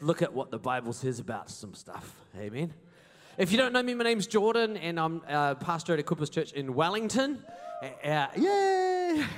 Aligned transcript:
look 0.00 0.22
at 0.22 0.32
what 0.32 0.50
the 0.50 0.58
Bible 0.58 0.92
says 0.92 1.18
about 1.18 1.50
some 1.50 1.74
stuff. 1.74 2.14
Amen. 2.38 2.72
If 3.36 3.50
you 3.50 3.58
don't 3.58 3.72
know 3.72 3.82
me, 3.82 3.94
my 3.94 4.04
name's 4.04 4.26
Jordan, 4.26 4.76
and 4.76 5.00
I'm 5.00 5.22
uh, 5.28 5.54
pastor 5.56 5.92
at 5.94 6.04
Equippers 6.04 6.30
Church 6.30 6.52
in 6.52 6.74
Wellington. 6.74 7.42
Uh, 7.82 8.06
uh, 8.06 8.26
yay! 8.36 9.24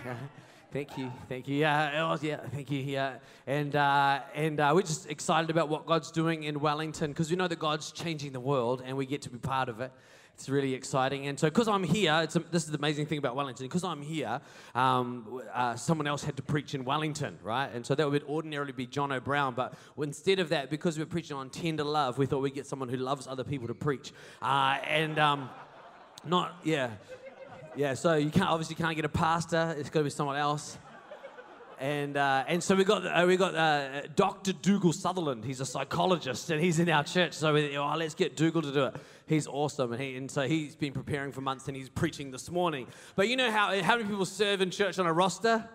Thank 0.72 0.98
you, 0.98 1.12
thank 1.28 1.46
you. 1.46 1.54
Yeah, 1.54 2.08
oh, 2.10 2.18
yeah, 2.20 2.38
thank 2.52 2.68
you. 2.68 2.80
Yeah, 2.80 3.18
and 3.46 3.76
uh, 3.76 4.22
and 4.34 4.58
uh, 4.58 4.72
we're 4.74 4.82
just 4.82 5.08
excited 5.08 5.48
about 5.48 5.68
what 5.68 5.86
God's 5.86 6.10
doing 6.10 6.42
in 6.42 6.58
Wellington 6.58 7.12
because 7.12 7.30
we 7.30 7.36
know 7.36 7.46
that 7.46 7.60
God's 7.60 7.92
changing 7.92 8.32
the 8.32 8.40
world, 8.40 8.82
and 8.84 8.96
we 8.96 9.06
get 9.06 9.22
to 9.22 9.30
be 9.30 9.38
part 9.38 9.68
of 9.68 9.80
it. 9.80 9.92
It's 10.34 10.48
really 10.48 10.74
exciting. 10.74 11.28
And 11.28 11.38
so, 11.38 11.48
because 11.48 11.68
I'm 11.68 11.84
here, 11.84 12.12
a, 12.12 12.26
this 12.50 12.64
is 12.64 12.70
the 12.70 12.76
amazing 12.76 13.06
thing 13.06 13.18
about 13.18 13.36
Wellington. 13.36 13.66
Because 13.66 13.84
I'm 13.84 14.02
here, 14.02 14.40
um, 14.74 15.40
uh, 15.52 15.76
someone 15.76 16.08
else 16.08 16.24
had 16.24 16.36
to 16.36 16.42
preach 16.42 16.74
in 16.74 16.84
Wellington, 16.84 17.38
right? 17.42 17.70
And 17.72 17.86
so 17.86 17.94
that 17.94 18.10
would 18.10 18.24
ordinarily 18.24 18.72
be 18.72 18.86
Jono 18.86 19.22
Brown. 19.22 19.54
But 19.54 19.74
instead 19.96 20.40
of 20.40 20.48
that, 20.48 20.70
because 20.70 20.98
we're 20.98 21.06
preaching 21.06 21.36
on 21.36 21.50
tender 21.50 21.84
love, 21.84 22.18
we 22.18 22.26
thought 22.26 22.42
we'd 22.42 22.54
get 22.54 22.66
someone 22.66 22.88
who 22.88 22.96
loves 22.96 23.28
other 23.28 23.44
people 23.44 23.68
to 23.68 23.74
preach. 23.74 24.12
Uh, 24.42 24.78
and 24.88 25.20
um, 25.20 25.50
not, 26.26 26.56
yeah. 26.64 26.90
Yeah, 27.76 27.94
so 27.94 28.14
you 28.14 28.30
can't 28.30 28.50
obviously 28.50 28.74
can't 28.74 28.96
get 28.96 29.04
a 29.04 29.08
pastor. 29.08 29.74
It's 29.78 29.88
got 29.88 30.00
to 30.00 30.04
be 30.04 30.10
someone 30.10 30.36
else. 30.36 30.78
And, 31.78 32.16
uh, 32.16 32.44
and 32.46 32.62
so 32.62 32.74
we 32.74 32.84
got, 32.84 33.04
uh, 33.04 33.24
we 33.26 33.36
got 33.36 33.54
uh, 33.54 34.02
Dr. 34.14 34.52
Dougal 34.52 34.92
Sutherland. 34.92 35.44
He's 35.44 35.60
a 35.60 35.66
psychologist 35.66 36.50
and 36.50 36.60
he's 36.60 36.78
in 36.78 36.88
our 36.88 37.04
church. 37.04 37.34
So 37.34 37.52
we, 37.52 37.76
oh, 37.76 37.94
let's 37.96 38.14
get 38.14 38.36
Dougal 38.36 38.62
to 38.62 38.72
do 38.72 38.84
it. 38.84 38.96
He's 39.26 39.46
awesome. 39.46 39.92
And, 39.92 40.02
he, 40.02 40.16
and 40.16 40.30
so 40.30 40.46
he's 40.46 40.76
been 40.76 40.92
preparing 40.92 41.32
for 41.32 41.40
months 41.40 41.68
and 41.68 41.76
he's 41.76 41.88
preaching 41.88 42.30
this 42.30 42.50
morning. 42.50 42.86
But 43.16 43.28
you 43.28 43.36
know 43.36 43.50
how, 43.50 43.80
how 43.82 43.96
many 43.96 44.08
people 44.08 44.26
serve 44.26 44.60
in 44.60 44.70
church 44.70 44.98
on 44.98 45.06
a 45.06 45.12
roster? 45.12 45.68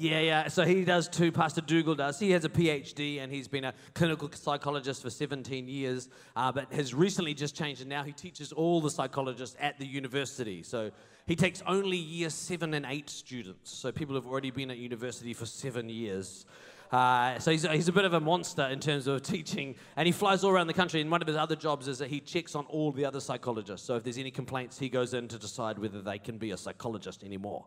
Yeah, 0.00 0.20
yeah. 0.20 0.48
So 0.48 0.64
he 0.64 0.84
does 0.84 1.08
too. 1.08 1.32
Pastor 1.32 1.60
Dougal 1.60 1.96
does. 1.96 2.20
He 2.20 2.30
has 2.30 2.44
a 2.44 2.48
PhD 2.48 3.20
and 3.20 3.32
he's 3.32 3.48
been 3.48 3.64
a 3.64 3.74
clinical 3.94 4.30
psychologist 4.32 5.02
for 5.02 5.10
17 5.10 5.66
years, 5.66 6.08
uh, 6.36 6.52
but 6.52 6.72
has 6.72 6.94
recently 6.94 7.34
just 7.34 7.56
changed 7.56 7.80
and 7.80 7.90
now 7.90 8.04
he 8.04 8.12
teaches 8.12 8.52
all 8.52 8.80
the 8.80 8.90
psychologists 8.90 9.56
at 9.58 9.76
the 9.78 9.86
university. 9.86 10.62
So 10.62 10.92
he 11.26 11.34
takes 11.34 11.62
only 11.66 11.96
year 11.96 12.30
seven 12.30 12.74
and 12.74 12.86
eight 12.88 13.10
students. 13.10 13.72
So 13.72 13.90
people 13.90 14.14
have 14.14 14.26
already 14.26 14.52
been 14.52 14.70
at 14.70 14.78
university 14.78 15.34
for 15.34 15.46
seven 15.46 15.88
years. 15.88 16.46
Uh, 16.90 17.38
so 17.38 17.50
he's, 17.50 17.66
he's 17.66 17.88
a 17.88 17.92
bit 17.92 18.04
of 18.04 18.14
a 18.14 18.20
monster 18.20 18.62
in 18.64 18.80
terms 18.80 19.06
of 19.06 19.22
teaching, 19.34 19.74
and 19.96 20.06
he 20.06 20.12
flies 20.12 20.42
all 20.42 20.50
around 20.50 20.66
the 20.66 20.74
country. 20.74 21.00
And 21.00 21.10
one 21.10 21.20
of 21.20 21.28
his 21.28 21.36
other 21.36 21.56
jobs 21.56 21.88
is 21.88 21.98
that 21.98 22.08
he 22.08 22.20
checks 22.20 22.54
on 22.54 22.64
all 22.66 22.92
the 22.92 23.04
other 23.04 23.20
psychologists. 23.20 23.86
So 23.86 23.96
if 23.96 24.04
there's 24.04 24.18
any 24.18 24.30
complaints, 24.30 24.78
he 24.78 24.88
goes 24.88 25.14
in 25.14 25.28
to 25.28 25.38
decide 25.38 25.78
whether 25.78 26.00
they 26.00 26.18
can 26.18 26.38
be 26.38 26.52
a 26.52 26.56
psychologist 26.56 27.22
anymore. 27.24 27.64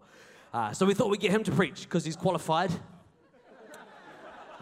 Uh, 0.53 0.73
so 0.73 0.85
we 0.85 0.93
thought 0.93 1.09
we'd 1.09 1.21
get 1.21 1.31
him 1.31 1.43
to 1.43 1.51
preach 1.51 1.83
because 1.83 2.03
he's 2.03 2.15
qualified. 2.15 2.71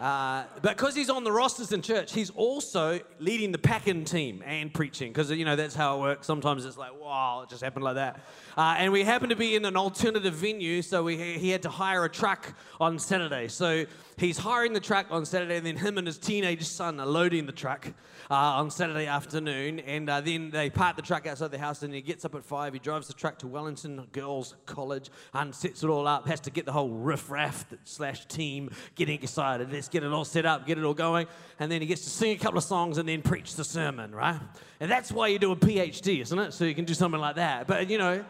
Uh, 0.00 0.44
but 0.62 0.78
because 0.78 0.94
he's 0.94 1.10
on 1.10 1.24
the 1.24 1.30
rosters 1.30 1.72
in 1.72 1.82
church, 1.82 2.14
he's 2.14 2.30
also 2.30 2.98
leading 3.18 3.52
the 3.52 3.58
packing 3.58 4.02
team 4.02 4.42
and 4.46 4.72
preaching 4.72 5.12
because, 5.12 5.30
you 5.30 5.44
know, 5.44 5.56
that's 5.56 5.74
how 5.74 5.98
it 5.98 6.00
works. 6.00 6.26
Sometimes 6.26 6.64
it's 6.64 6.78
like, 6.78 6.98
wow, 6.98 7.42
it 7.42 7.50
just 7.50 7.62
happened 7.62 7.84
like 7.84 7.96
that. 7.96 8.18
Uh, 8.56 8.76
and 8.78 8.94
we 8.94 9.04
happened 9.04 9.28
to 9.28 9.36
be 9.36 9.56
in 9.56 9.66
an 9.66 9.76
alternative 9.76 10.32
venue, 10.32 10.80
so 10.80 11.02
we, 11.02 11.18
he 11.18 11.50
had 11.50 11.60
to 11.60 11.68
hire 11.68 12.06
a 12.06 12.08
truck 12.08 12.54
on 12.80 12.98
Saturday. 12.98 13.48
So 13.48 13.84
he's 14.20 14.38
hiring 14.38 14.72
the 14.72 14.80
truck 14.80 15.06
on 15.10 15.24
Saturday, 15.24 15.56
and 15.56 15.66
then 15.66 15.76
him 15.76 15.98
and 15.98 16.06
his 16.06 16.18
teenage 16.18 16.64
son 16.64 17.00
are 17.00 17.06
loading 17.06 17.46
the 17.46 17.52
truck 17.52 17.86
uh, 18.30 18.34
on 18.34 18.70
Saturday 18.70 19.06
afternoon. 19.06 19.80
And 19.80 20.08
uh, 20.08 20.20
then 20.20 20.50
they 20.50 20.70
park 20.70 20.96
the 20.96 21.02
truck 21.02 21.26
outside 21.26 21.50
the 21.50 21.58
house, 21.58 21.82
and 21.82 21.92
he 21.92 22.02
gets 22.02 22.24
up 22.24 22.34
at 22.34 22.44
five. 22.44 22.72
He 22.72 22.78
drives 22.78 23.08
the 23.08 23.14
truck 23.14 23.38
to 23.40 23.46
Wellington 23.46 24.06
Girls 24.12 24.54
College 24.66 25.10
and 25.32 25.54
sets 25.54 25.82
it 25.82 25.88
all 25.88 26.06
up. 26.06 26.28
Has 26.28 26.40
to 26.40 26.50
get 26.50 26.66
the 26.66 26.72
whole 26.72 26.90
riff-raff 26.90 27.64
slash 27.84 28.26
team 28.26 28.70
getting 28.94 29.20
excited. 29.22 29.72
Let's 29.72 29.88
get 29.88 30.04
it 30.04 30.12
all 30.12 30.24
set 30.24 30.46
up, 30.46 30.66
get 30.66 30.78
it 30.78 30.84
all 30.84 30.94
going. 30.94 31.26
And 31.58 31.72
then 31.72 31.80
he 31.80 31.86
gets 31.86 32.02
to 32.04 32.10
sing 32.10 32.32
a 32.32 32.38
couple 32.38 32.58
of 32.58 32.64
songs 32.64 32.98
and 32.98 33.08
then 33.08 33.22
preach 33.22 33.54
the 33.56 33.64
sermon, 33.64 34.14
right? 34.14 34.40
And 34.80 34.90
that's 34.90 35.10
why 35.10 35.28
you 35.28 35.38
do 35.38 35.52
a 35.52 35.56
PhD, 35.56 36.20
isn't 36.20 36.38
it? 36.38 36.52
So 36.52 36.64
you 36.64 36.74
can 36.74 36.84
do 36.84 36.94
something 36.94 37.20
like 37.20 37.36
that. 37.36 37.66
But, 37.66 37.88
you 37.90 37.98
know, 37.98 38.24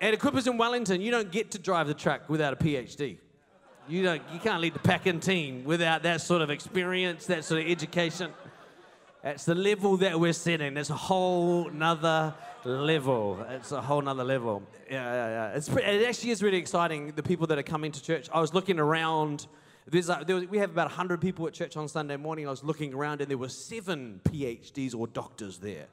at 0.00 0.14
Equippers 0.14 0.46
in 0.46 0.56
Wellington, 0.56 1.00
you 1.00 1.10
don't 1.10 1.30
get 1.30 1.52
to 1.52 1.58
drive 1.58 1.86
the 1.86 1.94
truck 1.94 2.28
without 2.28 2.52
a 2.52 2.56
PhD. 2.56 3.18
You, 3.90 4.04
don't, 4.04 4.22
you 4.32 4.38
can't 4.38 4.62
lead 4.62 4.74
the 4.74 4.78
packing 4.78 5.18
team 5.18 5.64
without 5.64 6.04
that 6.04 6.20
sort 6.20 6.42
of 6.42 6.50
experience, 6.50 7.26
that 7.26 7.44
sort 7.44 7.62
of 7.62 7.68
education. 7.68 8.30
That's 9.20 9.44
the 9.44 9.56
level 9.56 9.96
that 9.96 10.20
we're 10.20 10.32
setting. 10.32 10.74
That's 10.74 10.90
a 10.90 10.94
whole 10.94 11.68
nother 11.70 12.32
level. 12.64 13.44
It's 13.50 13.72
a 13.72 13.82
whole 13.82 14.00
nother 14.00 14.22
level. 14.22 14.62
Yeah, 14.88 15.02
yeah, 15.02 15.28
yeah. 15.28 15.56
It's, 15.56 15.68
it 15.68 16.08
actually 16.08 16.30
is 16.30 16.40
really 16.40 16.58
exciting, 16.58 17.14
the 17.16 17.22
people 17.24 17.48
that 17.48 17.58
are 17.58 17.64
coming 17.64 17.90
to 17.90 18.00
church. 18.00 18.28
I 18.32 18.40
was 18.40 18.54
looking 18.54 18.78
around. 18.78 19.48
There's 19.88 20.08
a, 20.08 20.22
there 20.24 20.36
was, 20.36 20.46
we 20.46 20.58
have 20.58 20.70
about 20.70 20.86
100 20.86 21.20
people 21.20 21.48
at 21.48 21.52
church 21.52 21.76
on 21.76 21.88
Sunday 21.88 22.16
morning. 22.16 22.46
I 22.46 22.50
was 22.50 22.62
looking 22.62 22.94
around, 22.94 23.22
and 23.22 23.28
there 23.28 23.38
were 23.38 23.48
seven 23.48 24.20
PhDs 24.22 24.94
or 24.94 25.08
doctors 25.08 25.58
there. 25.58 25.86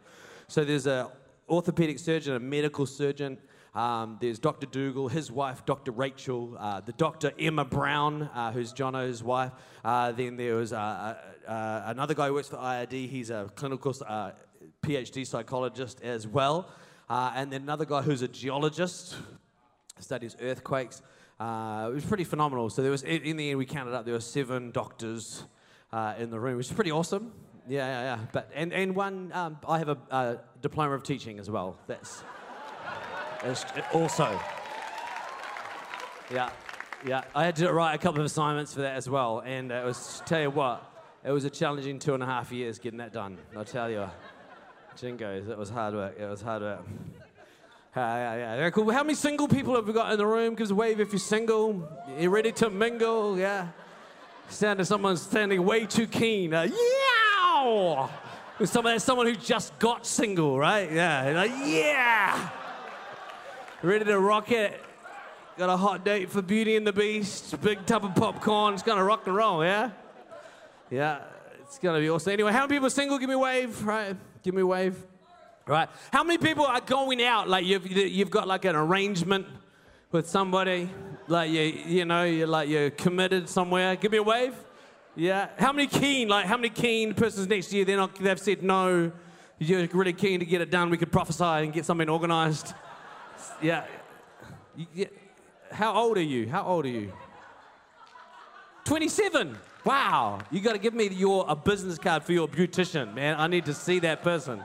So 0.47 0.63
there's 0.63 0.85
a 0.85 1.09
orthopedic 1.49 1.97
surgeon, 1.97 2.35
a 2.35 2.39
medical 2.39 2.85
surgeon, 2.85 3.39
um, 3.77 4.17
there's 4.19 4.39
Dr. 4.39 4.65
Dougal, 4.65 5.07
his 5.07 5.31
wife, 5.31 5.63
Dr. 5.63 5.91
Rachel, 5.91 6.57
uh, 6.59 6.81
the 6.81 6.93
doctor 6.93 7.31
Emma 7.37 7.63
Brown, 7.63 8.23
uh, 8.23 8.51
who's 8.51 8.73
Jono's 8.73 9.21
wife. 9.21 9.51
Uh, 9.85 10.11
then 10.13 10.35
there 10.35 10.55
was 10.55 10.73
uh, 10.73 10.77
uh, 10.77 11.47
uh, 11.47 11.83
another 11.85 12.15
guy 12.15 12.25
who 12.25 12.33
works 12.33 12.47
for 12.47 12.55
IRD. 12.55 13.07
He's 13.07 13.29
a 13.29 13.51
clinical 13.55 13.93
PhD 14.81 15.27
psychologist 15.27 16.01
as 16.01 16.25
well. 16.25 16.71
and 17.07 17.53
then 17.53 17.61
another 17.61 17.85
guy 17.85 18.01
who's 18.01 18.23
a 18.23 18.27
geologist, 18.27 19.15
studies 19.99 20.35
earthquakes. 20.41 21.03
it 21.39 21.93
was 21.93 22.03
pretty 22.03 22.23
phenomenal. 22.23 22.71
So 22.71 22.81
there 22.81 22.89
was, 22.89 23.03
in 23.03 23.37
the 23.37 23.51
end, 23.51 23.59
we 23.59 23.67
counted 23.67 23.93
up. 23.93 24.05
There 24.05 24.15
were 24.15 24.19
seven 24.19 24.71
doctors 24.71 25.43
in 26.17 26.31
the 26.31 26.39
room, 26.39 26.57
which 26.57 26.65
is 26.65 26.73
pretty 26.73 26.91
awesome. 26.91 27.31
Yeah, 27.69 27.85
yeah, 27.85 28.15
yeah. 28.15 28.25
But 28.31 28.49
and 28.55 28.73
and 28.73 28.95
one, 28.95 29.31
um, 29.33 29.59
I 29.67 29.77
have 29.77 29.89
a 29.89 30.39
diploma 30.63 30.95
of 30.95 31.03
teaching 31.03 31.37
as 31.37 31.51
well. 31.51 31.77
That's 31.85 32.23
also. 33.93 34.39
Yeah, 36.33 36.49
yeah. 37.05 37.23
I 37.33 37.45
had 37.45 37.55
to 37.57 37.71
write 37.71 37.95
a 37.95 37.97
couple 37.97 38.19
of 38.19 38.25
assignments 38.25 38.73
for 38.73 38.81
that 38.81 38.95
as 38.95 39.09
well, 39.09 39.39
and 39.45 39.71
it 39.71 39.85
was 39.85 40.21
tell 40.25 40.41
you 40.41 40.49
what, 40.49 40.83
it 41.23 41.31
was 41.31 41.45
a 41.45 41.49
challenging 41.49 41.99
two 41.99 42.13
and 42.13 42.23
a 42.23 42.25
half 42.25 42.51
years 42.51 42.79
getting 42.79 42.99
that 42.99 43.13
done. 43.13 43.37
I'll 43.55 43.65
tell 43.65 43.89
you, 43.89 44.09
Jingos, 44.97 45.49
it 45.49 45.57
was 45.57 45.69
hard 45.69 45.93
work. 45.93 46.15
It 46.19 46.25
was 46.25 46.41
hard 46.41 46.61
work. 46.61 46.79
Uh, 47.95 47.99
yeah, 47.99 48.35
yeah, 48.35 48.55
very 48.57 48.71
cool. 48.71 48.91
How 48.91 49.03
many 49.03 49.15
single 49.15 49.47
people 49.47 49.73
have 49.75 49.87
we 49.87 49.93
got 49.93 50.11
in 50.11 50.17
the 50.19 50.25
room? 50.25 50.53
Give 50.53 50.65
us 50.65 50.71
a 50.71 50.75
wave 50.75 50.99
if 50.99 51.11
you're 51.11 51.19
single. 51.19 51.89
You're 52.19 52.29
ready 52.29 52.51
to 52.51 52.69
mingle, 52.69 53.39
yeah. 53.39 53.69
Sound 54.49 54.79
of 54.79 54.87
someone 54.87 55.17
standing 55.17 55.65
way 55.65 55.85
too 55.85 56.07
keen. 56.07 56.53
Uh, 56.53 56.63
yeah! 56.63 58.07
Someone, 58.65 58.99
someone 58.99 59.27
who 59.27 59.35
just 59.35 59.77
got 59.79 60.05
single, 60.05 60.59
right? 60.59 60.91
Yeah, 60.91 61.31
like, 61.35 61.51
yeah! 61.65 62.49
Ready 63.83 64.05
to 64.05 64.19
rock 64.19 64.51
it. 64.51 64.81
Got 65.57 65.69
a 65.69 65.77
hot 65.77 66.05
date 66.05 66.29
for 66.29 66.41
Beauty 66.41 66.75
and 66.75 66.85
the 66.85 66.93
Beast, 66.93 67.59
big 67.61 67.85
tub 67.85 68.05
of 68.05 68.15
popcorn. 68.15 68.73
It's 68.73 68.83
gonna 68.83 69.03
rock 69.03 69.25
and 69.25 69.35
roll, 69.35 69.63
yeah? 69.63 69.91
Yeah, 70.89 71.21
it's 71.61 71.79
gonna 71.79 71.99
be 71.99 72.09
awesome. 72.09 72.33
Anyway, 72.33 72.51
how 72.51 72.61
many 72.61 72.75
people 72.75 72.87
are 72.87 72.91
single? 72.91 73.17
Give 73.17 73.29
me 73.29 73.35
a 73.35 73.39
wave, 73.39 73.83
right? 73.83 74.15
Give 74.43 74.53
me 74.53 74.61
a 74.61 74.65
wave. 74.65 74.95
Right. 75.65 75.89
How 76.13 76.23
many 76.23 76.37
people 76.37 76.65
are 76.65 76.79
going 76.79 77.21
out? 77.23 77.49
Like 77.49 77.65
you've 77.65 77.85
you've 77.87 78.29
got 78.29 78.47
like 78.47 78.65
an 78.65 78.75
arrangement 78.75 79.47
with 80.11 80.29
somebody, 80.29 80.89
like 81.27 81.51
you 81.51 81.61
you 81.61 82.05
know 82.05 82.23
you're 82.23 82.47
like 82.47 82.69
you're 82.69 82.89
committed 82.91 83.49
somewhere. 83.49 83.95
Give 83.95 84.11
me 84.11 84.19
a 84.19 84.23
wave. 84.23 84.55
Yeah. 85.15 85.49
How 85.57 85.73
many 85.73 85.87
keen? 85.87 86.29
Like 86.29 86.45
how 86.45 86.57
many 86.57 86.69
keen 86.69 87.13
persons 87.13 87.47
next 87.47 87.67
to 87.67 87.77
you? 87.77 87.85
They're 87.85 87.97
not. 87.97 88.15
They've 88.15 88.39
said 88.39 88.63
no. 88.63 89.11
You're 89.59 89.87
really 89.87 90.13
keen 90.13 90.39
to 90.39 90.45
get 90.45 90.61
it 90.61 90.69
done. 90.69 90.89
We 90.89 90.97
could 90.97 91.11
prophesy 91.11 91.43
and 91.43 91.73
get 91.73 91.83
something 91.83 92.09
organised 92.09 92.73
yeah. 93.61 93.85
How 95.71 95.93
old 95.95 96.17
are 96.17 96.21
you? 96.21 96.47
How 96.47 96.63
old 96.63 96.85
are 96.85 96.89
you? 96.89 97.11
27. 98.85 99.57
Wow. 99.83 100.39
You 100.51 100.61
got 100.61 100.73
to 100.73 100.79
give 100.79 100.93
me 100.93 101.07
your 101.09 101.45
a 101.47 101.55
business 101.55 101.97
card 101.97 102.23
for 102.23 102.33
your 102.33 102.47
beautician, 102.47 103.13
man. 103.13 103.35
I 103.37 103.47
need 103.47 103.65
to 103.65 103.73
see 103.73 103.99
that 103.99 104.23
person. 104.23 104.63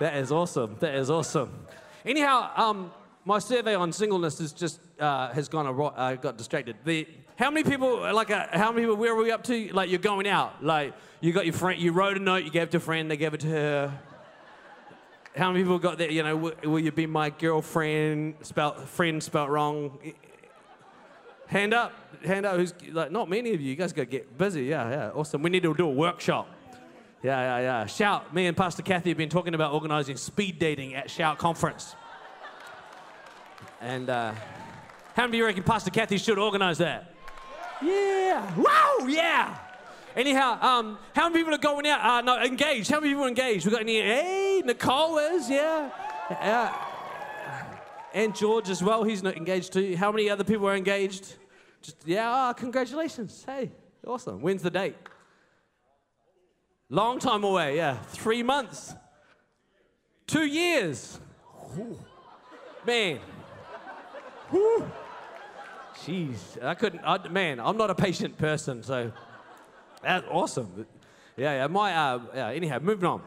That 0.00 0.16
is 0.16 0.32
awesome. 0.32 0.76
That 0.80 0.94
is 0.94 1.10
awesome. 1.10 1.66
Anyhow, 2.04 2.50
um, 2.56 2.92
my 3.24 3.38
survey 3.38 3.74
on 3.74 3.92
singleness 3.92 4.40
is 4.40 4.52
just 4.52 4.80
uh, 4.98 5.32
has 5.32 5.48
gone 5.48 5.66
uh, 5.66 6.14
got 6.16 6.36
distracted. 6.36 6.76
The 6.84 7.06
how 7.36 7.50
many 7.50 7.68
people 7.68 8.12
like 8.12 8.30
uh, 8.30 8.46
how 8.52 8.72
many 8.72 8.82
people 8.82 8.96
where 8.96 9.12
are 9.12 9.22
we 9.22 9.30
up 9.30 9.44
to? 9.44 9.72
Like 9.72 9.90
you're 9.90 9.98
going 9.98 10.26
out. 10.26 10.64
Like 10.64 10.94
you 11.20 11.32
got 11.32 11.44
your 11.44 11.54
friend. 11.54 11.80
You 11.80 11.92
wrote 11.92 12.16
a 12.16 12.20
note. 12.20 12.44
You 12.44 12.50
gave 12.50 12.64
it 12.64 12.70
to 12.72 12.78
a 12.78 12.80
friend. 12.80 13.10
They 13.10 13.16
gave 13.16 13.34
it 13.34 13.40
to 13.40 13.48
her. 13.48 14.00
How 15.36 15.50
many 15.50 15.64
people 15.64 15.78
got 15.78 15.98
that? 15.98 16.12
You 16.12 16.22
know, 16.22 16.36
will, 16.36 16.52
will 16.64 16.78
you 16.78 16.92
be 16.92 17.06
my 17.06 17.30
girlfriend? 17.30 18.34
Spelt 18.42 18.86
friend 18.88 19.22
spelt 19.22 19.48
wrong. 19.48 19.98
Hand 21.46 21.72
up, 21.72 21.92
hand 22.24 22.44
up. 22.44 22.56
Who's 22.56 22.74
like? 22.90 23.10
Not 23.10 23.30
many 23.30 23.54
of 23.54 23.60
you. 23.60 23.70
You 23.70 23.76
guys 23.76 23.92
got 23.92 24.02
to 24.02 24.06
get 24.06 24.36
busy. 24.36 24.64
Yeah, 24.64 24.90
yeah. 24.90 25.10
Awesome. 25.14 25.42
We 25.42 25.50
need 25.50 25.62
to 25.62 25.74
do 25.74 25.86
a 25.86 25.90
workshop. 25.90 26.48
Yeah, 27.22 27.40
yeah, 27.40 27.60
yeah. 27.60 27.86
Shout. 27.86 28.34
Me 28.34 28.46
and 28.46 28.56
Pastor 28.56 28.82
Kathy 28.82 29.10
have 29.10 29.16
been 29.16 29.28
talking 29.28 29.54
about 29.54 29.72
organising 29.72 30.16
speed 30.16 30.58
dating 30.58 30.94
at 30.94 31.10
Shout 31.10 31.38
Conference. 31.38 31.94
And 33.80 34.10
uh, 34.10 34.32
how 35.14 35.22
many 35.22 35.38
of 35.38 35.40
you 35.40 35.46
reckon 35.46 35.62
Pastor 35.62 35.90
Kathy 35.90 36.18
should 36.18 36.38
organise 36.38 36.78
that? 36.78 37.14
Yeah. 37.80 38.54
Wow. 38.56 39.06
Yeah. 39.06 39.56
Anyhow, 40.14 40.58
um, 40.60 40.98
how 41.14 41.28
many 41.28 41.40
people 41.40 41.54
are 41.54 41.58
going 41.58 41.86
out? 41.86 42.04
Uh, 42.04 42.20
no, 42.20 42.42
engaged. 42.42 42.90
How 42.90 43.00
many 43.00 43.10
people 43.10 43.24
are 43.24 43.28
engaged? 43.28 43.64
We 43.64 43.72
got 43.72 43.80
any? 43.80 44.00
Hey, 44.00 44.51
Nicole 44.64 45.18
is, 45.18 45.50
yeah. 45.50 45.90
yeah. 46.30 46.74
And 48.14 48.34
George 48.34 48.68
as 48.68 48.82
well. 48.82 49.04
He's 49.04 49.22
not 49.22 49.36
engaged 49.36 49.72
too. 49.72 49.96
How 49.96 50.12
many 50.12 50.28
other 50.28 50.44
people 50.44 50.68
are 50.68 50.76
engaged? 50.76 51.34
Just 51.80 51.96
yeah. 52.04 52.50
Oh, 52.50 52.54
congratulations. 52.54 53.42
Hey, 53.46 53.70
awesome. 54.06 54.40
When's 54.40 54.62
the 54.62 54.70
date? 54.70 54.96
Long 56.88 57.18
time 57.18 57.42
away. 57.42 57.76
Yeah, 57.76 57.96
three 58.08 58.42
months. 58.42 58.94
Two 60.26 60.44
years. 60.44 61.18
Ooh. 61.78 61.98
Man. 62.86 63.18
Jeez, 66.04 66.62
I 66.62 66.74
couldn't. 66.74 67.00
I, 67.04 67.28
man, 67.28 67.60
I'm 67.60 67.76
not 67.76 67.90
a 67.90 67.94
patient 67.94 68.36
person, 68.36 68.82
so 68.82 69.12
that's 70.02 70.26
awesome. 70.30 70.86
Yeah, 71.36 71.54
yeah. 71.54 71.66
My, 71.68 71.94
uh, 71.94 72.20
yeah. 72.34 72.48
Anyhow, 72.48 72.78
moving 72.80 73.06
on. 73.06 73.22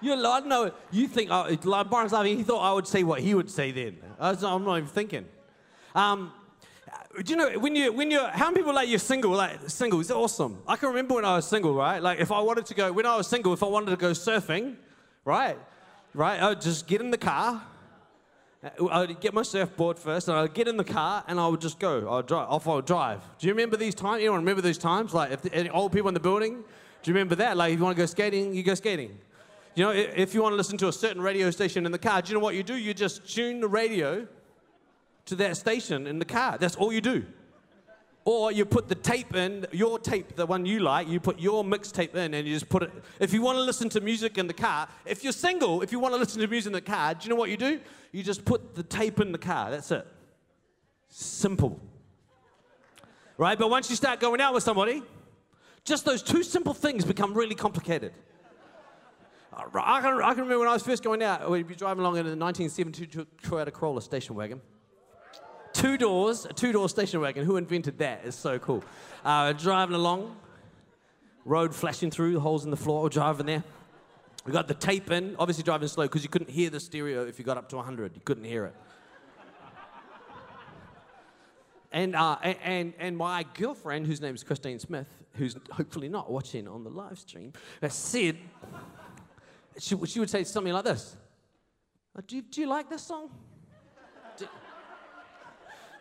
You, 0.00 0.14
I 0.14 0.40
know. 0.40 0.72
You 0.90 1.08
think 1.08 1.30
uh, 1.30 1.56
like 1.64 1.90
Barnes 1.90 2.12
He 2.12 2.42
thought 2.42 2.60
I 2.60 2.72
would 2.72 2.86
say 2.86 3.02
what 3.02 3.20
he 3.20 3.34
would 3.34 3.50
say 3.50 3.72
then. 3.72 3.98
Was, 4.20 4.44
I'm 4.44 4.64
not 4.64 4.76
even 4.76 4.88
thinking. 4.88 5.26
Um, 5.94 6.32
do 7.22 7.32
you 7.32 7.36
know 7.36 7.58
when 7.58 7.74
you 7.74 7.92
when 7.92 8.10
you 8.10 8.20
how 8.26 8.46
many 8.50 8.58
people 8.58 8.74
like 8.74 8.88
you're 8.88 8.98
single 8.98 9.32
like 9.32 9.58
single 9.66 9.98
is 9.98 10.10
awesome 10.10 10.58
i 10.68 10.76
can 10.76 10.88
remember 10.88 11.14
when 11.14 11.24
i 11.24 11.36
was 11.36 11.48
single 11.48 11.74
right 11.74 12.00
like 12.00 12.20
if 12.20 12.30
i 12.30 12.38
wanted 12.38 12.64
to 12.64 12.74
go 12.74 12.92
when 12.92 13.06
i 13.06 13.16
was 13.16 13.26
single 13.26 13.52
if 13.52 13.62
i 13.62 13.66
wanted 13.66 13.90
to 13.90 13.96
go 13.96 14.12
surfing 14.12 14.76
right 15.24 15.58
right 16.14 16.40
i 16.40 16.50
would 16.50 16.60
just 16.60 16.86
get 16.86 17.00
in 17.00 17.10
the 17.10 17.18
car 17.18 17.60
I 18.90 19.00
would 19.00 19.20
get 19.20 19.32
my 19.32 19.42
surfboard 19.42 19.98
first, 19.98 20.26
and 20.26 20.36
I'd 20.36 20.52
get 20.52 20.66
in 20.66 20.76
the 20.76 20.84
car, 20.84 21.22
and 21.28 21.38
I 21.38 21.46
would 21.46 21.60
just 21.60 21.78
go. 21.78 22.08
I 22.08 22.16
would 22.16 22.26
drive. 22.26 22.48
Off 22.48 22.66
I 22.66 22.74
would 22.74 22.86
drive. 22.86 23.22
Do 23.38 23.46
you 23.46 23.52
remember 23.52 23.76
these 23.76 23.94
times? 23.94 24.20
Anyone 24.20 24.40
remember 24.40 24.62
these 24.62 24.78
times? 24.78 25.14
Like, 25.14 25.30
if 25.30 25.42
the, 25.42 25.54
any 25.54 25.70
old 25.70 25.92
people 25.92 26.08
in 26.08 26.14
the 26.14 26.20
building, 26.20 26.64
do 27.02 27.10
you 27.10 27.14
remember 27.14 27.36
that? 27.36 27.56
Like, 27.56 27.72
if 27.72 27.78
you 27.78 27.84
want 27.84 27.96
to 27.96 28.02
go 28.02 28.06
skating, 28.06 28.54
you 28.54 28.64
go 28.64 28.74
skating. 28.74 29.16
You 29.78 29.84
know, 29.84 29.90
if 29.92 30.34
you 30.34 30.42
want 30.42 30.54
to 30.54 30.56
listen 30.56 30.76
to 30.78 30.88
a 30.88 30.92
certain 30.92 31.22
radio 31.22 31.52
station 31.52 31.86
in 31.86 31.92
the 31.92 32.00
car, 32.00 32.20
do 32.20 32.30
you 32.30 32.34
know 32.34 32.42
what 32.42 32.56
you 32.56 32.64
do? 32.64 32.74
You 32.74 32.92
just 32.92 33.32
tune 33.32 33.60
the 33.60 33.68
radio 33.68 34.26
to 35.26 35.36
that 35.36 35.56
station 35.56 36.08
in 36.08 36.18
the 36.18 36.24
car. 36.24 36.58
That's 36.58 36.74
all 36.74 36.92
you 36.92 37.00
do. 37.00 37.24
Or 38.24 38.50
you 38.50 38.64
put 38.64 38.88
the 38.88 38.96
tape 38.96 39.36
in, 39.36 39.66
your 39.70 40.00
tape, 40.00 40.34
the 40.34 40.46
one 40.46 40.66
you 40.66 40.80
like, 40.80 41.06
you 41.06 41.20
put 41.20 41.38
your 41.38 41.62
mixtape 41.62 42.16
in 42.16 42.34
and 42.34 42.44
you 42.44 42.54
just 42.54 42.68
put 42.68 42.82
it. 42.82 42.90
If 43.20 43.32
you 43.32 43.40
want 43.40 43.56
to 43.56 43.62
listen 43.62 43.88
to 43.90 44.00
music 44.00 44.36
in 44.36 44.48
the 44.48 44.52
car, 44.52 44.88
if 45.06 45.22
you're 45.22 45.32
single, 45.32 45.80
if 45.82 45.92
you 45.92 46.00
want 46.00 46.12
to 46.12 46.18
listen 46.18 46.40
to 46.40 46.48
music 46.48 46.70
in 46.70 46.72
the 46.72 46.80
car, 46.80 47.14
do 47.14 47.20
you 47.22 47.30
know 47.30 47.36
what 47.36 47.48
you 47.48 47.56
do? 47.56 47.78
You 48.10 48.24
just 48.24 48.44
put 48.44 48.74
the 48.74 48.82
tape 48.82 49.20
in 49.20 49.30
the 49.30 49.38
car. 49.38 49.70
That's 49.70 49.92
it. 49.92 50.04
Simple. 51.08 51.78
Right? 53.36 53.56
But 53.56 53.70
once 53.70 53.88
you 53.90 53.94
start 53.94 54.18
going 54.18 54.40
out 54.40 54.54
with 54.54 54.64
somebody, 54.64 55.04
just 55.84 56.04
those 56.04 56.20
two 56.20 56.42
simple 56.42 56.74
things 56.74 57.04
become 57.04 57.32
really 57.32 57.54
complicated. 57.54 58.12
I 59.58 60.00
can, 60.00 60.22
I 60.22 60.34
can 60.34 60.44
remember 60.44 60.60
when 60.60 60.68
I 60.68 60.72
was 60.72 60.82
first 60.82 61.02
going 61.02 61.22
out, 61.22 61.50
we'd 61.50 61.66
be 61.66 61.74
driving 61.74 62.00
along 62.00 62.14
in 62.14 62.26
a 62.26 62.36
1972 62.36 63.26
Toyota 63.42 63.72
Corolla 63.72 64.00
station 64.00 64.34
wagon 64.34 64.60
two 65.78 65.96
doors, 65.96 66.44
a 66.44 66.52
two 66.52 66.72
door 66.72 66.88
station 66.88 67.20
wagon. 67.20 67.44
Who 67.44 67.56
invented 67.56 67.98
that? 67.98 68.22
It's 68.24 68.36
so 68.36 68.58
cool. 68.58 68.82
Uh, 69.24 69.52
driving 69.52 69.94
along, 69.94 70.36
road 71.44 71.74
flashing 71.74 72.10
through, 72.10 72.40
holes 72.40 72.64
in 72.64 72.70
the 72.70 72.76
floor, 72.76 73.08
driving 73.08 73.46
there. 73.46 73.64
We 74.44 74.52
got 74.52 74.66
the 74.66 74.74
tape 74.74 75.10
in, 75.10 75.36
obviously 75.38 75.62
driving 75.62 75.88
slow 75.88 76.04
because 76.04 76.22
you 76.22 76.28
couldn't 76.28 76.50
hear 76.50 76.70
the 76.70 76.80
stereo 76.80 77.26
if 77.26 77.38
you 77.38 77.44
got 77.44 77.58
up 77.58 77.68
to 77.70 77.76
100. 77.76 78.14
You 78.14 78.22
couldn't 78.24 78.44
hear 78.44 78.66
it. 78.66 78.74
And, 81.90 82.14
uh, 82.14 82.36
and, 82.42 82.92
and 82.98 83.16
my 83.16 83.46
girlfriend, 83.54 84.06
whose 84.06 84.20
name 84.20 84.34
is 84.34 84.44
Christine 84.44 84.78
Smith, 84.78 85.08
who's 85.34 85.56
hopefully 85.70 86.08
not 86.08 86.30
watching 86.30 86.68
on 86.68 86.84
the 86.84 86.90
live 86.90 87.18
stream, 87.18 87.52
said, 87.88 88.36
she, 89.78 89.96
she 90.06 90.20
would 90.20 90.30
say 90.30 90.44
something 90.44 90.72
like 90.72 90.84
this 90.84 91.16
uh, 92.16 92.22
do, 92.26 92.42
do 92.42 92.60
you 92.60 92.66
like 92.66 92.88
this 92.90 93.02
song? 93.02 93.30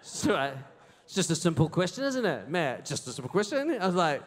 So 0.02 0.36
I, 0.36 0.54
it's 1.04 1.14
just 1.14 1.30
a 1.32 1.36
simple 1.36 1.68
question, 1.68 2.06
isn't 2.06 2.26
it? 2.26 2.50
Matt, 2.50 2.86
just 2.86 3.08
a 3.08 3.12
simple 3.12 3.30
question. 3.30 3.72
I 3.72 3.86
was 3.86 3.96
like, 3.96 4.22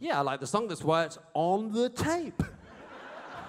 yeah, 0.00 0.18
I 0.18 0.22
like 0.22 0.40
the 0.40 0.46
song. 0.46 0.66
That's 0.66 0.82
why 0.82 1.04
it's 1.04 1.18
on 1.34 1.72
the 1.72 1.88
tape. 1.88 2.42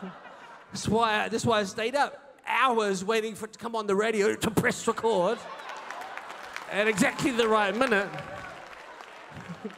that's, 0.72 0.88
why 0.88 1.24
I, 1.24 1.30
that's 1.30 1.46
why 1.46 1.60
I 1.60 1.64
stayed 1.64 1.96
up 1.96 2.38
hours 2.48 3.04
waiting 3.04 3.34
for 3.34 3.46
it 3.46 3.54
to 3.54 3.60
come 3.60 3.76
on 3.76 3.88
the 3.88 3.96
radio 3.96 4.36
to 4.36 4.52
press 4.52 4.88
record 4.88 5.40
at 6.72 6.88
exactly 6.88 7.32
the 7.32 7.48
right 7.48 7.76
minute. 7.76 8.08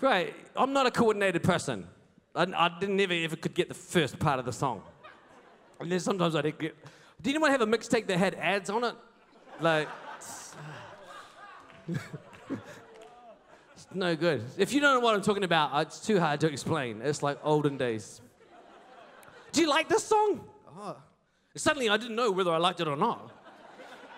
right, 0.00 0.34
I'm 0.58 0.72
not 0.72 0.86
a 0.86 0.90
coordinated 0.90 1.42
person. 1.42 1.86
I, 2.34 2.42
I 2.42 2.70
didn't 2.80 3.00
ever 3.00 3.14
ever 3.14 3.36
could 3.36 3.54
get 3.54 3.68
the 3.68 3.74
first 3.74 4.18
part 4.18 4.38
of 4.38 4.44
the 4.44 4.52
song. 4.52 4.82
And 5.80 5.90
then 5.90 6.00
sometimes 6.00 6.34
I 6.34 6.42
didn't 6.42 6.58
get 6.58 6.76
did 7.22 7.30
anyone 7.30 7.50
have 7.50 7.62
a 7.62 7.66
mixtape 7.66 8.06
that 8.08 8.18
had 8.18 8.34
ads 8.34 8.68
on 8.68 8.84
it? 8.84 8.94
Like, 9.60 9.88
it's 11.88 13.86
no 13.94 14.14
good. 14.14 14.44
If 14.58 14.72
you 14.72 14.80
don't 14.80 14.94
know 14.94 15.00
what 15.00 15.14
I'm 15.14 15.22
talking 15.22 15.44
about, 15.44 15.74
uh, 15.74 15.78
it's 15.80 15.98
too 15.98 16.20
hard 16.20 16.40
to 16.40 16.48
explain. 16.48 17.00
It's 17.02 17.22
like 17.22 17.38
olden 17.42 17.78
days. 17.78 18.20
Do 19.52 19.62
you 19.62 19.68
like 19.68 19.88
this 19.88 20.04
song? 20.04 20.44
Oh. 20.78 20.96
Suddenly, 21.54 21.88
I 21.88 21.96
didn't 21.96 22.16
know 22.16 22.30
whether 22.30 22.52
I 22.52 22.58
liked 22.58 22.80
it 22.80 22.88
or 22.88 22.96
not 22.96 23.32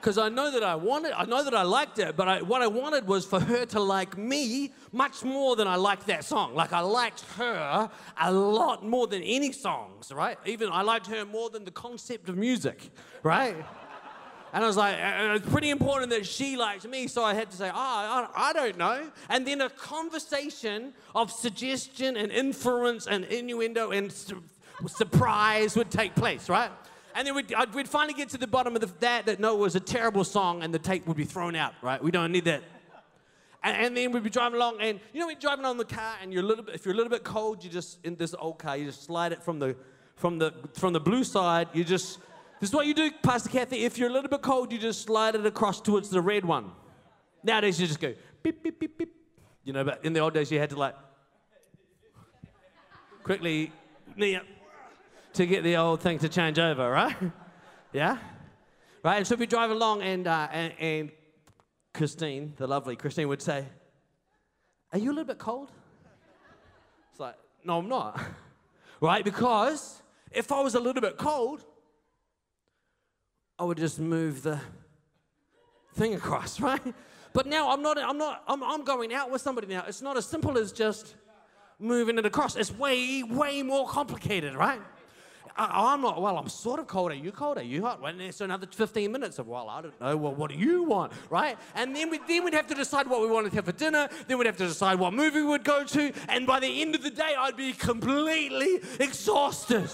because 0.00 0.18
I 0.18 0.28
know 0.28 0.50
that 0.50 0.62
I 0.62 0.74
wanted, 0.76 1.12
I 1.12 1.24
know 1.24 1.42
that 1.42 1.54
I 1.54 1.62
liked 1.62 1.98
it, 1.98 2.16
but 2.16 2.28
I, 2.28 2.42
what 2.42 2.62
I 2.62 2.66
wanted 2.66 3.06
was 3.06 3.24
for 3.24 3.40
her 3.40 3.66
to 3.66 3.80
like 3.80 4.16
me 4.16 4.72
much 4.92 5.24
more 5.24 5.56
than 5.56 5.66
I 5.66 5.76
liked 5.76 6.06
that 6.06 6.24
song. 6.24 6.54
Like 6.54 6.72
I 6.72 6.80
liked 6.80 7.22
her 7.36 7.90
a 8.20 8.32
lot 8.32 8.84
more 8.84 9.06
than 9.06 9.22
any 9.22 9.52
songs, 9.52 10.12
right? 10.12 10.38
Even 10.46 10.70
I 10.70 10.82
liked 10.82 11.08
her 11.08 11.24
more 11.24 11.50
than 11.50 11.64
the 11.64 11.70
concept 11.70 12.28
of 12.28 12.36
music, 12.36 12.90
right? 13.22 13.56
And 14.52 14.64
I 14.64 14.66
was 14.66 14.76
like, 14.76 14.94
uh, 14.96 15.32
uh, 15.32 15.34
it's 15.34 15.48
pretty 15.48 15.70
important 15.70 16.10
that 16.10 16.24
she 16.24 16.56
likes 16.56 16.86
me, 16.86 17.06
so 17.06 17.22
I 17.22 17.34
had 17.34 17.50
to 17.50 17.56
say, 17.56 17.68
oh, 17.68 17.74
I, 17.74 18.28
I 18.34 18.52
don't 18.52 18.78
know. 18.78 19.10
And 19.28 19.46
then 19.46 19.60
a 19.60 19.68
conversation 19.68 20.94
of 21.14 21.30
suggestion 21.30 22.16
and 22.16 22.32
inference 22.32 23.06
and 23.06 23.24
innuendo 23.26 23.90
and 23.90 24.10
su- 24.10 24.42
surprise 24.86 25.76
would 25.76 25.90
take 25.90 26.14
place, 26.14 26.48
right? 26.48 26.70
And 27.14 27.26
then 27.26 27.34
we'd, 27.34 27.52
we'd 27.74 27.88
finally 27.88 28.14
get 28.14 28.28
to 28.30 28.38
the 28.38 28.46
bottom 28.46 28.74
of 28.74 28.80
the, 28.80 28.90
that, 29.00 29.26
that 29.26 29.40
no, 29.40 29.54
it 29.54 29.58
was 29.58 29.74
a 29.74 29.80
terrible 29.80 30.24
song, 30.24 30.62
and 30.62 30.72
the 30.72 30.78
tape 30.78 31.06
would 31.06 31.16
be 31.16 31.24
thrown 31.24 31.56
out, 31.56 31.74
right? 31.82 32.02
We 32.02 32.10
don't 32.10 32.32
need 32.32 32.44
that. 32.44 32.62
And, 33.62 33.76
and 33.76 33.96
then 33.96 34.12
we'd 34.12 34.22
be 34.22 34.30
driving 34.30 34.56
along, 34.56 34.80
and 34.80 35.00
you 35.12 35.20
know, 35.20 35.26
we're 35.26 35.34
driving 35.34 35.64
on 35.64 35.78
the 35.78 35.84
car, 35.84 36.14
and 36.22 36.32
you're 36.32 36.42
a 36.42 36.46
little 36.46 36.64
bit, 36.64 36.74
if 36.74 36.84
you're 36.84 36.94
a 36.94 36.96
little 36.96 37.10
bit 37.10 37.24
cold, 37.24 37.64
you 37.64 37.70
just, 37.70 37.98
in 38.04 38.16
this 38.16 38.34
old 38.38 38.58
car, 38.58 38.76
you 38.76 38.86
just 38.86 39.04
slide 39.04 39.32
it 39.32 39.42
from 39.42 39.58
the, 39.58 39.74
from 40.16 40.38
the, 40.38 40.52
from 40.74 40.92
the 40.92 41.00
blue 41.00 41.24
side, 41.24 41.68
you 41.72 41.82
just, 41.82 42.18
this 42.60 42.70
is 42.70 42.74
what 42.74 42.86
you 42.86 42.94
do, 42.94 43.10
Pastor 43.22 43.48
Kathy. 43.48 43.84
If 43.84 43.98
you're 43.98 44.10
a 44.10 44.12
little 44.12 44.28
bit 44.28 44.42
cold, 44.42 44.72
you 44.72 44.78
just 44.78 45.02
slide 45.02 45.36
it 45.36 45.46
across 45.46 45.80
towards 45.80 46.10
the 46.10 46.20
red 46.20 46.44
one. 46.44 46.72
Nowadays, 47.44 47.80
you 47.80 47.86
just 47.86 48.00
go 48.00 48.14
beep, 48.42 48.62
beep, 48.62 48.80
beep, 48.80 48.98
beep. 48.98 49.14
You 49.64 49.72
know, 49.72 49.84
but 49.84 50.04
in 50.04 50.12
the 50.12 50.20
old 50.20 50.34
days, 50.34 50.50
you 50.50 50.58
had 50.58 50.70
to 50.70 50.76
like 50.76 50.94
quickly 53.22 53.70
knee 54.16 54.38
to 55.38 55.46
get 55.46 55.62
the 55.62 55.76
old 55.76 56.00
thing 56.00 56.18
to 56.18 56.28
change 56.28 56.58
over, 56.58 56.90
right? 56.90 57.14
yeah? 57.92 58.18
Right? 59.04 59.18
And 59.18 59.26
so 59.26 59.34
if 59.34 59.40
we 59.40 59.46
drive 59.46 59.70
along, 59.70 60.02
and, 60.02 60.26
uh, 60.26 60.48
and, 60.50 60.72
and 60.80 61.10
Christine, 61.94 62.54
the 62.56 62.66
lovely 62.66 62.96
Christine, 62.96 63.28
would 63.28 63.40
say, 63.40 63.64
Are 64.92 64.98
you 64.98 65.10
a 65.10 65.14
little 65.14 65.24
bit 65.24 65.38
cold? 65.38 65.70
It's 67.12 67.20
like, 67.20 67.36
No, 67.64 67.78
I'm 67.78 67.88
not. 67.88 68.20
right? 69.00 69.24
Because 69.24 70.02
if 70.32 70.50
I 70.50 70.60
was 70.60 70.74
a 70.74 70.80
little 70.80 71.00
bit 71.00 71.16
cold, 71.16 71.64
I 73.60 73.64
would 73.64 73.78
just 73.78 74.00
move 74.00 74.42
the 74.42 74.60
thing 75.94 76.14
across, 76.14 76.60
right? 76.70 76.82
But 77.32 77.46
now 77.46 77.70
I'm 77.70 77.80
not, 77.80 77.96
I'm 77.96 78.18
not, 78.18 78.42
I'm, 78.48 78.64
I'm 78.64 78.82
going 78.82 79.14
out 79.14 79.30
with 79.30 79.40
somebody 79.40 79.68
now. 79.68 79.84
It's 79.86 80.02
not 80.02 80.16
as 80.16 80.26
simple 80.26 80.58
as 80.58 80.72
just 80.72 81.14
moving 81.78 82.18
it 82.18 82.26
across. 82.26 82.56
It's 82.56 82.72
way, 82.72 83.22
way 83.22 83.62
more 83.62 83.86
complicated, 83.86 84.56
right? 84.56 84.80
I, 85.58 85.94
am 85.94 86.02
not, 86.02 86.22
well, 86.22 86.38
I'm 86.38 86.48
sort 86.48 86.78
of 86.78 86.86
cold. 86.86 87.10
Are 87.10 87.16
you 87.16 87.32
cold? 87.32 87.58
Are 87.58 87.62
you 87.62 87.82
hot? 87.82 88.00
Well, 88.00 88.14
so 88.30 88.44
another 88.44 88.68
15 88.70 89.10
minutes 89.10 89.40
of, 89.40 89.48
well, 89.48 89.68
I 89.68 89.82
don't 89.82 90.00
know. 90.00 90.16
Well, 90.16 90.34
what 90.34 90.52
do 90.52 90.56
you 90.56 90.84
want? 90.84 91.12
Right? 91.30 91.58
And 91.74 91.96
then, 91.96 92.10
we'd 92.10 92.20
then 92.28 92.44
we'd 92.44 92.54
have 92.54 92.68
to 92.68 92.76
decide 92.76 93.08
what 93.08 93.20
we 93.20 93.26
wanted 93.26 93.50
to 93.50 93.56
have 93.56 93.64
for 93.64 93.72
dinner. 93.72 94.08
Then 94.28 94.38
we'd 94.38 94.46
have 94.46 94.56
to 94.58 94.68
decide 94.68 95.00
what 95.00 95.12
movie 95.12 95.42
we'd 95.42 95.64
go 95.64 95.82
to. 95.82 96.12
And 96.28 96.46
by 96.46 96.60
the 96.60 96.80
end 96.80 96.94
of 96.94 97.02
the 97.02 97.10
day, 97.10 97.34
I'd 97.36 97.56
be 97.56 97.72
completely 97.72 98.80
exhausted. 99.00 99.90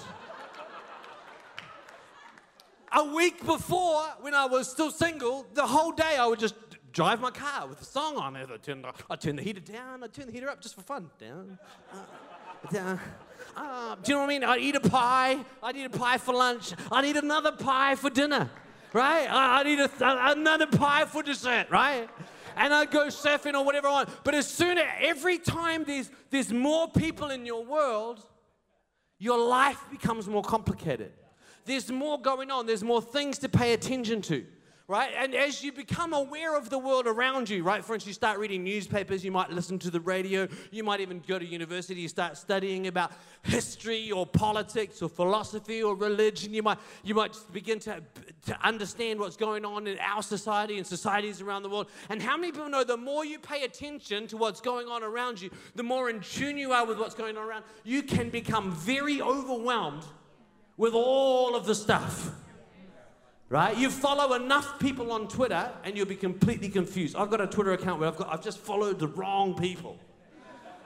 A 2.93 3.05
week 3.05 3.45
before, 3.45 4.05
when 4.21 4.35
I 4.35 4.45
was 4.45 4.71
still 4.71 4.91
single, 4.91 5.47
the 5.55 5.67
whole 5.67 5.93
day 5.93 6.17
I 6.19 6.27
would 6.27 6.39
just 6.39 6.55
drive 6.93 7.21
my 7.21 7.31
car 7.31 7.67
with 7.67 7.81
a 7.81 7.85
song 7.85 8.19
on 8.19 8.37
it. 8.37 8.49
I'd 8.53 8.63
turn 8.63 8.83
the, 8.83 8.93
I'd 9.11 9.21
turn 9.21 9.37
the 9.37 9.43
heater 9.43 9.61
down, 9.61 10.05
I'd 10.05 10.13
turn 10.13 10.27
the 10.27 10.33
heater 10.33 10.49
up 10.49 10.61
just 10.61 10.75
for 10.75 10.83
fun. 10.83 11.11
Down, 11.19 11.59
uh. 12.73 12.97
Uh, 13.57 13.95
do 14.03 14.11
you 14.11 14.15
know 14.15 14.21
what 14.23 14.27
I 14.27 14.29
mean? 14.29 14.45
I'd 14.45 14.61
eat 14.61 14.75
a 14.75 14.81
pie. 14.81 15.39
I'd 15.63 15.77
eat 15.77 15.85
a 15.85 15.91
pie 15.91 16.19
for 16.19 16.35
lunch. 16.35 16.73
I'd 16.91 17.05
eat 17.05 17.17
another 17.17 17.53
pie 17.53 17.95
for 17.95 18.11
dinner. 18.11 18.51
right? 18.93 19.29
I, 19.31 19.61
I 19.61 19.63
need 19.63 19.79
a, 19.79 19.91
another 20.01 20.67
pie 20.67 21.05
for 21.05 21.23
dessert, 21.23 21.67
right? 21.71 22.09
And 22.57 22.73
I 22.75 22.85
go 22.87 23.07
surfing 23.07 23.55
or 23.55 23.65
whatever 23.65 23.89
I 23.89 23.93
want. 23.93 24.09
But 24.25 24.35
as 24.35 24.49
soon 24.49 24.79
as 24.79 24.85
every 25.01 25.39
time 25.39 25.85
there's, 25.85 26.11
there's 26.31 26.53
more 26.53 26.89
people 26.89 27.31
in 27.31 27.47
your 27.47 27.65
world, 27.65 28.21
your 29.19 29.39
life 29.39 29.81
becomes 29.91 30.29
more 30.29 30.43
complicated. 30.43 31.13
There's 31.65 31.91
more 31.91 32.21
going 32.21 32.51
on, 32.51 32.67
there's 32.67 32.85
more 32.85 33.01
things 33.03 33.39
to 33.39 33.49
pay 33.49 33.73
attention 33.73 34.21
to 34.23 34.45
right? 34.87 35.11
And 35.17 35.35
as 35.35 35.65
you 35.65 35.73
become 35.73 36.13
aware 36.13 36.57
of 36.57 36.69
the 36.69 36.79
world 36.79 37.07
around 37.07 37.49
you, 37.49 37.63
right? 37.63 37.83
For 37.83 37.95
instance, 37.95 38.09
you 38.09 38.13
start 38.13 38.39
reading 38.39 38.63
newspapers, 38.63 39.25
you 39.25 39.33
might 39.33 39.51
listen 39.51 39.79
to 39.79 39.91
the 39.91 40.01
radio, 40.01 40.47
you 40.71 40.85
might 40.85 41.01
even 41.01 41.23
go 41.27 41.39
to 41.39 41.45
university, 41.45 42.03
you 42.03 42.09
start 42.09 42.37
studying 42.37 42.87
about 42.87 43.13
history 43.43 44.11
or 44.11 44.27
politics 44.27 45.01
or 45.01 45.09
philosophy 45.09 45.83
or 45.83 45.95
religion. 45.95 46.53
You 46.53 46.63
might, 46.63 46.79
you 47.03 47.15
might 47.15 47.35
begin 47.51 47.79
to, 47.81 48.03
to 48.45 48.67
understand 48.67 49.21
what's 49.21 49.39
going 49.39 49.65
on 49.65 49.87
in 49.87 49.99
our 50.01 50.23
society 50.23 50.77
and 50.77 50.87
societies 50.87 51.41
around 51.41 51.63
the 51.63 51.71
world. 51.71 51.89
And 52.11 52.21
how 52.21 52.37
many 52.37 52.53
people 52.53 52.69
know 52.69 52.85
the 52.85 52.99
more 52.99 53.25
you 53.25 53.39
pay 53.39 53.65
attention 53.65 54.27
to 54.27 54.37
what's 54.37 54.61
going 54.61 54.89
on 54.89 55.03
around 55.03 55.41
you, 55.41 55.51
the 55.75 55.83
more 55.83 56.11
in 56.11 56.21
tune 56.21 56.59
you 56.59 56.73
are 56.73 56.85
with 56.85 56.99
what's 56.99 57.15
going 57.15 57.39
on 57.39 57.49
around, 57.49 57.65
you 57.85 58.03
can 58.03 58.29
become 58.29 58.71
very 58.73 59.23
overwhelmed 59.23 60.05
with 60.77 60.93
all 60.93 61.57
of 61.57 61.65
the 61.65 61.75
stuff 61.75 62.33
right? 63.55 63.77
You 63.77 63.89
follow 63.89 64.35
enough 64.35 64.81
people 64.81 65.13
on 65.13 65.29
Twitter 65.29 65.71
and 65.85 65.97
you'll 65.97 66.07
be 66.07 66.17
completely 66.17 66.69
confused. 66.69 67.15
I've 67.15 67.31
got 67.31 67.41
a 67.41 67.47
Twitter 67.47 67.73
account 67.73 68.01
where 68.01 68.09
I've, 68.09 68.17
got, 68.17 68.33
I've 68.33 68.43
just 68.43 68.59
followed 68.59 68.99
the 68.99 69.07
wrong 69.07 69.55
people. 69.55 69.97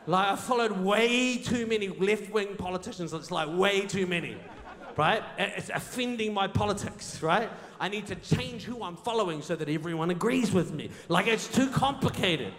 Like, 0.07 0.29
I 0.29 0.37
followed 0.37 0.73
way 0.73 1.39
too 1.39 1.67
many 1.67 1.89
left 1.89 2.31
wing 2.31 2.57
politicians. 2.57 3.15
It's 3.15 3.31
like 3.31 3.49
way 3.49 3.87
too 3.87 4.07
many, 4.07 4.37
right? 4.99 5.23
It's 5.39 5.71
offending 5.71 6.35
my 6.35 6.47
politics, 6.47 7.23
right? 7.23 7.49
I 7.81 7.89
need 7.89 8.07
to 8.09 8.17
change 8.17 8.65
who 8.65 8.83
I'm 8.83 8.97
following 8.97 9.41
so 9.41 9.57
that 9.57 9.71
everyone 9.71 10.11
agrees 10.11 10.53
with 10.53 10.71
me. 10.71 10.91
Like, 11.09 11.27
it's 11.27 11.49
too 11.49 11.71
complicated. 11.71 12.53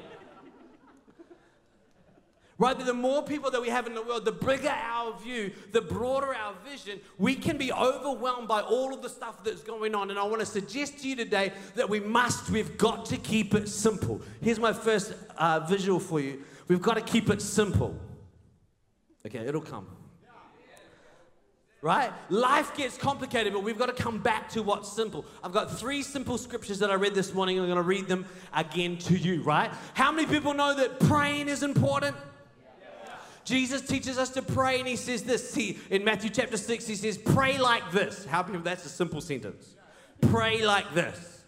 Right? 2.59 2.77
The 2.77 2.93
more 2.93 3.23
people 3.23 3.49
that 3.51 3.61
we 3.61 3.69
have 3.69 3.87
in 3.87 3.95
the 3.95 4.01
world, 4.01 4.25
the 4.25 4.33
bigger 4.33 4.67
our 4.67 5.17
view, 5.17 5.51
the 5.71 5.79
broader 5.79 6.35
our 6.35 6.53
vision, 6.69 6.99
we 7.17 7.33
can 7.33 7.57
be 7.57 7.71
overwhelmed 7.71 8.49
by 8.49 8.59
all 8.59 8.93
of 8.93 9.01
the 9.01 9.07
stuff 9.07 9.45
that's 9.45 9.63
going 9.63 9.95
on. 9.95 10.09
And 10.09 10.19
I 10.19 10.23
want 10.25 10.41
to 10.41 10.45
suggest 10.45 10.99
to 10.99 11.07
you 11.07 11.15
today 11.15 11.53
that 11.75 11.89
we 11.89 12.01
must, 12.01 12.49
we've 12.49 12.77
got 12.77 13.05
to 13.05 13.17
keep 13.17 13.53
it 13.53 13.69
simple. 13.69 14.21
Here's 14.41 14.59
my 14.59 14.73
first 14.73 15.13
uh, 15.37 15.61
visual 15.61 16.01
for 16.01 16.19
you. 16.19 16.43
We've 16.67 16.81
got 16.81 16.95
to 16.95 17.01
keep 17.01 17.29
it 17.29 17.41
simple. 17.41 17.97
Okay, 19.25 19.39
it'll 19.39 19.61
come. 19.61 19.87
Right? 21.81 22.11
Life 22.29 22.75
gets 22.75 22.97
complicated, 22.97 23.53
but 23.53 23.63
we've 23.63 23.79
got 23.79 23.85
to 23.85 24.03
come 24.03 24.19
back 24.19 24.49
to 24.49 24.61
what's 24.61 24.91
simple. 24.91 25.25
I've 25.41 25.53
got 25.53 25.79
three 25.79 26.03
simple 26.03 26.37
scriptures 26.37 26.79
that 26.79 26.91
I 26.91 26.95
read 26.95 27.15
this 27.15 27.33
morning. 27.33 27.57
I'm 27.57 27.67
going 27.67 27.77
to 27.77 27.81
read 27.81 28.07
them 28.07 28.25
again 28.53 28.97
to 28.97 29.17
you, 29.17 29.43
right? 29.43 29.71
How 29.93 30.11
many 30.11 30.27
people 30.27 30.53
know 30.53 30.75
that 30.75 30.99
praying 30.99 31.47
is 31.47 31.63
important? 31.63 32.17
Jesus 33.49 33.81
teaches 33.81 34.19
us 34.19 34.29
to 34.29 34.43
pray, 34.43 34.77
and 34.77 34.87
he 34.87 34.95
says 34.95 35.23
this. 35.23 35.49
See, 35.49 35.79
in 35.89 36.03
Matthew 36.03 36.29
chapter 36.29 36.55
6, 36.55 36.85
he 36.85 36.93
says, 36.93 37.17
Pray 37.17 37.57
like 37.57 37.91
this. 37.91 38.23
How 38.25 38.43
many 38.43 38.59
that's 38.59 38.85
a 38.85 38.89
simple 38.89 39.21
sentence? 39.21 39.75
Pray 40.21 40.63
like 40.63 40.93
this. 40.93 41.43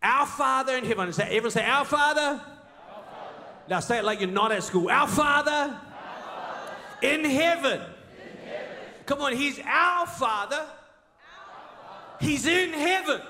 Our 0.00 0.26
Father 0.26 0.76
in 0.76 0.84
heaven. 0.84 1.12
Say, 1.12 1.24
everyone 1.24 1.50
say, 1.50 1.64
Our 1.64 1.84
Father. 1.84 2.20
Our 2.20 2.38
Father. 2.38 3.44
Now 3.68 3.80
say 3.80 3.98
it 3.98 4.04
like 4.04 4.20
you're 4.20 4.30
not 4.30 4.52
at 4.52 4.62
school. 4.62 4.88
Our 4.88 5.08
Father, 5.08 5.50
our 5.50 5.70
Father. 5.72 6.72
In, 7.02 7.24
heaven. 7.24 7.80
in 7.80 8.46
heaven. 8.46 8.76
Come 9.06 9.20
on, 9.20 9.34
He's 9.34 9.58
our 9.66 10.06
Father. 10.06 10.54
Our 10.54 10.66
Father. 10.66 12.24
He's 12.24 12.46
in 12.46 12.72
heaven. 12.72 13.20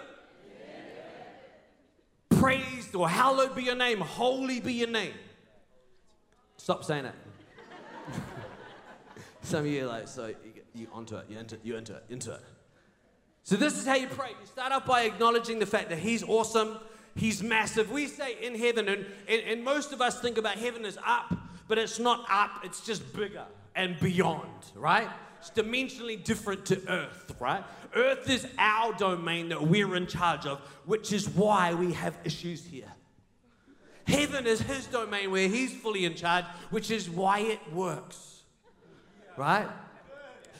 Praised 2.28 2.94
or 2.94 3.08
hallowed 3.08 3.56
be 3.56 3.62
your 3.62 3.76
name, 3.76 4.00
holy 4.00 4.60
be 4.60 4.74
your 4.74 4.88
name. 4.88 5.14
Stop 6.58 6.84
saying 6.84 7.06
it. 7.06 7.14
Some 9.42 9.60
of 9.60 9.66
you 9.66 9.86
like, 9.86 10.08
so 10.08 10.26
you, 10.26 10.34
you 10.74 10.86
onto 10.92 11.16
it, 11.16 11.26
you 11.28 11.38
enter, 11.38 11.56
you 11.62 11.76
enter 11.76 12.00
into 12.08 12.32
it. 12.32 12.40
So 13.42 13.56
this 13.56 13.78
is 13.78 13.86
how 13.86 13.94
you 13.94 14.06
pray. 14.06 14.30
You 14.40 14.46
start 14.46 14.72
off 14.72 14.86
by 14.86 15.02
acknowledging 15.02 15.58
the 15.58 15.66
fact 15.66 15.88
that 15.90 15.98
He's 15.98 16.22
awesome, 16.22 16.78
He's 17.16 17.42
massive. 17.42 17.90
We 17.90 18.06
say 18.06 18.36
in 18.42 18.54
heaven, 18.56 18.88
and, 18.88 19.06
and, 19.28 19.42
and 19.42 19.64
most 19.64 19.92
of 19.92 20.00
us 20.00 20.20
think 20.20 20.38
about 20.38 20.56
heaven 20.56 20.84
as 20.84 20.98
up, 21.04 21.34
but 21.66 21.78
it's 21.78 21.98
not 21.98 22.26
up, 22.30 22.60
it's 22.64 22.84
just 22.84 23.12
bigger 23.14 23.44
and 23.74 23.98
beyond, 24.00 24.48
right? 24.74 25.08
It's 25.38 25.50
dimensionally 25.50 26.22
different 26.22 26.66
to 26.66 26.82
earth, 26.88 27.34
right? 27.40 27.64
Earth 27.94 28.28
is 28.28 28.46
our 28.58 28.92
domain 28.92 29.48
that 29.48 29.62
we're 29.62 29.96
in 29.96 30.06
charge 30.06 30.46
of, 30.46 30.60
which 30.84 31.12
is 31.12 31.28
why 31.30 31.72
we 31.74 31.92
have 31.92 32.16
issues 32.24 32.64
here. 32.64 32.92
Heaven 34.06 34.46
is 34.46 34.60
his 34.60 34.86
domain 34.86 35.30
where 35.30 35.48
he's 35.48 35.72
fully 35.72 36.04
in 36.04 36.14
charge, 36.14 36.44
which 36.70 36.90
is 36.90 37.08
why 37.08 37.40
it 37.40 37.60
works. 37.72 38.42
Right? 39.36 39.68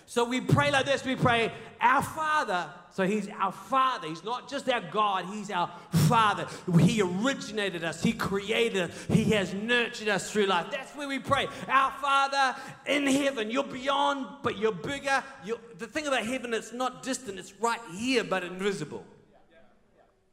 So 0.07 0.25
we 0.25 0.41
pray 0.41 0.73
like 0.73 0.87
this 0.87 1.05
we 1.05 1.15
pray, 1.15 1.53
Our 1.81 2.03
Father. 2.03 2.69
So 2.93 3.07
he's 3.07 3.29
our 3.29 3.53
Father. 3.53 4.09
He's 4.09 4.25
not 4.25 4.49
just 4.49 4.69
our 4.69 4.81
God, 4.81 5.27
he's 5.27 5.51
our 5.51 5.71
Father. 6.09 6.47
He 6.81 7.01
originated 7.01 7.85
us, 7.85 8.03
he 8.03 8.13
created 8.13 8.91
us, 8.91 9.07
he 9.09 9.25
has 9.31 9.55
nurtured 9.55 10.09
us 10.09 10.31
through 10.31 10.47
life. 10.47 10.67
That's 10.71 10.95
where 10.97 11.07
we 11.07 11.21
pray. 11.21 11.47
Our 11.69 11.93
Father 11.93 12.57
in 12.87 13.07
heaven. 13.07 13.51
You're 13.51 13.63
beyond, 13.63 14.27
but 14.43 14.59
you're 14.59 14.73
bigger. 14.73 15.23
You're, 15.45 15.59
the 15.79 15.87
thing 15.87 16.07
about 16.09 16.27
heaven, 16.27 16.53
it's 16.53 16.73
not 16.73 17.03
distant, 17.03 17.39
it's 17.39 17.55
right 17.61 17.81
here, 17.95 18.25
but 18.25 18.43
invisible. 18.43 19.05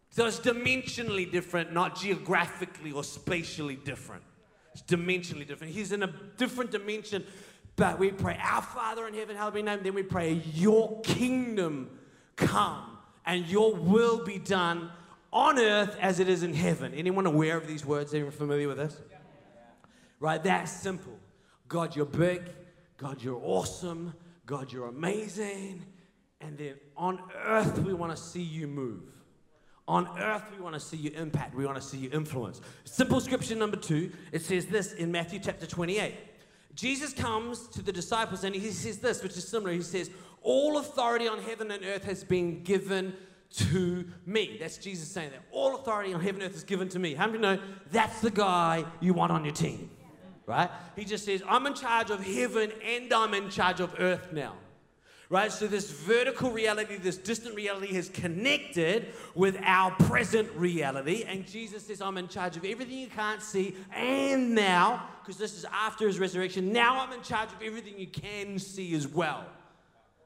So 0.10 0.26
it's 0.26 0.40
dimensionally 0.40 1.32
different, 1.32 1.74
not 1.74 1.96
geographically 1.96 2.92
or 2.92 3.04
spatially 3.04 3.76
different. 3.76 4.24
It's 4.74 4.82
dimensionally 4.82 5.48
different. 5.48 5.74
He's 5.74 5.92
in 5.92 6.04
a 6.04 6.14
different 6.38 6.72
dimension, 6.72 7.26
but 7.76 8.00
we 8.00 8.12
pray, 8.12 8.38
Our 8.42 8.62
Father 8.62 9.08
in 9.08 9.14
heaven, 9.14 9.36
hallowed 9.36 9.54
be 9.54 9.62
name. 9.62 9.80
Then 9.84 9.94
we 9.94 10.04
pray, 10.04 10.42
Your 10.54 11.02
kingdom 11.02 11.90
come 12.36 12.98
and 13.26 13.46
your 13.46 13.76
will 13.76 14.24
be 14.24 14.40
done 14.40 14.90
on 15.34 15.60
earth 15.60 15.98
as 16.00 16.20
it 16.20 16.30
is 16.30 16.44
in 16.44 16.54
heaven. 16.54 16.94
Anyone 16.94 17.26
aware 17.26 17.58
of 17.58 17.68
these 17.68 17.86
words? 17.86 18.14
Anyone 18.14 18.32
familiar 18.32 18.68
with 18.68 18.78
this? 18.78 19.00
Right, 20.20 20.42
that's 20.44 20.72
simple. 20.72 21.20
God, 21.68 21.96
you're 21.96 22.06
big. 22.06 22.44
God, 22.98 23.22
you're 23.22 23.42
awesome. 23.44 24.14
God, 24.46 24.72
you're 24.72 24.88
amazing. 24.88 25.86
And 26.42 26.58
then 26.58 26.76
on 26.96 27.20
earth, 27.46 27.78
we 27.80 27.94
want 27.94 28.16
to 28.16 28.22
see 28.22 28.42
you 28.42 28.68
move. 28.68 29.04
On 29.88 30.08
earth, 30.20 30.44
we 30.54 30.62
want 30.62 30.74
to 30.74 30.80
see 30.82 30.98
you 30.98 31.12
impact. 31.12 31.56
We 31.56 31.66
want 31.66 31.78
to 31.78 31.88
see 31.88 31.98
you 31.98 32.10
influence. 32.12 32.60
Simple 32.84 33.22
scripture 33.22 33.56
number 33.56 33.78
two, 33.78 34.12
it 34.34 34.42
says 34.42 34.66
this 34.66 34.94
in 34.94 35.12
Matthew 35.12 35.40
chapter 35.40 35.66
28. 35.66 36.14
Jesus 36.76 37.14
comes 37.14 37.68
to 37.70 37.82
the 37.82 37.92
disciples 37.92 38.44
and 38.44 38.54
he 38.54 38.70
says 38.72 38.98
this, 39.00 39.24
which 39.24 39.38
is 39.38 39.48
similar. 39.48 39.72
He 39.72 39.82
says, 39.82 40.12
All 40.42 40.78
authority 40.78 41.28
on 41.28 41.40
heaven 41.40 41.72
and 41.72 41.86
earth 41.86 42.04
has 42.04 42.24
been 42.24 42.64
given 42.64 43.14
to 43.50 44.06
me. 44.26 44.58
That's 44.60 44.78
Jesus 44.78 45.08
saying 45.08 45.32
that. 45.32 45.44
All 45.52 45.76
authority 45.76 46.14
on 46.14 46.20
heaven 46.20 46.42
and 46.42 46.52
earth 46.52 46.58
is 46.58 46.66
given 46.66 46.90
to 46.90 47.00
me. 47.00 47.14
How 47.14 47.28
many 47.28 47.40
know 47.40 47.58
that's 47.90 48.20
the 48.20 48.30
guy 48.30 48.84
you 49.00 49.14
want 49.14 49.32
on 49.32 49.46
your 49.46 49.54
team? 49.54 49.90
Right? 50.46 50.70
He 50.98 51.06
just 51.06 51.24
says, 51.24 51.42
I'm 51.48 51.66
in 51.66 51.74
charge 51.74 52.10
of 52.10 52.24
heaven 52.24 52.74
and 52.86 53.12
I'm 53.14 53.34
in 53.34 53.50
charge 53.50 53.80
of 53.80 53.96
earth 54.00 54.34
now 54.34 54.54
right? 55.30 55.52
So 55.52 55.68
this 55.68 55.92
vertical 55.92 56.52
reality, 56.52 56.98
this 56.98 57.18
distant 57.18 57.56
reality 57.56 57.94
has 57.94 58.10
connected 58.10 59.08
with 59.36 59.58
our 59.64 59.92
present 59.92 60.50
reality. 60.56 61.24
And 61.28 61.46
Jesus 61.46 61.86
says, 61.86 62.02
I'm 62.02 62.18
in 62.18 62.28
charge 62.28 62.56
of 62.56 62.64
everything 62.64 62.98
you 62.98 63.08
can't 63.08 63.42
see. 63.42 63.76
And 63.94 64.56
now, 64.56 65.08
because 65.22 65.38
this 65.38 65.56
is 65.58 65.66
after 65.72 66.08
his 66.08 66.20
resurrection, 66.20 66.72
now 66.72 67.02
I'm 67.02 67.14
in 67.14 67.22
charge 67.22 67.50
of 67.50 67.62
everything 67.62 67.96
you 67.98 68.08
can 68.08 68.58
see 68.60 68.96
as 68.96 69.08
well, 69.08 69.46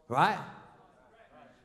right? 0.07 0.37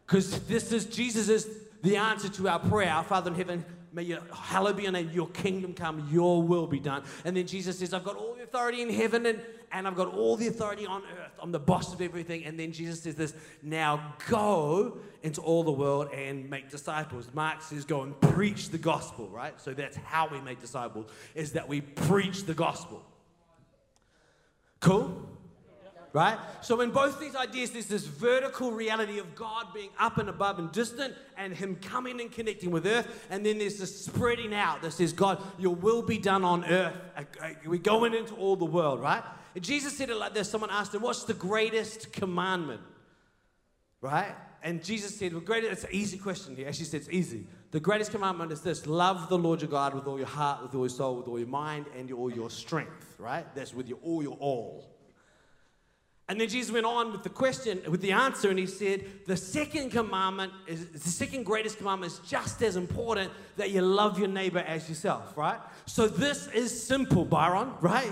Because 0.06 0.40
this 0.46 0.72
is, 0.72 0.86
Jesus 0.86 1.28
is 1.28 1.48
the 1.82 1.96
answer 1.96 2.28
to 2.28 2.48
our 2.48 2.58
prayer. 2.58 2.90
Our 2.90 3.04
Father 3.04 3.30
in 3.30 3.36
heaven, 3.36 3.64
may 3.92 4.04
your 4.04 4.20
hallowed 4.32 4.76
be 4.76 4.84
your 4.84 4.92
name, 4.92 5.10
your 5.12 5.28
kingdom 5.28 5.74
come, 5.74 6.08
your 6.10 6.42
will 6.42 6.66
be 6.66 6.80
done. 6.80 7.02
And 7.24 7.36
then 7.36 7.46
Jesus 7.46 7.78
says, 7.78 7.92
I've 7.92 8.04
got 8.04 8.16
all 8.16 8.34
the 8.34 8.44
authority 8.44 8.82
in 8.82 8.90
heaven 8.90 9.26
and 9.26 9.40
and 9.76 9.86
I've 9.86 9.94
got 9.94 10.14
all 10.14 10.36
the 10.36 10.46
authority 10.46 10.86
on 10.86 11.02
earth. 11.02 11.32
I'm 11.38 11.52
the 11.52 11.58
boss 11.58 11.92
of 11.92 12.00
everything. 12.00 12.46
And 12.46 12.58
then 12.58 12.72
Jesus 12.72 13.02
says 13.02 13.14
this 13.14 13.34
now 13.62 14.14
go 14.26 14.96
into 15.22 15.42
all 15.42 15.64
the 15.64 15.72
world 15.72 16.08
and 16.14 16.48
make 16.48 16.70
disciples. 16.70 17.28
Mark 17.34 17.60
says 17.60 17.84
go 17.84 18.00
and 18.00 18.18
preach 18.18 18.70
the 18.70 18.78
gospel, 18.78 19.28
right? 19.28 19.60
So 19.60 19.74
that's 19.74 19.98
how 19.98 20.28
we 20.28 20.40
make 20.40 20.62
disciples, 20.62 21.10
is 21.34 21.52
that 21.52 21.68
we 21.68 21.82
preach 21.82 22.44
the 22.44 22.54
gospel. 22.54 23.04
Cool? 24.80 25.28
right? 26.16 26.38
So, 26.62 26.80
in 26.80 26.92
both 26.92 27.20
these 27.20 27.36
ideas, 27.36 27.72
there's 27.72 27.86
this 27.86 28.06
vertical 28.06 28.72
reality 28.72 29.18
of 29.18 29.34
God 29.34 29.66
being 29.74 29.90
up 29.98 30.16
and 30.16 30.30
above 30.30 30.58
and 30.58 30.72
distant, 30.72 31.14
and 31.36 31.54
Him 31.54 31.76
coming 31.76 32.22
and 32.22 32.32
connecting 32.32 32.70
with 32.70 32.86
earth. 32.86 33.26
And 33.28 33.44
then 33.44 33.58
there's 33.58 33.76
this 33.76 34.06
spreading 34.06 34.54
out 34.54 34.80
that 34.80 34.92
says, 34.94 35.12
God, 35.12 35.42
your 35.58 35.74
will 35.74 36.00
be 36.00 36.16
done 36.16 36.42
on 36.42 36.64
earth. 36.64 36.94
Uh, 37.14 37.24
uh, 37.42 37.48
We're 37.66 37.78
going 37.78 38.14
into 38.14 38.34
all 38.34 38.56
the 38.56 38.64
world, 38.64 39.00
right? 39.00 39.22
Jesus 39.62 39.96
said 39.96 40.10
it 40.10 40.16
like 40.16 40.34
this 40.34 40.50
someone 40.50 40.70
asked 40.70 40.94
him, 40.94 41.02
What's 41.02 41.24
the 41.24 41.34
greatest 41.34 42.12
commandment? 42.12 42.80
Right? 44.00 44.34
And 44.66 44.82
Jesus 44.82 45.16
said, 45.16 45.32
well, 45.32 45.40
great, 45.40 45.62
it's 45.62 45.84
an 45.84 45.90
easy 45.92 46.18
question. 46.18 46.56
He 46.56 46.66
actually 46.66 46.86
said 46.86 47.02
it's 47.02 47.10
easy. 47.10 47.46
The 47.70 47.78
greatest 47.78 48.10
commandment 48.10 48.50
is 48.50 48.62
this 48.62 48.84
love 48.84 49.28
the 49.28 49.38
Lord 49.38 49.62
your 49.62 49.70
God 49.70 49.94
with 49.94 50.08
all 50.08 50.18
your 50.18 50.26
heart, 50.26 50.60
with 50.62 50.74
all 50.74 50.80
your 50.80 50.88
soul, 50.88 51.16
with 51.18 51.28
all 51.28 51.38
your 51.38 51.46
mind, 51.46 51.86
and 51.96 52.10
all 52.12 52.32
your 52.32 52.50
strength, 52.50 53.14
right? 53.18 53.46
That's 53.54 53.72
with 53.72 53.88
your 53.88 53.98
all 54.02 54.24
your 54.24 54.36
all. 54.40 54.90
And 56.28 56.40
then 56.40 56.48
Jesus 56.48 56.72
went 56.72 56.84
on 56.84 57.12
with 57.12 57.22
the 57.22 57.28
question, 57.28 57.80
with 57.88 58.00
the 58.00 58.10
answer, 58.10 58.50
and 58.50 58.58
he 58.58 58.66
said, 58.66 59.04
The 59.26 59.36
second 59.36 59.90
commandment 59.90 60.52
is 60.66 60.88
the 60.88 60.98
second 60.98 61.44
greatest 61.44 61.78
commandment 61.78 62.12
is 62.12 62.18
just 62.28 62.60
as 62.62 62.74
important 62.74 63.30
that 63.56 63.70
you 63.70 63.82
love 63.82 64.18
your 64.18 64.26
neighbor 64.26 64.58
as 64.58 64.88
yourself, 64.88 65.36
right? 65.36 65.60
So 65.84 66.08
this 66.08 66.48
is 66.48 66.86
simple, 66.86 67.24
Byron, 67.24 67.70
right? 67.80 68.10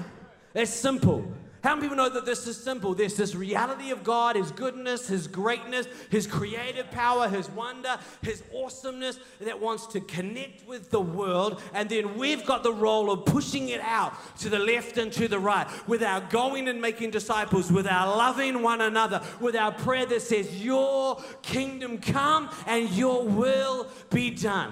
It's 0.54 0.72
simple. 0.72 1.24
How 1.64 1.74
many 1.74 1.88
people 1.88 1.96
know 1.96 2.10
that 2.10 2.26
this 2.26 2.46
is 2.46 2.62
simple? 2.62 2.94
There's 2.94 3.16
this 3.16 3.34
reality 3.34 3.90
of 3.90 4.04
God, 4.04 4.36
His 4.36 4.52
goodness, 4.52 5.08
His 5.08 5.26
greatness, 5.26 5.86
His 6.10 6.26
creative 6.26 6.90
power, 6.90 7.26
His 7.26 7.48
wonder, 7.48 7.96
His 8.20 8.42
awesomeness 8.54 9.18
that 9.40 9.58
wants 9.58 9.86
to 9.86 10.00
connect 10.00 10.68
with 10.68 10.90
the 10.90 11.00
world. 11.00 11.62
And 11.72 11.88
then 11.88 12.18
we've 12.18 12.44
got 12.44 12.64
the 12.64 12.72
role 12.72 13.10
of 13.10 13.24
pushing 13.24 13.70
it 13.70 13.80
out 13.80 14.12
to 14.40 14.50
the 14.50 14.58
left 14.58 14.98
and 14.98 15.10
to 15.14 15.26
the 15.26 15.38
right 15.38 15.66
with 15.88 16.02
our 16.02 16.20
going 16.20 16.68
and 16.68 16.82
making 16.82 17.12
disciples, 17.12 17.72
with 17.72 17.86
our 17.86 18.14
loving 18.14 18.60
one 18.62 18.82
another, 18.82 19.22
with 19.40 19.56
our 19.56 19.72
prayer 19.72 20.04
that 20.04 20.20
says, 20.20 20.62
Your 20.62 21.18
kingdom 21.40 21.96
come 21.96 22.50
and 22.66 22.90
your 22.90 23.24
will 23.24 23.88
be 24.10 24.28
done. 24.28 24.70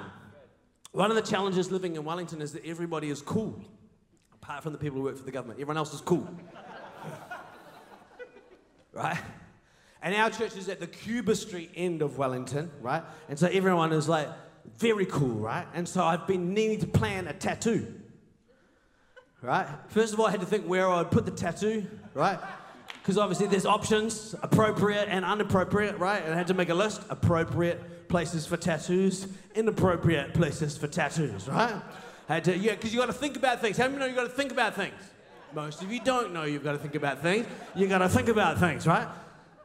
One 0.91 1.09
of 1.09 1.17
the 1.17 1.23
challenges 1.23 1.73
living 1.73 1.97
in 1.97 2.05
Wellington 2.05 2.43
is 2.43 2.53
that 2.53 2.67
everybody 2.67 3.09
is 3.09 3.23
cool, 3.23 3.65
apart 4.43 4.63
from 4.63 4.73
the 4.73 4.79
people 4.79 4.99
who 4.99 5.05
work 5.05 5.17
for 5.17 5.25
the 5.25 5.31
government. 5.31 5.61
Everyone 5.61 5.77
else 5.77 5.95
is 5.95 6.01
cool 6.01 6.29
right? 8.93 9.19
And 10.03 10.15
our 10.17 10.31
church 10.31 10.57
is 10.57 10.69
at 10.69 10.81
the 10.81 10.87
Cuba 10.87 11.37
Street 11.37 11.71
end 11.77 12.03
of 12.03 12.19
Wellington, 12.19 12.71
right? 12.81 13.05
And 13.29 13.39
so 13.39 13.47
everyone 13.47 13.93
is 13.93 14.09
like 14.09 14.29
very 14.77 15.07
cool, 15.07 15.39
right? 15.39 15.67
And 15.75 15.89
so 15.89 16.05
I've 16.05 16.27
been 16.27 16.53
needing 16.53 16.81
to 16.81 16.87
plan 16.87 17.29
a 17.29 17.33
tattoo, 17.33 17.95
right? 19.41 19.67
First 19.89 20.13
of 20.13 20.21
all, 20.21 20.27
I 20.27 20.33
had 20.33 20.41
to 20.41 20.47
think 20.47 20.67
where 20.67 20.91
I'd 20.91 21.11
put 21.11 21.25
the 21.25 21.31
tattoo, 21.31 21.87
right? 22.15 22.39
Because 23.01 23.19
obviously 23.19 23.47
there's 23.47 23.67
options, 23.67 24.35
appropriate 24.43 25.09
and 25.09 25.25
inappropriate, 25.25 25.99
right? 25.99 26.23
And 26.23 26.35
I 26.35 26.37
had 26.37 26.49
to 26.49 26.55
make 26.55 26.69
a 26.69 26.75
list 26.75 27.03
appropriate 27.11 28.09
places 28.09 28.45
for 28.45 28.57
tattoos, 28.57 29.29
inappropriate 29.55 30.35
places 30.35 30.77
for 30.77 30.89
tattoos, 30.89 31.49
right? 31.49 31.81
I 32.29 32.35
had 32.35 32.45
to, 32.45 32.57
yeah, 32.57 32.73
because 32.73 32.93
you 32.93 33.01
got 33.01 33.07
to 33.07 33.13
think 33.13 33.37
about 33.37 33.61
things. 33.61 33.77
How 33.77 33.89
many 33.89 33.99
know 33.99 34.07
you 34.07 34.15
got 34.15 34.23
to 34.25 34.29
think 34.29 34.53
about 34.53 34.75
things? 34.75 34.95
Most 35.55 35.83
of 35.83 35.93
you 35.93 36.01
don't 36.01 36.33
know 36.33 36.45
you've 36.45 36.65
got 36.65 36.73
to 36.73 36.79
think 36.79 36.95
about 36.95 37.21
things. 37.21 37.47
You've 37.75 37.91
got 37.91 37.99
to 37.99 38.09
think 38.09 38.29
about 38.29 38.59
things, 38.59 38.87
right? 38.87 39.07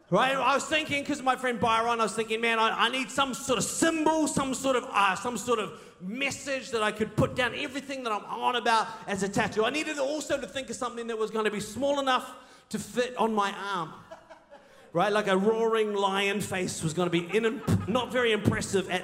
Right? 0.10 0.36
I 0.36 0.54
was 0.56 0.64
thinking, 0.64 1.04
because 1.04 1.22
my 1.22 1.36
friend 1.36 1.60
Byron, 1.60 2.00
I 2.00 2.04
was 2.04 2.14
thinking, 2.14 2.40
man, 2.40 2.60
I, 2.60 2.86
I 2.86 2.90
need 2.90 3.12
some 3.12 3.34
sort 3.34 3.58
of 3.60 3.66
symbol, 3.66 4.28
some 4.28 4.54
sort 4.54 4.78
of 4.78 4.86
uh, 4.90 5.16
some 5.16 5.38
sort 5.38 5.60
of 5.60 5.74
message 6.02 6.72
that 6.72 6.82
I 6.82 6.94
could 6.94 7.16
put 7.18 7.36
down 7.36 7.54
everything 7.56 8.04
that 8.04 8.14
I'm 8.14 8.24
on 8.24 8.56
about 8.56 8.88
as 9.06 9.24
a 9.24 9.30
tattoo. 9.30 9.66
I 9.66 9.70
needed 9.70 10.00
also 10.00 10.40
to 10.40 10.48
think 10.48 10.70
of 10.70 10.78
something 10.78 11.08
that 11.08 11.18
was 11.18 11.30
going 11.30 11.44
to 11.44 11.52
be 11.52 11.60
small 11.60 12.00
enough 12.00 12.34
to 12.70 12.80
fit 12.80 13.18
on 13.18 13.34
my 13.34 13.54
arm. 13.74 13.94
Right? 14.94 15.12
Like 15.12 15.28
a 15.28 15.36
roaring 15.36 15.94
lion 15.94 16.40
face 16.40 16.82
was 16.82 16.94
going 16.94 17.10
to 17.10 17.12
be 17.12 17.38
in, 17.38 17.62
not 17.88 18.12
very 18.12 18.32
impressive 18.32 18.90
at 18.90 19.04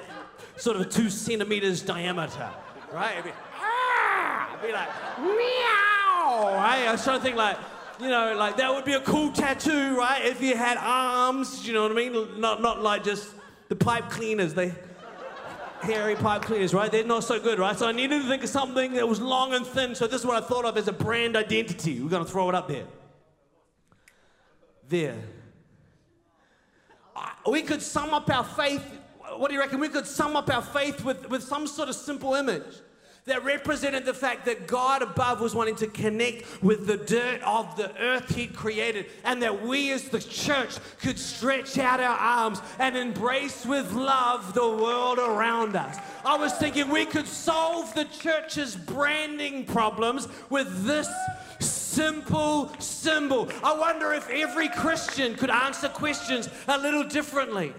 sort 0.56 0.78
of 0.78 0.88
two 0.88 1.10
centimeters 1.10 1.82
diameter. 1.82 2.50
Right? 2.94 3.12
It'd 3.12 3.24
be, 3.24 3.30
ah! 3.56 4.48
It'd 4.50 4.66
be 4.66 4.72
like, 4.72 4.88
meow! 5.18 5.74
right? 6.42 6.86
I 6.86 6.92
was 6.92 7.02
trying 7.04 7.18
to 7.18 7.24
think 7.24 7.36
like, 7.36 7.58
you 8.00 8.08
know, 8.08 8.34
like 8.36 8.56
that 8.56 8.72
would 8.72 8.84
be 8.84 8.92
a 8.92 9.00
cool 9.00 9.30
tattoo, 9.32 9.96
right? 9.96 10.24
If 10.24 10.42
you 10.42 10.56
had 10.56 10.78
arms, 10.78 11.66
you 11.66 11.74
know 11.74 11.82
what 11.82 11.92
I 11.92 11.94
mean? 11.94 12.40
Not, 12.40 12.60
not 12.60 12.82
like 12.82 13.04
just 13.04 13.34
the 13.68 13.76
pipe 13.76 14.10
cleaners, 14.10 14.54
they 14.54 14.72
hairy 15.82 16.16
pipe 16.16 16.42
cleaners, 16.42 16.72
right? 16.72 16.90
They're 16.90 17.04
not 17.04 17.24
so 17.24 17.38
good, 17.38 17.58
right? 17.58 17.78
So 17.78 17.88
I 17.88 17.92
needed 17.92 18.22
to 18.22 18.28
think 18.28 18.42
of 18.42 18.48
something 18.48 18.94
that 18.94 19.06
was 19.06 19.20
long 19.20 19.54
and 19.54 19.66
thin. 19.66 19.94
So 19.94 20.06
this 20.06 20.20
is 20.20 20.26
what 20.26 20.42
I 20.42 20.46
thought 20.46 20.64
of 20.64 20.76
as 20.76 20.88
a 20.88 20.92
brand 20.92 21.36
identity. 21.36 22.00
We're 22.00 22.10
gonna 22.10 22.24
throw 22.24 22.48
it 22.48 22.54
up 22.54 22.68
there. 22.68 22.86
There. 24.88 25.16
We 27.46 27.62
could 27.62 27.82
sum 27.82 28.14
up 28.14 28.30
our 28.30 28.44
faith. 28.44 28.84
What 29.36 29.48
do 29.48 29.54
you 29.54 29.60
reckon? 29.60 29.78
We 29.78 29.88
could 29.88 30.06
sum 30.06 30.36
up 30.36 30.52
our 30.52 30.62
faith 30.62 31.04
with, 31.04 31.28
with 31.28 31.42
some 31.42 31.66
sort 31.66 31.88
of 31.88 31.94
simple 31.94 32.34
image 32.34 32.80
that 33.26 33.42
represented 33.42 34.04
the 34.04 34.12
fact 34.12 34.44
that 34.44 34.66
God 34.66 35.00
above 35.00 35.40
was 35.40 35.54
wanting 35.54 35.76
to 35.76 35.86
connect 35.86 36.62
with 36.62 36.86
the 36.86 36.98
dirt 36.98 37.40
of 37.42 37.74
the 37.76 37.96
earth 37.98 38.34
He'd 38.34 38.54
created, 38.54 39.06
and 39.24 39.42
that 39.42 39.62
we 39.62 39.92
as 39.92 40.08
the 40.08 40.20
church 40.20 40.76
could 40.98 41.18
stretch 41.18 41.78
out 41.78 42.00
our 42.00 42.16
arms 42.16 42.60
and 42.78 42.96
embrace 42.96 43.64
with 43.64 43.92
love 43.92 44.52
the 44.52 44.68
world 44.68 45.18
around 45.18 45.74
us. 45.74 45.96
I 46.24 46.36
was 46.36 46.52
thinking 46.54 46.90
we 46.90 47.06
could 47.06 47.26
solve 47.26 47.94
the 47.94 48.04
church's 48.04 48.76
branding 48.76 49.64
problems 49.64 50.28
with 50.50 50.84
this 50.84 51.08
simple 51.60 52.72
symbol. 52.78 53.48
I 53.62 53.74
wonder 53.78 54.12
if 54.12 54.28
every 54.28 54.68
Christian 54.68 55.34
could 55.34 55.50
answer 55.50 55.88
questions 55.88 56.48
a 56.68 56.76
little 56.76 57.04
differently. 57.04 57.72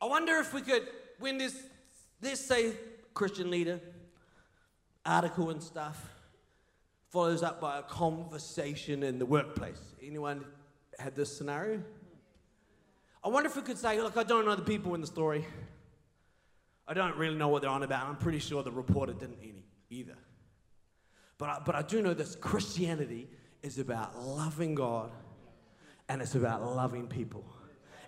I 0.00 0.06
wonder 0.06 0.36
if 0.36 0.54
we 0.54 0.62
could, 0.62 0.86
when 1.18 1.38
this, 1.38 1.60
let's 2.22 2.40
say 2.40 2.72
Christian 3.18 3.50
leader, 3.50 3.80
article 5.04 5.50
and 5.50 5.60
stuff, 5.60 6.08
follows 7.10 7.42
up 7.42 7.60
by 7.60 7.80
a 7.80 7.82
conversation 7.82 9.02
in 9.02 9.18
the 9.18 9.26
workplace. 9.26 9.80
Anyone 10.00 10.44
had 11.00 11.16
this 11.16 11.36
scenario? 11.36 11.82
I 13.24 13.28
wonder 13.28 13.48
if 13.48 13.56
we 13.56 13.62
could 13.62 13.76
say, 13.76 14.00
look, 14.00 14.16
I 14.16 14.22
don't 14.22 14.44
know 14.44 14.54
the 14.54 14.62
people 14.62 14.94
in 14.94 15.00
the 15.00 15.06
story. 15.08 15.44
I 16.86 16.94
don't 16.94 17.16
really 17.16 17.34
know 17.34 17.48
what 17.48 17.62
they're 17.62 17.70
on 17.72 17.82
about. 17.82 18.06
I'm 18.06 18.16
pretty 18.16 18.38
sure 18.38 18.62
the 18.62 18.70
reporter 18.70 19.14
didn't 19.14 19.40
any 19.42 19.64
either. 19.90 20.16
But 21.38 21.48
I, 21.48 21.58
but 21.66 21.74
I 21.74 21.82
do 21.82 22.00
know 22.00 22.14
this 22.14 22.36
Christianity 22.36 23.28
is 23.64 23.80
about 23.80 24.16
loving 24.16 24.76
God 24.76 25.10
and 26.08 26.22
it's 26.22 26.36
about 26.36 26.64
loving 26.64 27.08
people. 27.08 27.44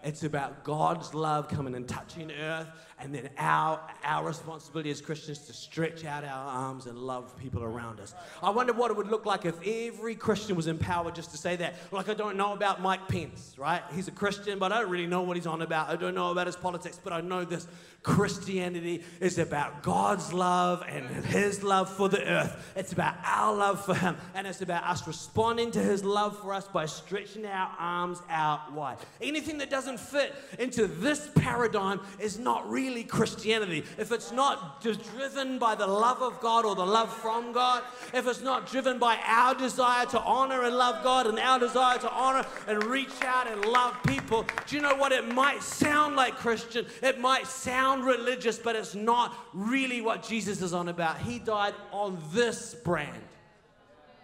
It's 0.02 0.24
about 0.24 0.64
God's 0.64 1.12
love 1.14 1.48
coming 1.48 1.74
and 1.74 1.86
touching 1.86 2.30
earth, 2.32 2.68
and 2.98 3.14
then 3.14 3.28
our, 3.36 3.80
our 4.02 4.26
responsibility 4.26 4.90
as 4.90 5.00
Christians 5.00 5.40
to 5.40 5.52
stretch 5.52 6.04
out 6.04 6.24
our 6.24 6.48
arms 6.48 6.86
and 6.86 6.98
love 6.98 7.36
people 7.38 7.62
around 7.62 8.00
us. 8.00 8.14
I 8.42 8.50
wonder 8.50 8.72
what 8.72 8.90
it 8.90 8.96
would 8.96 9.08
look 9.08 9.26
like 9.26 9.44
if 9.44 9.54
every 9.66 10.14
Christian 10.14 10.56
was 10.56 10.66
empowered 10.66 11.14
just 11.14 11.30
to 11.32 11.36
say 11.36 11.56
that. 11.56 11.74
Like, 11.90 12.08
I 12.08 12.14
don't 12.14 12.36
know 12.36 12.52
about 12.52 12.80
Mike 12.80 13.08
Pence, 13.08 13.54
right? 13.58 13.82
He's 13.94 14.08
a 14.08 14.12
Christian, 14.12 14.58
but 14.58 14.72
I 14.72 14.80
don't 14.80 14.90
really 14.90 15.06
know 15.06 15.22
what 15.22 15.36
he's 15.36 15.46
on 15.46 15.62
about. 15.62 15.90
I 15.90 15.96
don't 15.96 16.14
know 16.14 16.30
about 16.30 16.46
his 16.46 16.56
politics, 16.56 16.98
but 17.02 17.12
I 17.12 17.20
know 17.20 17.44
this 17.44 17.66
Christianity 18.02 19.04
is 19.20 19.38
about 19.38 19.82
God's 19.82 20.32
love 20.32 20.82
and 20.88 21.06
His 21.26 21.62
love 21.62 21.94
for 21.94 22.08
the 22.08 22.26
earth. 22.26 22.72
It's 22.74 22.92
about 22.92 23.14
our 23.22 23.54
love 23.54 23.84
for 23.84 23.94
Him, 23.94 24.16
and 24.34 24.46
it's 24.46 24.62
about 24.62 24.84
us 24.84 25.06
responding 25.06 25.70
to 25.72 25.80
His 25.80 26.02
love 26.02 26.38
for 26.40 26.54
us 26.54 26.66
by 26.66 26.86
stretching 26.86 27.44
our 27.44 27.70
arms 27.78 28.22
out 28.30 28.72
wide. 28.72 28.96
Anything 29.20 29.58
that 29.58 29.68
doesn't 29.68 29.89
fit 29.98 30.34
into 30.58 30.86
this 30.86 31.28
paradigm 31.34 32.00
is 32.18 32.38
not 32.38 32.70
really 32.70 33.04
Christianity. 33.04 33.84
If 33.98 34.12
it's 34.12 34.32
not 34.32 34.82
driven 34.82 35.58
by 35.58 35.74
the 35.74 35.86
love 35.86 36.22
of 36.22 36.40
God 36.40 36.64
or 36.64 36.74
the 36.74 36.86
love 36.86 37.12
from 37.12 37.52
God, 37.52 37.82
if 38.12 38.26
it's 38.26 38.42
not 38.42 38.70
driven 38.70 38.98
by 38.98 39.18
our 39.24 39.54
desire 39.54 40.06
to 40.06 40.20
honor 40.20 40.64
and 40.64 40.76
love 40.76 41.02
God 41.02 41.26
and 41.26 41.38
our 41.38 41.58
desire 41.58 41.98
to 41.98 42.10
honor 42.10 42.46
and 42.68 42.84
reach 42.84 43.22
out 43.22 43.48
and 43.48 43.64
love 43.64 43.96
people, 44.06 44.46
do 44.66 44.76
you 44.76 44.82
know 44.82 44.94
what? 44.94 45.12
It 45.12 45.32
might 45.32 45.62
sound 45.62 46.16
like 46.16 46.34
Christian, 46.36 46.86
it 47.02 47.18
might 47.18 47.46
sound 47.46 47.70
sound 47.80 48.04
religious, 48.04 48.58
but 48.58 48.76
it's 48.76 48.94
not 48.94 49.34
really 49.52 50.00
what 50.00 50.22
Jesus 50.22 50.62
is 50.62 50.72
on 50.72 50.88
about. 50.88 51.18
He 51.18 51.38
died 51.38 51.74
on 51.92 52.18
this 52.32 52.74
brand. 52.74 53.22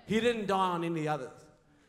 He 0.06 0.20
didn't 0.20 0.46
die 0.46 0.70
on 0.70 0.84
any 0.84 1.08
others. 1.08 1.45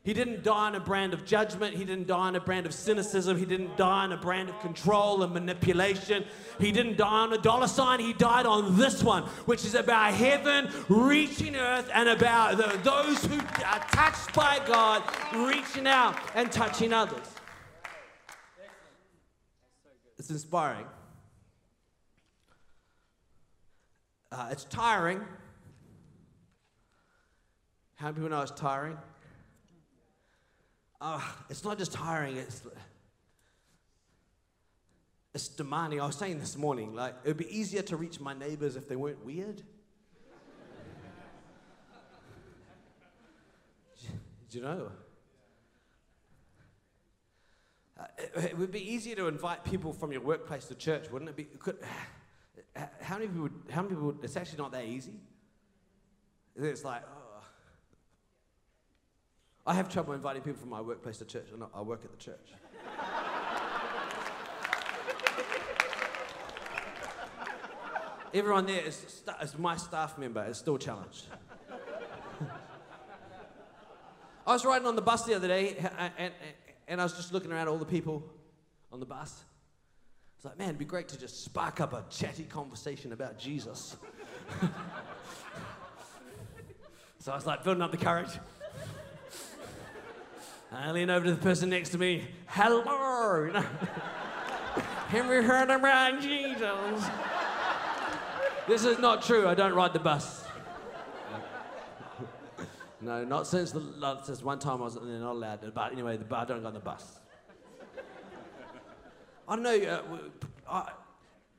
He 0.08 0.14
didn't 0.14 0.42
die 0.42 0.68
on 0.68 0.76
a 0.76 0.80
brand 0.80 1.14
of 1.14 1.26
judgment. 1.26 1.76
He 1.76 1.84
didn't 1.84 2.08
die 2.08 2.16
on 2.16 2.36
a 2.38 2.40
brand 2.40 2.66
of 2.66 2.74
cynicism. 2.74 3.38
He 3.38 3.44
didn't 3.44 3.76
die 3.76 4.06
on 4.06 4.14
a 4.14 4.18
brand 4.18 4.48
of 4.48 4.58
control 4.62 5.22
and 5.22 5.34
manipulation. 5.34 6.24
He 6.62 6.72
didn't 6.72 6.96
die 6.96 7.06
on 7.06 7.34
a 7.34 7.38
dollar 7.38 7.68
sign. 7.68 8.00
He 8.00 8.14
died 8.14 8.46
on 8.46 8.78
this 8.78 9.04
one, 9.04 9.24
which 9.48 9.66
is 9.66 9.76
about 9.76 10.14
heaven 10.14 10.70
reaching 10.88 11.58
earth 11.58 11.92
and 11.94 12.08
about 12.08 12.56
the, 12.56 12.80
those 12.90 13.26
who 13.26 13.38
are 13.66 13.86
touched 13.92 14.34
by 14.34 14.62
God 14.66 15.04
reaching 15.36 15.88
out 15.88 16.16
and 16.36 16.50
touching 16.54 16.94
others. 16.94 17.28
It's 20.18 20.30
inspiring. 20.30 20.86
Uh, 24.32 24.48
it's 24.52 24.64
tiring. 24.64 25.20
How 27.96 28.06
many 28.06 28.16
people 28.16 28.30
know 28.30 28.42
it's 28.42 28.52
tiring? 28.52 28.98
Uh, 31.00 31.22
it's 31.50 31.64
not 31.64 31.78
just 31.78 31.94
tiring, 31.94 32.38
it's, 32.38 32.64
it's 35.34 35.48
demanding. 35.48 36.02
I 36.02 36.08
was 36.08 36.16
saying 36.16 36.40
this 36.40 36.58
morning, 36.58 36.96
like, 36.96 37.14
it 37.24 37.28
would 37.28 37.38
be 37.38 37.56
easier 37.56 37.84
to 37.84 37.96
reach 37.96 38.20
my 38.20 38.34
neighbors 38.34 38.76
if 38.76 38.88
they 38.88 38.96
weren't 38.96 39.24
weird. 39.24 39.62
Do 44.50 44.58
you 44.58 44.64
know? 44.64 44.92
Uh, 48.00 48.06
it, 48.18 48.44
it 48.46 48.58
would 48.58 48.72
be 48.72 48.94
easier 48.94 49.16
to 49.18 49.28
invite 49.28 49.66
people 49.66 49.92
from 49.94 50.12
your 50.12 50.22
workplace 50.22 50.66
to 50.66 50.76
church, 50.76 51.12
wouldn't 51.12 51.30
it 51.30 51.36
be? 51.36 51.44
Could, 51.44 51.78
how 53.02 53.16
many 53.16 53.28
people? 53.28 53.44
Would, 53.44 53.54
how 53.70 53.82
many 53.82 53.94
people? 53.94 54.06
Would, 54.08 54.24
it's 54.24 54.38
actually 54.38 54.60
not 54.60 54.72
that 54.72 54.86
easy. 54.86 55.20
It's 56.56 56.84
like, 56.84 57.04
oh. 57.06 57.27
I 59.68 59.74
have 59.74 59.90
trouble 59.90 60.14
inviting 60.14 60.42
people 60.44 60.62
from 60.62 60.70
my 60.70 60.80
workplace 60.80 61.18
to 61.18 61.26
church. 61.26 61.48
I, 61.54 61.80
I 61.80 61.82
work 61.82 62.06
at 62.06 62.12
the 62.12 62.18
church. 62.18 62.54
Everyone 68.34 68.66
there 68.66 68.82
is, 68.82 69.24
is 69.42 69.58
my 69.58 69.76
staff 69.76 70.18
member 70.18 70.46
is 70.46 70.58
still 70.58 70.78
challenged. 70.78 71.26
I 74.46 74.54
was 74.54 74.64
riding 74.64 74.88
on 74.88 74.96
the 74.96 75.02
bus 75.02 75.26
the 75.26 75.34
other 75.36 75.50
day, 75.50 75.76
and, 75.98 76.14
and, 76.18 76.34
and 76.88 77.02
I 77.02 77.04
was 77.04 77.18
just 77.18 77.34
looking 77.34 77.52
around 77.52 77.68
all 77.68 77.78
the 77.78 77.86
people 77.86 78.24
on 78.94 79.02
the 79.02 79.06
bus. 79.06 79.44
It's 80.38 80.46
like, 80.46 80.58
man, 80.58 80.70
it'd 80.70 80.80
be 80.80 80.86
great 80.86 81.10
to 81.10 81.20
just 81.20 81.44
spark 81.44 81.82
up 81.82 81.92
a 81.92 82.06
chatty 82.10 82.46
conversation 82.46 83.12
about 83.12 83.38
Jesus. 83.38 83.98
so 87.20 87.34
I 87.34 87.36
was 87.36 87.46
like, 87.46 87.66
building 87.66 87.82
up 87.82 87.92
the 87.92 87.98
courage. 87.98 88.30
I 90.80 90.92
lean 90.92 91.10
over 91.10 91.26
to 91.26 91.32
the 91.32 91.42
person 91.42 91.72
next 91.72 91.90
to 91.90 91.98
me. 91.98 92.24
Hello, 92.46 93.46
you 93.46 93.52
know. 93.54 93.62
Have 93.62 95.26
you 95.26 95.42
heard 95.42 95.72
about 95.72 96.22
Jesus? 96.22 97.10
This 98.68 98.86
is 98.86 99.00
not 99.00 99.24
true. 99.24 99.48
I 99.48 99.56
don't 99.56 99.74
ride 99.74 99.94
the 99.94 100.00
bus. 100.00 100.46
no, 103.02 103.26
not 103.26 103.48
since 103.48 103.72
the 103.72 104.20
since 104.24 104.44
one 104.44 104.60
time 104.60 104.80
I 104.82 104.86
was 104.86 104.94
they're 104.94 105.04
not 105.04 105.32
allowed. 105.32 105.74
But 105.74 105.94
anyway, 105.94 106.18
the, 106.18 106.36
I 106.36 106.46
don't 106.46 106.62
go 106.62 106.68
on 106.68 106.76
the 106.76 106.80
bus. 106.80 107.22
I 109.48 109.56
don't 109.56 109.64
know. 109.64 110.04
Uh, 110.68 110.84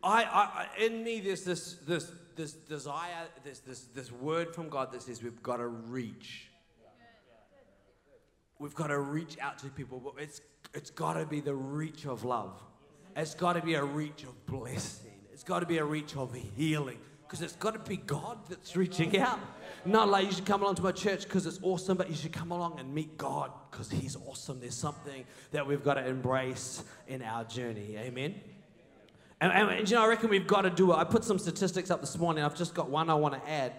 I, 0.05 0.23
I, 0.23 0.23
I, 0.23 0.67
in 0.81 1.03
me, 1.03 1.19
there's 1.19 1.43
this, 1.43 1.75
this, 1.87 2.13
this 2.37 2.53
desire, 2.53 3.27
this, 3.43 3.59
this, 3.61 3.81
this 3.93 4.13
word 4.13 4.55
from 4.55 4.69
God 4.69 4.93
that 4.93 5.03
says 5.03 5.25
we've 5.25 5.43
got 5.43 5.57
to 5.57 5.67
reach. 5.67 6.48
We've 8.59 8.75
got 8.75 8.89
to 8.89 8.99
reach 8.99 9.37
out 9.41 9.59
to 9.59 9.69
people, 9.69 10.01
but 10.01 10.23
it's, 10.23 10.41
it's 10.75 10.91
got 10.91 11.15
to 11.15 11.25
be 11.27 11.41
the 11.41 11.55
reach 11.55 12.07
of 12.07 12.25
love. 12.25 12.61
It's 13.17 13.35
got 13.35 13.55
to 13.55 13.63
be 13.63 13.75
a 13.75 13.85
reach 13.85 14.25
of 14.25 14.47
blessing. 14.47 15.13
It's 15.33 15.45
got 15.45 15.61
to 15.61 15.67
be 15.67 15.79
a 15.79 15.85
reach 15.85 16.17
of 16.17 16.35
healing 16.57 16.99
because 17.23 17.43
it's 17.43 17.57
got 17.57 17.75
to 17.75 17.89
be 17.89 17.97
God 17.97 18.39
that's 18.49 18.75
reaching 18.75 19.19
out. 19.19 19.39
Not 19.85 20.09
like 20.09 20.27
you 20.27 20.33
should 20.33 20.47
come 20.47 20.63
along 20.63 20.77
to 20.77 20.83
my 20.83 20.93
church 20.93 21.25
because 21.25 21.47
it's 21.47 21.61
awesome, 21.63 21.97
but 21.97 22.09
you 22.09 22.17
should 22.17 22.33
come 22.33 22.51
along 22.51 22.81
and 22.81 22.93
meet 22.93 23.17
God 23.17 23.53
because 23.71 23.91
He's 23.91 24.17
awesome. 24.17 24.61
There's 24.61 24.75
something 24.75 25.25
that 25.53 25.67
we've 25.67 25.85
got 25.85 25.95
to 25.95 26.07
embrace 26.07 26.83
in 27.07 27.23
our 27.23 27.45
journey. 27.45 27.97
Amen. 27.99 28.35
And, 29.41 29.53
and, 29.53 29.71
and 29.71 29.89
you 29.89 29.97
know, 29.97 30.03
I 30.03 30.09
reckon 30.09 30.31
we've 30.31 30.47
got 30.47 30.63
to 30.63 30.71
do 30.71 30.93
it. 30.93 30.97
I 30.97 31.05
put 31.05 31.23
some 31.23 31.39
statistics 31.39 31.91
up 31.91 32.01
this 32.01 32.19
morning. 32.19 32.43
I've 32.43 32.57
just 32.57 32.75
got 32.75 32.91
one 32.91 33.09
I 33.09 33.15
want 33.15 33.35
to 33.35 33.51
add. 33.51 33.73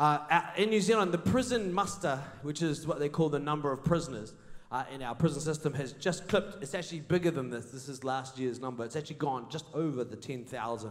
Uh, 0.00 0.40
in 0.56 0.70
New 0.70 0.80
Zealand, 0.80 1.12
the 1.12 1.18
prison 1.18 1.74
muster, 1.74 2.18
which 2.40 2.62
is 2.62 2.86
what 2.86 2.98
they 2.98 3.10
call 3.10 3.28
the 3.28 3.38
number 3.38 3.70
of 3.70 3.84
prisoners, 3.84 4.32
uh, 4.72 4.82
in 4.94 5.02
our 5.02 5.14
prison 5.14 5.42
system 5.42 5.74
has 5.74 5.92
just 5.92 6.26
clipped. 6.26 6.62
It's 6.62 6.74
actually 6.74 7.00
bigger 7.00 7.30
than 7.30 7.50
this. 7.50 7.66
This 7.66 7.86
is 7.86 8.02
last 8.02 8.38
year's 8.38 8.60
number. 8.60 8.82
It's 8.82 8.96
actually 8.96 9.16
gone 9.16 9.50
just 9.50 9.66
over 9.74 10.02
the 10.02 10.16
10,000, 10.16 10.90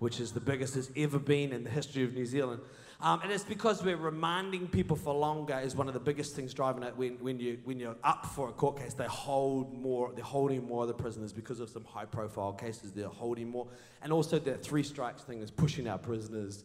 which 0.00 0.18
is 0.18 0.32
the 0.32 0.40
biggest 0.40 0.76
it's 0.76 0.90
ever 0.96 1.20
been 1.20 1.52
in 1.52 1.62
the 1.62 1.70
history 1.70 2.02
of 2.02 2.12
New 2.12 2.26
Zealand. 2.26 2.60
Um, 3.00 3.20
and 3.22 3.30
it's 3.30 3.44
because 3.44 3.84
we're 3.84 3.96
reminding 3.96 4.66
people 4.66 4.96
for 4.96 5.14
longer 5.14 5.60
is 5.60 5.76
one 5.76 5.86
of 5.86 5.94
the 5.94 6.00
biggest 6.00 6.34
things 6.34 6.52
driving 6.52 6.82
it. 6.82 6.96
When, 6.96 7.20
when, 7.20 7.38
you, 7.38 7.60
when 7.62 7.78
you're 7.78 7.96
up 8.02 8.26
for 8.26 8.48
a 8.48 8.52
court 8.52 8.78
case, 8.78 8.94
they 8.94 9.06
hold 9.06 9.80
more, 9.80 10.10
they're 10.12 10.24
holding 10.24 10.66
more 10.66 10.82
of 10.82 10.88
the 10.88 10.94
prisoners 10.94 11.32
because 11.32 11.60
of 11.60 11.70
some 11.70 11.84
high 11.84 12.04
profile 12.04 12.52
cases, 12.52 12.90
they're 12.90 13.06
holding 13.06 13.48
more. 13.48 13.68
And 14.02 14.12
also 14.12 14.40
that 14.40 14.64
three 14.64 14.82
strikes 14.82 15.22
thing 15.22 15.40
is 15.40 15.52
pushing 15.52 15.86
our 15.86 15.98
prisoners 15.98 16.64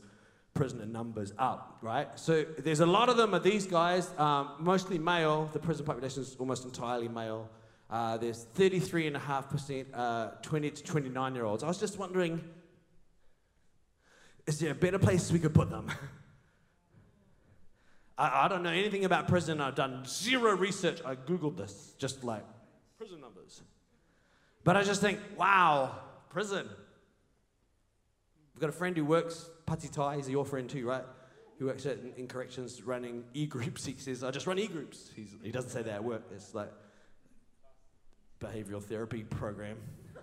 prisoner 0.56 0.86
numbers 0.86 1.34
up, 1.38 1.78
right? 1.82 2.08
So 2.18 2.46
there's 2.58 2.80
a 2.80 2.86
lot 2.86 3.10
of 3.10 3.18
them 3.18 3.36
are 3.36 3.40
these 3.40 3.68
guys, 3.68 4.10
um, 4.18 4.54
mostly 4.60 4.98
male. 4.98 5.50
The 5.52 5.60
prison 5.60 5.86
population 5.86 6.24
is 6.24 6.36
almost 6.40 6.64
entirely 6.64 7.10
male. 7.10 7.50
Uh, 7.90 8.18
there's 8.18 8.48
33.5% 8.56 9.86
uh, 9.94 10.30
20 10.42 10.72
to 10.72 10.84
29 10.84 11.36
year 11.36 11.44
olds. 11.44 11.62
I 11.62 11.68
was 11.68 11.78
just 11.78 12.00
wondering, 12.00 12.42
is 14.48 14.60
there 14.60 14.72
a 14.72 14.76
better 14.76 14.98
place 14.98 15.32
we 15.32 15.40
could 15.40 15.54
put 15.54 15.70
them? 15.70 15.88
I, 18.18 18.46
I 18.46 18.48
don't 18.48 18.64
know 18.64 18.72
anything 18.72 19.04
about 19.04 19.28
prison. 19.28 19.60
I've 19.60 19.76
done 19.76 20.04
zero 20.08 20.56
research. 20.56 21.02
I 21.06 21.16
Googled 21.16 21.58
this, 21.58 21.94
just 21.98 22.24
like 22.24 22.46
prison 22.98 23.20
numbers. 23.20 23.62
But 24.64 24.78
I 24.78 24.84
just 24.84 25.02
think, 25.02 25.20
wow, 25.38 26.00
prison. 26.30 26.70
We've 28.56 28.62
got 28.62 28.70
a 28.70 28.74
friend 28.74 28.96
who 28.96 29.04
works 29.04 29.50
Patitai, 29.68 30.16
he's 30.16 30.30
your 30.30 30.46
friend 30.46 30.70
too, 30.70 30.88
right? 30.88 31.04
Who 31.60 31.66
works 31.66 31.86
at, 31.86 31.98
in, 32.16 32.28
corrections 32.28 32.82
running 32.84 33.26
e 33.34 33.46
groups. 33.46 33.86
He 33.86 33.96
says, 33.98 34.24
I 34.24 34.32
just 34.32 34.48
run 34.48 34.58
e 34.58 34.68
groups. 34.68 35.12
He 35.44 35.52
doesn't 35.52 35.72
say 35.72 35.82
that 35.82 35.96
at 35.96 36.04
work. 36.04 36.24
It's 36.34 36.54
like 36.54 36.72
behavioral 38.40 38.82
therapy 38.82 39.24
program. 39.24 39.78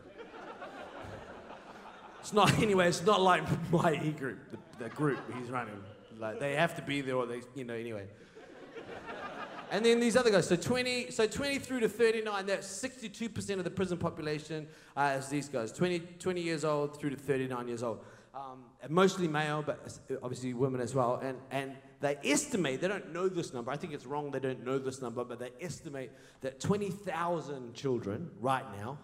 it's 2.21 2.33
not, 2.33 2.59
anyway, 2.62 2.88
it's 2.88 3.05
not 3.05 3.21
like 3.21 3.42
my 3.71 4.01
e 4.03 4.12
group, 4.12 4.38
the, 4.51 4.85
the 4.85 4.88
group 4.90 5.21
he's 5.38 5.51
running. 5.51 5.77
Like, 6.18 6.40
they 6.40 6.55
have 6.55 6.75
to 6.77 6.83
be 6.83 7.03
there 7.03 7.16
or 7.16 7.27
they, 7.27 7.42
you 7.55 7.64
know, 7.64 7.75
anyway. 7.75 8.07
And 9.71 9.85
then 9.85 10.01
these 10.01 10.16
other 10.16 10.31
guys, 10.31 10.47
so 10.47 10.57
20, 10.57 11.11
so 11.11 11.27
20 11.27 11.59
through 11.59 11.81
to 11.81 11.88
39, 11.88 12.47
that's 12.47 12.68
62% 12.68 13.59
of 13.59 13.64
the 13.64 13.71
prison 13.71 13.97
population 13.97 14.66
uh, 14.97 15.16
is 15.18 15.29
these 15.29 15.49
guys, 15.49 15.73
20, 15.73 15.99
20 16.18 16.42
years 16.42 16.64
old 16.64 16.99
through 16.99 17.11
to 17.11 17.16
39 17.16 17.68
years 17.68 17.83
old 17.83 18.01
um, 18.35 18.64
mostly 18.88 19.29
male, 19.29 19.62
but 19.64 19.99
obviously 20.23 20.55
women 20.55 20.81
as 20.81 20.95
well. 20.95 21.16
And, 21.23 21.38
and 21.51 21.77
they 22.01 22.16
estimate, 22.25 22.81
they 22.81 22.88
don't 22.88 23.12
know 23.12 23.29
this 23.29 23.53
number, 23.53 23.71
I 23.71 23.77
think 23.77 23.92
it's 23.92 24.07
wrong 24.07 24.31
they 24.31 24.40
don't 24.40 24.64
know 24.64 24.79
this 24.79 25.03
number, 25.03 25.25
but 25.25 25.38
they 25.38 25.51
estimate 25.61 26.11
that 26.40 26.61
20,000 26.61 27.75
children 27.75 28.31
right 28.40 28.64
now, 28.79 28.99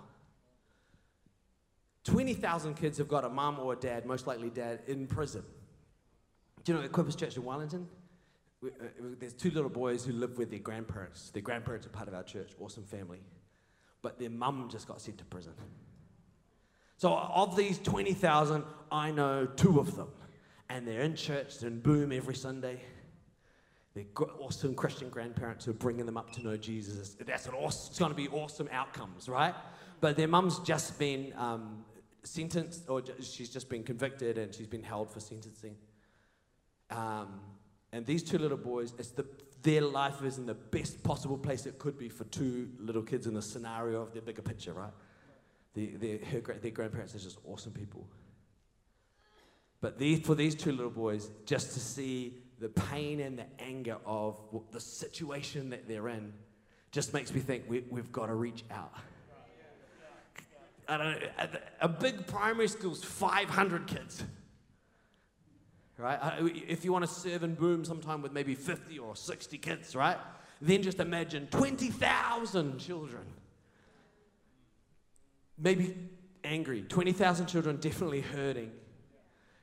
20,000 2.05 2.75
kids 2.75 2.97
have 2.99 3.09
got 3.09 3.25
a 3.25 3.29
mum 3.29 3.59
or 3.59 3.75
a 3.75 3.77
dad, 3.77 4.07
most 4.07 4.27
likely 4.27 4.49
dad, 4.49 4.81
in 4.87 5.07
prison. 5.07 5.45
Do 6.65 6.73
you 6.73 6.79
know 6.79 6.89
Equippers 6.89 7.17
Church 7.17 7.37
in 7.37 7.45
Wellington? 7.45 7.87
We, 8.63 8.71
uh, 8.71 8.73
there's 9.21 9.35
two 9.35 9.51
little 9.51 9.71
boys 9.71 10.05
who 10.05 10.13
live 10.13 10.39
with 10.39 10.51
their 10.51 10.59
grandparents. 10.59 11.31
Their 11.31 11.43
grandparents 11.43 11.87
are 11.87 11.91
part 11.91 12.09
of 12.09 12.15
our 12.15 12.23
church, 12.23 12.53
awesome 12.59 12.85
family. 12.85 13.21
But 14.01 14.19
their 14.19 14.31
mum 14.31 14.69
just 14.71 14.89
got 14.89 15.01
sent 15.01 15.19
to 15.19 15.25
prison. 15.25 15.53
So, 16.99 17.15
of 17.15 17.57
these 17.57 17.79
20,000, 17.79 18.65
I 18.91 19.13
know 19.13 19.47
two 19.47 19.79
of 19.79 19.95
them. 19.95 20.09
And 20.69 20.87
they're 20.87 21.03
in 21.03 21.15
church, 21.15 21.59
they're 21.59 21.71
in 21.71 21.81
Boom 21.81 22.11
every 22.11 22.35
Sunday. 22.35 22.81
They're 23.95 24.05
awesome 24.41 24.75
Christian 24.75 25.09
grandparents 25.09 25.65
who 25.65 25.71
are 25.71 25.75
bringing 25.75 26.07
them 26.07 26.17
up 26.17 26.33
to 26.33 26.43
know 26.43 26.57
Jesus. 26.57 27.17
That's 27.25 27.47
an 27.47 27.55
awesome, 27.55 27.91
it's 27.91 27.99
going 28.01 28.11
to 28.11 28.17
be 28.17 28.29
awesome 28.29 28.69
outcomes, 28.73 29.29
right? 29.29 29.55
But 30.01 30.17
their 30.17 30.27
mum's 30.27 30.59
just 30.59 30.99
been 30.99 31.33
um, 31.37 31.85
sentenced, 32.25 32.89
or 32.89 33.03
she's 33.21 33.49
just 33.49 33.69
been 33.69 33.85
convicted 33.85 34.37
and 34.37 34.53
she's 34.53 34.67
been 34.67 34.83
held 34.83 35.09
for 35.09 35.21
sentencing. 35.21 35.77
Um, 36.91 37.41
and 37.93 38.05
these 38.05 38.25
two 38.25 38.39
little 38.39 38.59
boys, 38.59 38.93
it's 38.99 39.11
the, 39.11 39.25
their 39.63 39.83
life 39.83 40.23
is 40.25 40.39
in 40.39 40.47
the 40.47 40.55
best 40.55 41.03
possible 41.05 41.39
place 41.39 41.65
it 41.65 41.79
could 41.79 41.97
be 41.97 42.09
for 42.09 42.25
two 42.25 42.71
little 42.81 43.03
kids 43.03 43.29
in 43.29 43.35
the 43.35 43.43
scenario 43.43 44.03
of 44.03 44.13
their 44.13 44.23
bigger 44.23 44.43
picture, 44.43 44.73
right? 44.73 44.93
The, 45.79 45.95
the, 45.97 46.19
her, 46.33 46.41
their 46.41 46.73
grandparents 46.73 47.15
are 47.15 47.21
just 47.21 47.39
awesome 47.47 47.71
people. 47.71 48.05
But 49.81 49.97
for 50.25 50.35
these 50.35 50.57
two 50.57 50.73
little 50.73 50.91
boys, 50.91 51.31
just 51.47 51.73
to 51.75 51.79
see 51.79 52.35
the 52.59 52.69
pain 52.69 53.21
and 53.21 53.39
the 53.39 53.45
anger 53.61 53.99
of 54.05 54.41
the 54.73 54.81
situation 54.81 55.71
that 55.71 55.87
they're 55.87 56.09
in, 56.09 56.33
just 56.91 57.15
makes 57.15 57.33
me 57.33 57.39
think 57.39 57.63
we, 57.69 57.85
we've 57.91 58.11
got 58.11 58.27
to 58.27 58.35
reach 58.35 58.65
out. 58.73 58.93
I 60.89 60.97
don't 60.97 61.13
know, 61.13 61.29
a 61.81 61.89
big 61.89 62.27
primary 62.27 62.67
school's 62.67 63.05
500 63.05 63.87
kids. 63.87 64.25
Right? 65.97 66.19
If 66.67 66.85
you 66.85 66.93
want 66.93 67.05
to 67.05 67.11
serve 67.11 67.45
and 67.45 67.57
boom 67.57 67.85
sometime 67.85 68.21
with 68.21 68.33
maybe 68.33 68.57
50 68.57 68.99
or 68.99 69.15
60 69.15 69.59
kids, 69.59 69.95
right? 69.95 70.19
Then 70.61 70.83
just 70.83 70.99
imagine 70.99 71.47
20,000 71.53 72.79
children 72.79 73.23
maybe 75.59 75.95
angry. 76.45 76.83
20,000 76.83 77.47
children 77.47 77.77
definitely 77.77 78.21
hurting. 78.21 78.73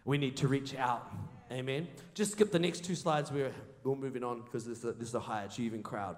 We 0.03 0.17
need 0.17 0.37
to 0.37 0.47
reach 0.47 0.75
out. 0.75 1.11
Amen. 1.51 1.87
Just 2.13 2.33
skip 2.33 2.51
the 2.51 2.59
next 2.59 2.83
two 2.83 2.95
slides. 2.95 3.31
We're, 3.31 3.53
we're 3.83 3.95
moving 3.95 4.23
on 4.23 4.41
because 4.41 4.65
this, 4.65 4.79
this 4.79 5.09
is 5.09 5.15
a 5.15 5.19
high 5.19 5.43
achieving 5.43 5.83
crowd. 5.83 6.15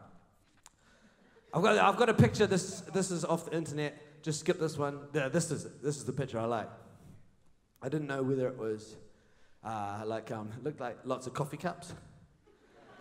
I've 1.54 1.64
got, 1.64 1.78
I've 1.78 1.98
got 1.98 2.10
a 2.10 2.14
picture. 2.14 2.48
This, 2.48 2.82
this 2.94 3.12
is 3.12 3.24
off 3.24 3.46
the 3.46 3.56
internet. 3.56 4.24
Just 4.24 4.42
skip 4.42 4.60
this 4.60 4.78
one. 4.78 5.00
This 5.12 5.52
is, 5.52 5.68
this 5.82 5.98
is 5.98 6.06
the 6.06 6.14
picture 6.14 6.40
I 6.40 6.46
like. 6.46 6.70
I 7.82 7.90
didn't 7.90 8.08
know 8.08 8.24
whether 8.24 8.48
it 8.48 8.58
was 8.58 8.96
uh, 9.64 10.04
like, 10.06 10.32
um, 10.32 10.50
looked 10.64 10.80
like 10.80 10.98
lots 11.06 11.28
of 11.28 11.34
coffee 11.34 11.58
cups. 11.58 11.94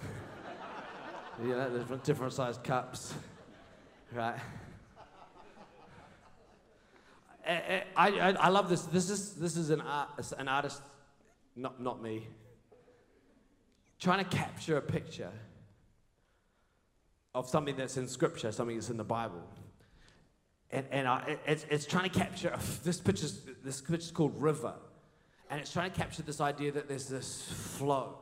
you 1.42 1.48
know, 1.48 1.78
different, 1.78 2.04
different 2.04 2.32
sized 2.32 2.62
cups. 2.62 3.14
Right? 4.12 4.38
Eh, 7.46 7.60
eh, 7.68 7.80
I, 7.96 8.08
I, 8.08 8.30
I 8.32 8.48
love 8.48 8.68
this. 8.68 8.82
This 8.82 9.08
is, 9.08 9.34
this 9.34 9.56
is 9.56 9.70
an, 9.70 9.80
uh, 9.80 10.06
art, 10.18 10.32
an 10.38 10.48
artist, 10.48 10.82
not, 11.54 11.80
not 11.80 12.02
me, 12.02 12.26
trying 14.00 14.24
to 14.24 14.36
capture 14.36 14.76
a 14.76 14.82
picture 14.82 15.30
of 17.34 17.48
something 17.48 17.76
that's 17.76 17.96
in 17.96 18.08
Scripture, 18.08 18.50
something 18.50 18.76
that's 18.76 18.90
in 18.90 18.96
the 18.96 19.04
Bible. 19.04 19.42
And, 20.72 20.86
and 20.90 21.06
I, 21.06 21.38
it's, 21.46 21.64
it's 21.70 21.86
trying 21.86 22.10
to 22.10 22.18
capture, 22.18 22.56
this 22.82 22.98
picture's, 22.98 23.42
this 23.62 23.80
picture's 23.80 24.10
called 24.10 24.40
River. 24.42 24.74
And 25.48 25.60
it's 25.60 25.72
trying 25.72 25.90
to 25.92 25.96
capture 25.96 26.22
this 26.22 26.40
idea 26.40 26.72
that 26.72 26.88
there's 26.88 27.08
this 27.08 27.44
flow. 27.78 28.18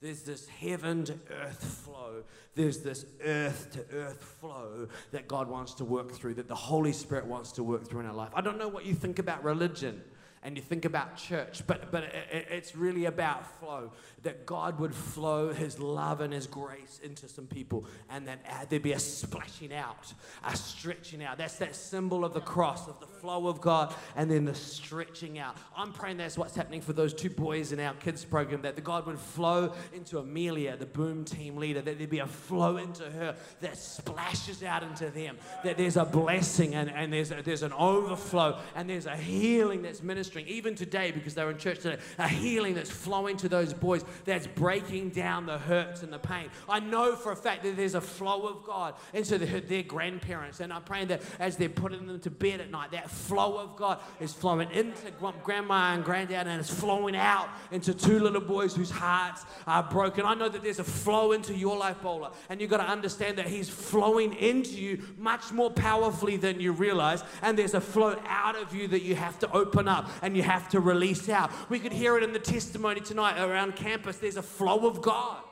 There's 0.00 0.22
this 0.22 0.46
heaven 0.46 1.04
to 1.04 1.18
earth 1.30 1.64
flow. 1.64 2.22
There's 2.54 2.80
this 2.80 3.06
earth 3.24 3.70
to 3.72 3.96
earth 3.96 4.22
flow 4.40 4.88
that 5.10 5.26
God 5.26 5.48
wants 5.48 5.74
to 5.74 5.84
work 5.84 6.12
through, 6.12 6.34
that 6.34 6.48
the 6.48 6.54
Holy 6.54 6.92
Spirit 6.92 7.26
wants 7.26 7.52
to 7.52 7.62
work 7.62 7.88
through 7.88 8.00
in 8.00 8.06
our 8.06 8.14
life. 8.14 8.30
I 8.34 8.42
don't 8.42 8.58
know 8.58 8.68
what 8.68 8.84
you 8.84 8.94
think 8.94 9.18
about 9.18 9.42
religion 9.42 10.02
and 10.42 10.56
you 10.56 10.62
think 10.62 10.84
about 10.84 11.16
church, 11.16 11.62
but, 11.66 11.90
but 11.90 12.04
it, 12.04 12.46
it's 12.50 12.76
really 12.76 13.06
about 13.06 13.58
flow. 13.58 13.92
That 14.22 14.46
God 14.46 14.78
would 14.80 14.94
flow 14.94 15.52
His 15.52 15.78
love 15.78 16.20
and 16.20 16.32
His 16.32 16.46
grace 16.46 17.00
into 17.02 17.28
some 17.28 17.46
people, 17.46 17.86
and 18.10 18.26
then 18.26 18.38
uh, 18.48 18.64
there'd 18.68 18.82
be 18.82 18.92
a 18.92 18.98
splashing 18.98 19.72
out, 19.72 20.12
a 20.44 20.56
stretching 20.56 21.22
out. 21.22 21.38
That's 21.38 21.56
that 21.58 21.74
symbol 21.74 22.24
of 22.24 22.34
the 22.34 22.40
cross, 22.40 22.88
of 22.88 22.98
the 23.00 23.06
flow 23.06 23.46
of 23.48 23.60
God, 23.60 23.94
and 24.16 24.30
then 24.30 24.44
the 24.44 24.54
stretching 24.54 25.38
out. 25.38 25.56
I'm 25.76 25.92
praying 25.92 26.18
that's 26.18 26.38
what's 26.38 26.54
happening 26.54 26.80
for 26.80 26.92
those 26.92 27.14
two 27.14 27.30
boys 27.30 27.72
in 27.72 27.80
our 27.80 27.94
kids 27.94 28.24
program, 28.24 28.62
that 28.62 28.74
the 28.76 28.82
God 28.82 29.06
would 29.06 29.18
flow 29.18 29.74
into 29.92 30.18
Amelia, 30.18 30.76
the 30.76 30.86
boom 30.86 31.24
team 31.24 31.56
leader, 31.56 31.80
that 31.80 31.98
there'd 31.98 32.10
be 32.10 32.18
a 32.18 32.26
flow 32.26 32.76
into 32.76 33.04
her 33.04 33.36
that 33.60 33.76
splashes 33.76 34.62
out 34.62 34.82
into 34.82 35.10
them, 35.10 35.36
that 35.64 35.76
there's 35.76 35.96
a 35.96 36.04
blessing 36.04 36.74
and, 36.74 36.90
and 36.90 37.12
there's, 37.12 37.30
a, 37.30 37.42
there's 37.42 37.62
an 37.62 37.72
overflow, 37.72 38.58
and 38.74 38.88
there's 38.88 39.06
a 39.06 39.16
healing 39.16 39.82
that's 39.82 40.02
ministering, 40.26 40.48
even 40.48 40.74
today, 40.74 41.10
because 41.10 41.34
they're 41.34 41.50
in 41.50 41.58
church 41.58 41.80
today, 41.80 42.02
a 42.18 42.28
healing 42.28 42.74
that's 42.74 42.90
flowing 42.90 43.36
to 43.36 43.48
those 43.48 43.72
boys, 43.72 44.04
that's 44.24 44.46
breaking 44.46 45.10
down 45.10 45.46
the 45.46 45.58
hurts 45.58 46.02
and 46.02 46.12
the 46.12 46.18
pain. 46.18 46.48
I 46.68 46.80
know 46.80 47.14
for 47.14 47.32
a 47.32 47.36
fact 47.36 47.62
that 47.62 47.76
there's 47.76 47.94
a 47.94 48.00
flow 48.00 48.48
of 48.48 48.64
God 48.64 48.94
into 49.14 49.38
the, 49.38 49.60
their 49.60 49.82
grandparents, 49.82 50.60
and 50.60 50.72
I'm 50.72 50.82
praying 50.82 51.08
that 51.08 51.22
as 51.38 51.56
they're 51.56 51.68
putting 51.68 52.06
them 52.06 52.18
to 52.20 52.30
bed 52.30 52.60
at 52.60 52.70
night, 52.70 52.90
that 52.92 53.10
flow 53.10 53.58
of 53.58 53.76
God 53.76 54.00
is 54.20 54.32
flowing 54.32 54.70
into 54.72 55.10
grandma 55.44 55.94
and 55.94 56.04
granddad 56.04 56.46
and 56.46 56.60
it's 56.60 56.70
flowing 56.70 57.16
out 57.16 57.48
into 57.70 57.94
two 57.94 58.18
little 58.18 58.40
boys 58.40 58.74
whose 58.74 58.90
hearts 58.90 59.44
are 59.66 59.82
broken. 59.82 60.24
I 60.24 60.34
know 60.34 60.48
that 60.48 60.62
there's 60.62 60.78
a 60.78 60.84
flow 60.84 61.32
into 61.32 61.54
your 61.54 61.76
life, 61.76 62.02
Bowler, 62.02 62.30
and 62.48 62.60
you've 62.60 62.70
got 62.70 62.78
to 62.78 62.88
understand 62.88 63.38
that 63.38 63.46
He's 63.46 63.68
flowing 63.68 64.34
into 64.34 64.72
you 64.72 65.02
much 65.18 65.52
more 65.52 65.70
powerfully 65.70 66.36
than 66.36 66.60
you 66.60 66.72
realize, 66.72 67.22
and 67.42 67.58
there's 67.58 67.74
a 67.74 67.80
flow 67.80 68.16
out 68.26 68.56
of 68.56 68.74
you 68.74 68.88
that 68.88 69.02
you 69.02 69.14
have 69.14 69.38
to 69.38 69.52
open 69.52 69.88
up 69.88 70.10
and 70.22 70.36
you 70.36 70.42
have 70.42 70.68
to 70.70 70.80
release 70.80 71.28
out. 71.28 71.50
We 71.70 71.78
could 71.78 71.92
hear 71.92 72.16
it 72.16 72.22
in 72.22 72.32
the 72.32 72.38
testimony 72.38 73.00
tonight 73.00 73.40
around 73.42 73.76
campus. 73.76 74.18
There's 74.18 74.36
a 74.36 74.42
flow 74.42 74.86
of 74.86 75.02
God. 75.02 75.42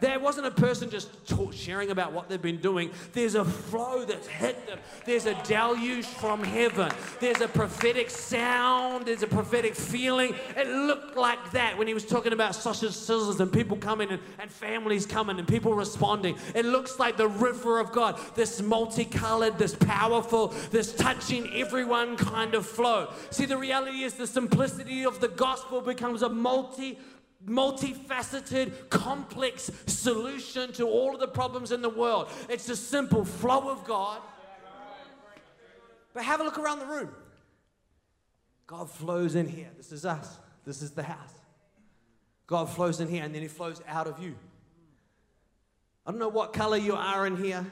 There 0.00 0.18
wasn't 0.18 0.46
a 0.46 0.50
person 0.50 0.90
just 0.90 1.10
sharing 1.52 1.90
about 1.90 2.12
what 2.12 2.28
they've 2.28 2.40
been 2.40 2.60
doing. 2.60 2.90
There's 3.12 3.34
a 3.34 3.44
flow 3.44 4.04
that's 4.04 4.26
hit 4.26 4.66
them. 4.66 4.78
There's 5.04 5.26
a 5.26 5.34
deluge 5.44 6.06
from 6.06 6.44
heaven. 6.44 6.92
There's 7.20 7.40
a 7.40 7.48
prophetic 7.48 8.10
sound. 8.10 9.06
There's 9.06 9.22
a 9.22 9.26
prophetic 9.26 9.74
feeling. 9.74 10.34
It 10.56 10.68
looked 10.68 11.16
like 11.16 11.52
that 11.52 11.76
when 11.76 11.86
he 11.86 11.94
was 11.94 12.04
talking 12.04 12.32
about 12.32 12.54
sausage 12.54 12.92
sizzles 12.92 13.40
and 13.40 13.52
people 13.52 13.76
coming 13.76 14.10
and, 14.10 14.20
and 14.38 14.50
families 14.50 15.06
coming 15.06 15.38
and 15.38 15.48
people 15.48 15.74
responding. 15.74 16.36
It 16.54 16.64
looks 16.64 16.98
like 16.98 17.16
the 17.16 17.28
river 17.28 17.78
of 17.78 17.92
God, 17.92 18.18
this 18.34 18.60
multicolored, 18.60 19.58
this 19.58 19.74
powerful, 19.74 20.48
this 20.70 20.94
touching 20.94 21.52
everyone 21.54 22.16
kind 22.16 22.54
of 22.54 22.66
flow. 22.66 23.12
See, 23.30 23.46
the 23.46 23.56
reality 23.56 24.02
is 24.02 24.14
the 24.14 24.26
simplicity 24.26 25.04
of 25.04 25.20
the 25.20 25.28
gospel 25.28 25.80
becomes 25.80 26.22
a 26.22 26.28
multi 26.28 26.98
multifaceted, 27.46 28.88
complex 28.90 29.70
solution 29.86 30.72
to 30.72 30.86
all 30.86 31.14
of 31.14 31.20
the 31.20 31.28
problems 31.28 31.72
in 31.72 31.82
the 31.82 31.88
world. 31.88 32.28
It's 32.48 32.68
a 32.68 32.76
simple 32.76 33.24
flow 33.24 33.70
of 33.70 33.84
God. 33.84 34.20
But 36.14 36.24
have 36.24 36.40
a 36.40 36.44
look 36.44 36.58
around 36.58 36.80
the 36.80 36.86
room. 36.86 37.10
God 38.66 38.90
flows 38.90 39.34
in 39.34 39.48
here. 39.48 39.70
This 39.76 39.92
is 39.92 40.04
us. 40.04 40.38
This 40.64 40.82
is 40.82 40.90
the 40.90 41.02
house. 41.02 41.32
God 42.46 42.66
flows 42.66 43.00
in 43.00 43.08
here 43.08 43.24
and 43.24 43.34
then 43.34 43.42
He 43.42 43.48
flows 43.48 43.80
out 43.86 44.06
of 44.06 44.22
you. 44.22 44.34
I 46.06 46.10
don't 46.10 46.20
know 46.20 46.28
what 46.28 46.52
color 46.52 46.76
you 46.76 46.94
are 46.94 47.26
in 47.26 47.36
here. 47.36 47.66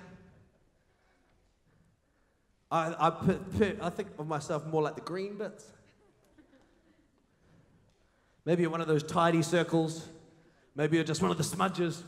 I, 2.70 2.94
I, 2.98 3.10
put, 3.10 3.58
put, 3.58 3.78
I 3.80 3.90
think 3.90 4.08
of 4.18 4.26
myself 4.26 4.66
more 4.66 4.82
like 4.82 4.94
the 4.94 5.00
green 5.00 5.38
bits. 5.38 5.64
Maybe 8.46 8.62
you're 8.62 8.70
one 8.70 8.80
of 8.80 8.86
those 8.86 9.02
tidy 9.02 9.42
circles. 9.42 10.06
Maybe 10.76 10.96
you're 10.96 11.04
just 11.04 11.20
one 11.20 11.30
of 11.30 11.36
the 11.36 11.44
smudges. 11.44 12.02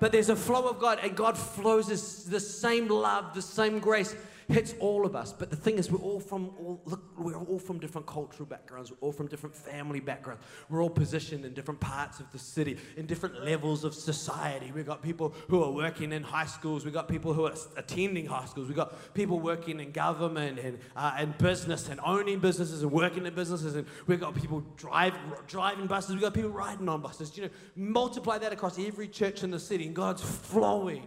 But 0.00 0.10
there's 0.10 0.30
a 0.30 0.36
flow 0.36 0.66
of 0.68 0.78
God, 0.78 0.98
and 1.02 1.14
God 1.14 1.36
flows 1.36 1.86
this, 1.86 2.24
the 2.24 2.40
same 2.40 2.88
love, 2.88 3.34
the 3.34 3.42
same 3.42 3.78
grace 3.78 4.16
hits 4.50 4.74
all 4.80 5.06
of 5.06 5.16
us. 5.16 5.32
But 5.32 5.50
the 5.50 5.56
thing 5.56 5.78
is, 5.78 5.90
we're 5.90 5.98
all 5.98 6.20
from 6.20 6.50
all, 6.58 6.80
look, 6.84 7.02
we're 7.16 7.36
all 7.36 7.58
from 7.58 7.78
different 7.78 8.06
cultural 8.06 8.46
backgrounds. 8.46 8.90
We're 8.90 8.98
all 9.00 9.12
from 9.12 9.28
different 9.28 9.54
family 9.54 10.00
backgrounds. 10.00 10.42
We're 10.68 10.82
all 10.82 10.90
positioned 10.90 11.44
in 11.44 11.54
different 11.54 11.80
parts 11.80 12.20
of 12.20 12.30
the 12.32 12.38
city, 12.38 12.78
in 12.96 13.06
different 13.06 13.44
levels 13.44 13.84
of 13.84 13.94
society. 13.94 14.72
We've 14.74 14.86
got 14.86 15.02
people 15.02 15.34
who 15.48 15.62
are 15.62 15.70
working 15.70 16.12
in 16.12 16.22
high 16.22 16.46
schools. 16.46 16.84
We've 16.84 16.94
got 16.94 17.08
people 17.08 17.32
who 17.32 17.46
are 17.46 17.54
attending 17.76 18.26
high 18.26 18.46
schools. 18.46 18.66
We've 18.68 18.76
got 18.76 19.14
people 19.14 19.40
working 19.40 19.80
in 19.80 19.92
government 19.92 20.58
and, 20.58 20.78
uh, 20.96 21.14
and 21.16 21.36
business 21.38 21.88
and 21.88 22.00
owning 22.04 22.40
businesses 22.40 22.82
and 22.82 22.92
working 22.92 23.26
in 23.26 23.34
businesses. 23.34 23.74
And 23.74 23.86
we've 24.06 24.20
got 24.20 24.34
people 24.34 24.64
drive, 24.76 25.14
driving 25.46 25.86
buses. 25.86 26.12
We've 26.12 26.22
got 26.22 26.34
people 26.34 26.50
riding 26.50 26.88
on 26.88 27.00
buses. 27.00 27.36
You 27.36 27.44
know, 27.44 27.50
multiply 27.76 28.38
that 28.38 28.52
across 28.52 28.78
every 28.78 29.08
church 29.08 29.42
in 29.42 29.50
the 29.50 29.60
city, 29.60 29.86
and 29.86 29.94
God's 29.94 30.22
flowing 30.22 31.06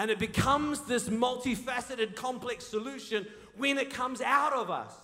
and 0.00 0.10
it 0.10 0.18
becomes 0.18 0.80
this 0.80 1.10
multifaceted, 1.10 2.14
complex 2.14 2.66
solution 2.66 3.26
when 3.58 3.76
it 3.76 3.90
comes 3.90 4.22
out 4.22 4.54
of 4.54 4.70
us. 4.70 4.94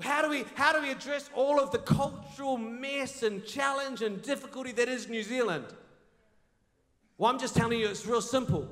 How 0.00 0.22
do, 0.22 0.28
we, 0.30 0.44
how 0.54 0.72
do 0.72 0.80
we 0.80 0.92
address 0.92 1.28
all 1.34 1.58
of 1.58 1.72
the 1.72 1.78
cultural 1.78 2.56
mess 2.56 3.24
and 3.24 3.44
challenge 3.44 4.00
and 4.00 4.22
difficulty 4.22 4.70
that 4.70 4.88
is 4.88 5.08
New 5.08 5.24
Zealand? 5.24 5.64
Well, 7.16 7.32
I'm 7.32 7.40
just 7.40 7.56
telling 7.56 7.80
you, 7.80 7.88
it's 7.88 8.06
real 8.06 8.20
simple 8.20 8.68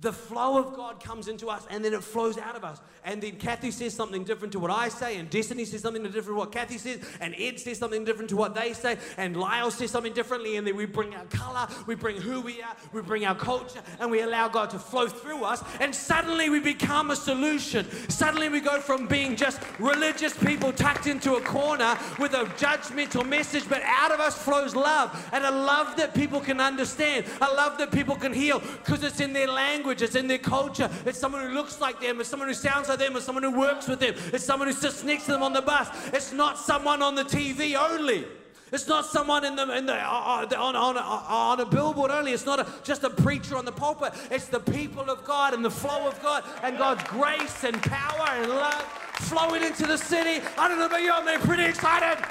the 0.00 0.12
flow 0.12 0.58
of 0.58 0.74
God 0.74 1.02
comes 1.02 1.28
into 1.28 1.48
us 1.48 1.66
and 1.70 1.84
then 1.84 1.92
it 1.92 2.02
flows 2.02 2.38
out 2.38 2.56
of 2.56 2.64
us. 2.64 2.80
And 3.04 3.22
then 3.22 3.36
Kathy 3.36 3.70
says 3.70 3.94
something 3.94 4.24
different 4.24 4.52
to 4.52 4.58
what 4.58 4.70
I 4.70 4.88
say, 4.88 5.16
and 5.16 5.28
Destiny 5.30 5.64
says 5.64 5.80
something 5.80 6.02
different 6.02 6.26
to 6.26 6.34
what 6.34 6.52
Kathy 6.52 6.76
says, 6.76 7.00
and 7.20 7.34
Ed 7.38 7.58
says 7.58 7.78
something 7.78 8.04
different 8.04 8.28
to 8.30 8.36
what 8.36 8.54
they 8.54 8.74
say, 8.74 8.98
and 9.16 9.36
Lyle 9.38 9.70
says 9.70 9.90
something 9.90 10.12
differently, 10.12 10.56
and 10.56 10.66
then 10.66 10.76
we 10.76 10.84
bring 10.84 11.14
our 11.14 11.24
color, 11.26 11.66
we 11.86 11.94
bring 11.94 12.20
who 12.20 12.42
we 12.42 12.60
are, 12.60 12.76
we 12.92 13.00
bring 13.00 13.24
our 13.24 13.34
culture, 13.34 13.80
and 14.00 14.10
we 14.10 14.20
allow 14.20 14.48
God 14.48 14.68
to 14.70 14.78
flow 14.78 15.08
through 15.08 15.44
us, 15.44 15.64
and 15.80 15.94
suddenly 15.94 16.50
we 16.50 16.60
become 16.60 17.10
a 17.10 17.16
solution. 17.16 17.86
Suddenly 18.10 18.50
we 18.50 18.60
go 18.60 18.80
from 18.80 19.06
being 19.06 19.34
just 19.34 19.62
religious 19.78 20.36
people 20.36 20.70
tucked 20.70 21.06
into 21.06 21.36
a 21.36 21.40
corner 21.40 21.96
with 22.18 22.34
a 22.34 22.44
judgmental 22.58 23.26
message, 23.26 23.66
but 23.66 23.80
out 23.86 24.12
of 24.12 24.20
us 24.20 24.36
flows 24.36 24.76
love, 24.76 25.26
and 25.32 25.42
a 25.42 25.50
love 25.50 25.96
that 25.96 26.14
people 26.14 26.40
can 26.40 26.60
understand, 26.60 27.24
a 27.40 27.54
love 27.54 27.78
that 27.78 27.92
people 27.92 28.14
can 28.14 28.34
heal, 28.34 28.60
because 28.60 29.02
it's 29.02 29.20
in 29.20 29.32
their 29.32 29.48
language 29.48 29.89
language, 29.90 30.02
it's 30.02 30.16
in 30.16 30.28
their 30.28 30.38
culture. 30.38 30.88
It's 31.04 31.18
someone 31.18 31.46
who 31.46 31.52
looks 31.52 31.80
like 31.80 32.00
them, 32.00 32.20
it's 32.20 32.28
someone 32.28 32.48
who 32.48 32.54
sounds 32.54 32.88
like 32.88 32.98
them, 32.98 33.16
it's 33.16 33.24
someone 33.24 33.42
who 33.42 33.58
works 33.58 33.88
with 33.88 34.00
them, 34.00 34.14
it's 34.32 34.44
someone 34.44 34.68
who 34.68 34.74
sits 34.74 35.02
next 35.02 35.24
to 35.24 35.32
them 35.32 35.42
on 35.42 35.52
the 35.52 35.62
bus. 35.62 35.88
It's 36.12 36.32
not 36.32 36.58
someone 36.58 37.02
on 37.02 37.14
the 37.14 37.24
TV 37.24 37.74
only. 37.74 38.24
It's 38.72 38.86
not 38.86 39.04
someone 39.04 39.44
in 39.44 39.56
the, 39.56 39.76
in 39.76 39.86
the, 39.86 39.94
uh, 39.94 40.46
uh 40.48 40.56
on, 40.56 40.76
on, 40.76 40.96
uh, 40.96 41.00
on 41.00 41.58
a 41.58 41.66
billboard 41.66 42.12
only. 42.12 42.30
It's 42.30 42.46
not 42.46 42.60
a, 42.60 42.66
just 42.84 43.02
a 43.02 43.10
preacher 43.10 43.56
on 43.56 43.64
the 43.64 43.72
pulpit. 43.72 44.12
It's 44.30 44.46
the 44.46 44.60
people 44.60 45.10
of 45.10 45.24
God 45.24 45.54
and 45.54 45.64
the 45.64 45.70
flow 45.72 46.06
of 46.06 46.22
God 46.22 46.44
and 46.62 46.78
God's 46.78 47.02
grace 47.04 47.64
and 47.64 47.82
power 47.82 48.28
and 48.28 48.48
love 48.48 48.82
flowing 49.18 49.64
into 49.64 49.86
the 49.86 49.98
city. 49.98 50.40
I 50.56 50.68
don't 50.68 50.78
know 50.78 50.86
about 50.86 51.02
you, 51.02 51.10
I'm 51.12 51.40
pretty 51.40 51.64
excited. 51.64 52.24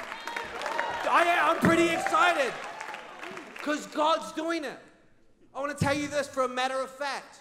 I 1.10 1.24
am, 1.24 1.50
I'm 1.50 1.60
pretty 1.60 1.90
excited 1.90 2.52
because 3.58 3.86
God's 3.88 4.32
doing 4.32 4.64
it. 4.64 4.78
I 5.54 5.60
want 5.60 5.76
to 5.76 5.84
tell 5.84 5.94
you 5.94 6.08
this 6.08 6.26
for 6.26 6.44
a 6.44 6.48
matter 6.48 6.80
of 6.80 6.90
fact. 6.90 7.40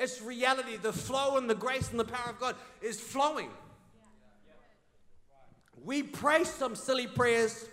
It's 0.00 0.22
reality. 0.22 0.78
The 0.78 0.94
flow 0.94 1.36
and 1.36 1.48
the 1.48 1.54
grace 1.54 1.90
and 1.90 2.00
the 2.00 2.06
power 2.06 2.30
of 2.30 2.40
God 2.40 2.56
is 2.80 2.98
flowing. 2.98 3.50
We 5.84 6.02
pray 6.02 6.44
some 6.44 6.74
silly 6.74 7.06
prayers, 7.06 7.68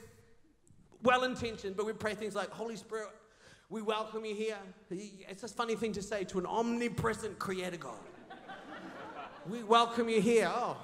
well 1.02 1.24
intentioned, 1.24 1.78
but 1.78 1.86
we 1.86 1.94
pray 1.94 2.16
things 2.16 2.36
like, 2.36 2.50
Holy 2.50 2.76
Spirit, 2.76 3.08
we 3.70 3.82
welcome 3.82 4.26
you 4.26 4.36
here. 4.36 4.58
It's 4.92 5.44
a 5.44 5.48
funny 5.48 5.76
thing 5.76 5.94
to 5.94 6.02
say 6.02 6.26
to 6.26 6.40
an 6.40 6.46
omnipresent 6.46 7.40
creator 7.40 7.78
God. 7.78 7.96
we 9.50 9.63
welcome 9.63 10.10
you 10.10 10.20
here. 10.20 10.52
Oh, 10.54 10.76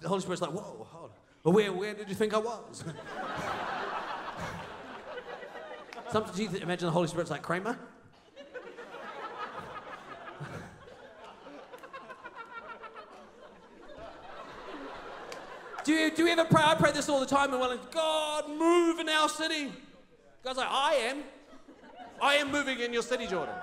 the 0.00 0.08
Holy 0.08 0.20
Spirit's 0.20 0.42
like, 0.42 0.52
whoa, 0.52 0.86
hold 0.88 1.10
on. 1.44 1.52
Where, 1.52 1.72
where 1.72 1.94
did 1.94 2.08
you 2.08 2.14
think 2.14 2.32
I 2.32 2.38
was? 2.38 2.84
Sometimes 6.12 6.38
you 6.38 6.48
imagine 6.48 6.86
the 6.86 6.92
Holy 6.92 7.08
Spirit's 7.08 7.30
like 7.30 7.42
Kramer. 7.42 7.76
Do 15.84 15.92
you, 15.92 16.10
do 16.10 16.26
you 16.26 16.28
ever 16.28 16.44
pray? 16.44 16.62
I 16.64 16.74
pray 16.74 16.92
this 16.92 17.08
all 17.08 17.20
the 17.20 17.26
time 17.26 17.52
in 17.52 17.60
Wellington. 17.60 17.88
God, 17.92 18.48
move 18.48 19.00
in 19.00 19.08
our 19.08 19.28
city. 19.28 19.72
God's 20.44 20.58
like, 20.58 20.68
I 20.70 20.94
am. 20.94 21.18
I 22.20 22.34
am 22.34 22.52
moving 22.52 22.80
in 22.80 22.92
your 22.92 23.02
city, 23.02 23.26
Jordan. 23.26 23.54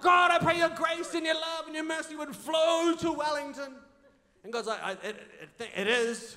God, 0.00 0.30
I 0.30 0.38
pray 0.38 0.58
your 0.58 0.68
grace 0.70 1.14
and 1.14 1.24
your 1.24 1.34
love 1.34 1.66
and 1.66 1.74
your 1.74 1.84
mercy 1.84 2.14
would 2.16 2.34
flow 2.36 2.94
to 2.98 3.12
Wellington. 3.12 3.74
And 4.44 4.52
God's 4.52 4.68
like, 4.68 5.04
it, 5.04 5.16
it, 5.58 5.68
it 5.74 5.86
is. 5.88 6.36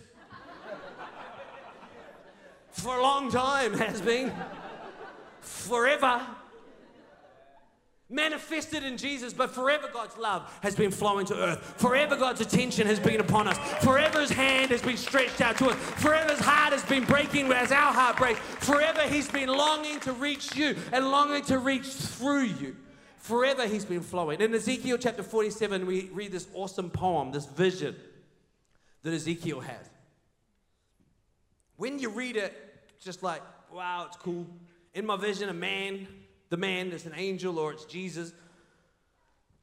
For 2.72 2.98
a 2.98 3.02
long 3.02 3.30
time 3.30 3.74
has 3.74 4.02
been. 4.02 4.32
Forever 5.42 6.26
manifested 8.12 8.84
in 8.84 8.98
Jesus, 8.98 9.34
but 9.34 9.52
forever 9.52 9.90
God's 9.92 10.18
love 10.18 10.52
has 10.62 10.76
been 10.76 10.92
flowing 10.92 11.26
to 11.28 11.36
earth. 11.36 11.76
Forever 11.78 12.16
God's 12.16 12.42
attention 12.42 12.86
has 12.86 13.00
been 13.00 13.22
upon 13.22 13.48
us. 13.48 13.58
Forever 13.84 14.20
His 14.20 14.30
hand 14.30 14.72
has 14.72 14.82
been 14.82 14.98
stretched 14.98 15.42
out 15.42 15.58
to 15.58 15.70
us. 15.70 15.76
Forever 15.76 16.32
His 16.32 16.40
heart 16.40 16.74
has 16.74 16.84
been 16.84 17.06
breaking 17.06 17.52
as 17.52 17.72
our 17.72 17.94
heart 17.94 18.18
breaks. 18.18 18.40
Forever 18.40 19.02
He's 19.04 19.30
been 19.30 19.50
longing 19.50 20.00
to 20.02 20.14
reach 20.14 20.56
you 20.56 20.76
and 20.92 21.10
longing 21.10 21.44
to 21.46 21.58
reach 21.58 21.88
through 21.88 22.44
you. 22.44 22.76
Forever 23.18 23.68
He's 23.68 23.86
been 23.86 24.02
flowing. 24.02 24.42
In 24.42 24.54
Ezekiel 24.54 24.98
chapter 24.98 25.24
47, 25.24 25.86
we 25.86 26.10
read 26.12 26.32
this 26.32 26.48
awesome 26.54 26.90
poem, 26.90 27.32
this 27.32 27.46
vision 27.46 27.96
that 29.04 29.14
Ezekiel 29.14 29.62
has. 29.62 29.90
When 31.78 31.98
you 31.98 32.10
read 32.10 32.36
it, 32.36 32.54
just 33.00 33.24
like, 33.24 33.42
wow, 33.74 34.06
it's 34.08 34.18
cool. 34.18 34.46
In 34.94 35.06
my 35.06 35.16
vision, 35.16 35.50
a 35.50 35.54
man 35.54 36.08
the 36.52 36.58
man 36.58 36.92
is 36.92 37.06
an 37.06 37.14
angel 37.16 37.58
or 37.58 37.72
it's 37.72 37.86
Jesus. 37.86 38.34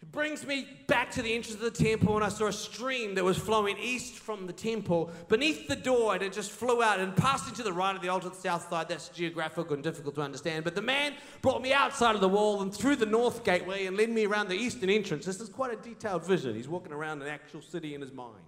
It 0.01 0.11
brings 0.11 0.47
me 0.47 0.67
back 0.87 1.11
to 1.13 1.23
the 1.23 1.35
entrance 1.35 1.57
of 1.57 1.61
the 1.61 1.71
temple, 1.71 2.15
and 2.15 2.25
I 2.25 2.31
saw 2.31 2.47
a 2.47 2.53
stream 2.53 3.15
that 3.17 3.25
was 3.25 3.37
flowing 3.37 3.77
east 3.79 4.15
from 4.15 4.47
the 4.47 4.55
temple 4.55 5.11
beneath 5.29 5.69
the 5.69 5.77
door, 5.77 6.15
and 6.15 6.23
it 6.23 6.33
just 6.33 6.51
flew 6.51 6.83
out 6.83 6.99
and 6.99 7.15
passed 7.15 7.47
into 7.49 7.63
the 7.63 7.73
right 7.73 7.95
of 7.95 8.01
the 8.01 8.09
altar 8.09 8.31
the 8.31 8.35
south 8.35 8.71
side. 8.71 8.89
That's 8.89 9.11
geographical 9.11 9.75
and 9.75 9.83
difficult 9.83 10.15
to 10.15 10.23
understand. 10.23 10.65
But 10.65 10.77
the 10.77 10.83
man 10.83 11.15
brought 11.43 11.61
me 11.61 11.75
outside 11.75 12.15
of 12.15 12.23
the 12.23 12.29
wall 12.29 12.63
and 12.63 12.73
through 12.73 12.97
the 12.97 13.07
north 13.07 13.45
gateway 13.45 13.85
and 13.85 13.99
led 13.99 14.09
me 14.09 14.25
around 14.25 14.49
the 14.49 14.55
eastern 14.57 14.89
entrance. 14.89 15.27
This 15.27 15.41
is 15.41 15.51
quite 15.51 15.75
a 15.75 15.77
detailed 15.77 16.25
vision. 16.25 16.55
He's 16.55 16.69
walking 16.69 16.93
around 16.93 17.21
an 17.21 17.29
actual 17.29 17.61
city 17.61 17.95
in 17.95 18.01
his 18.01 18.13
mind. 18.13 18.45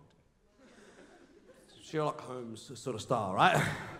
Sherlock 1.82 2.20
Holmes 2.20 2.70
sort 2.74 2.94
of 2.94 3.02
style, 3.02 3.34
right? 3.34 3.62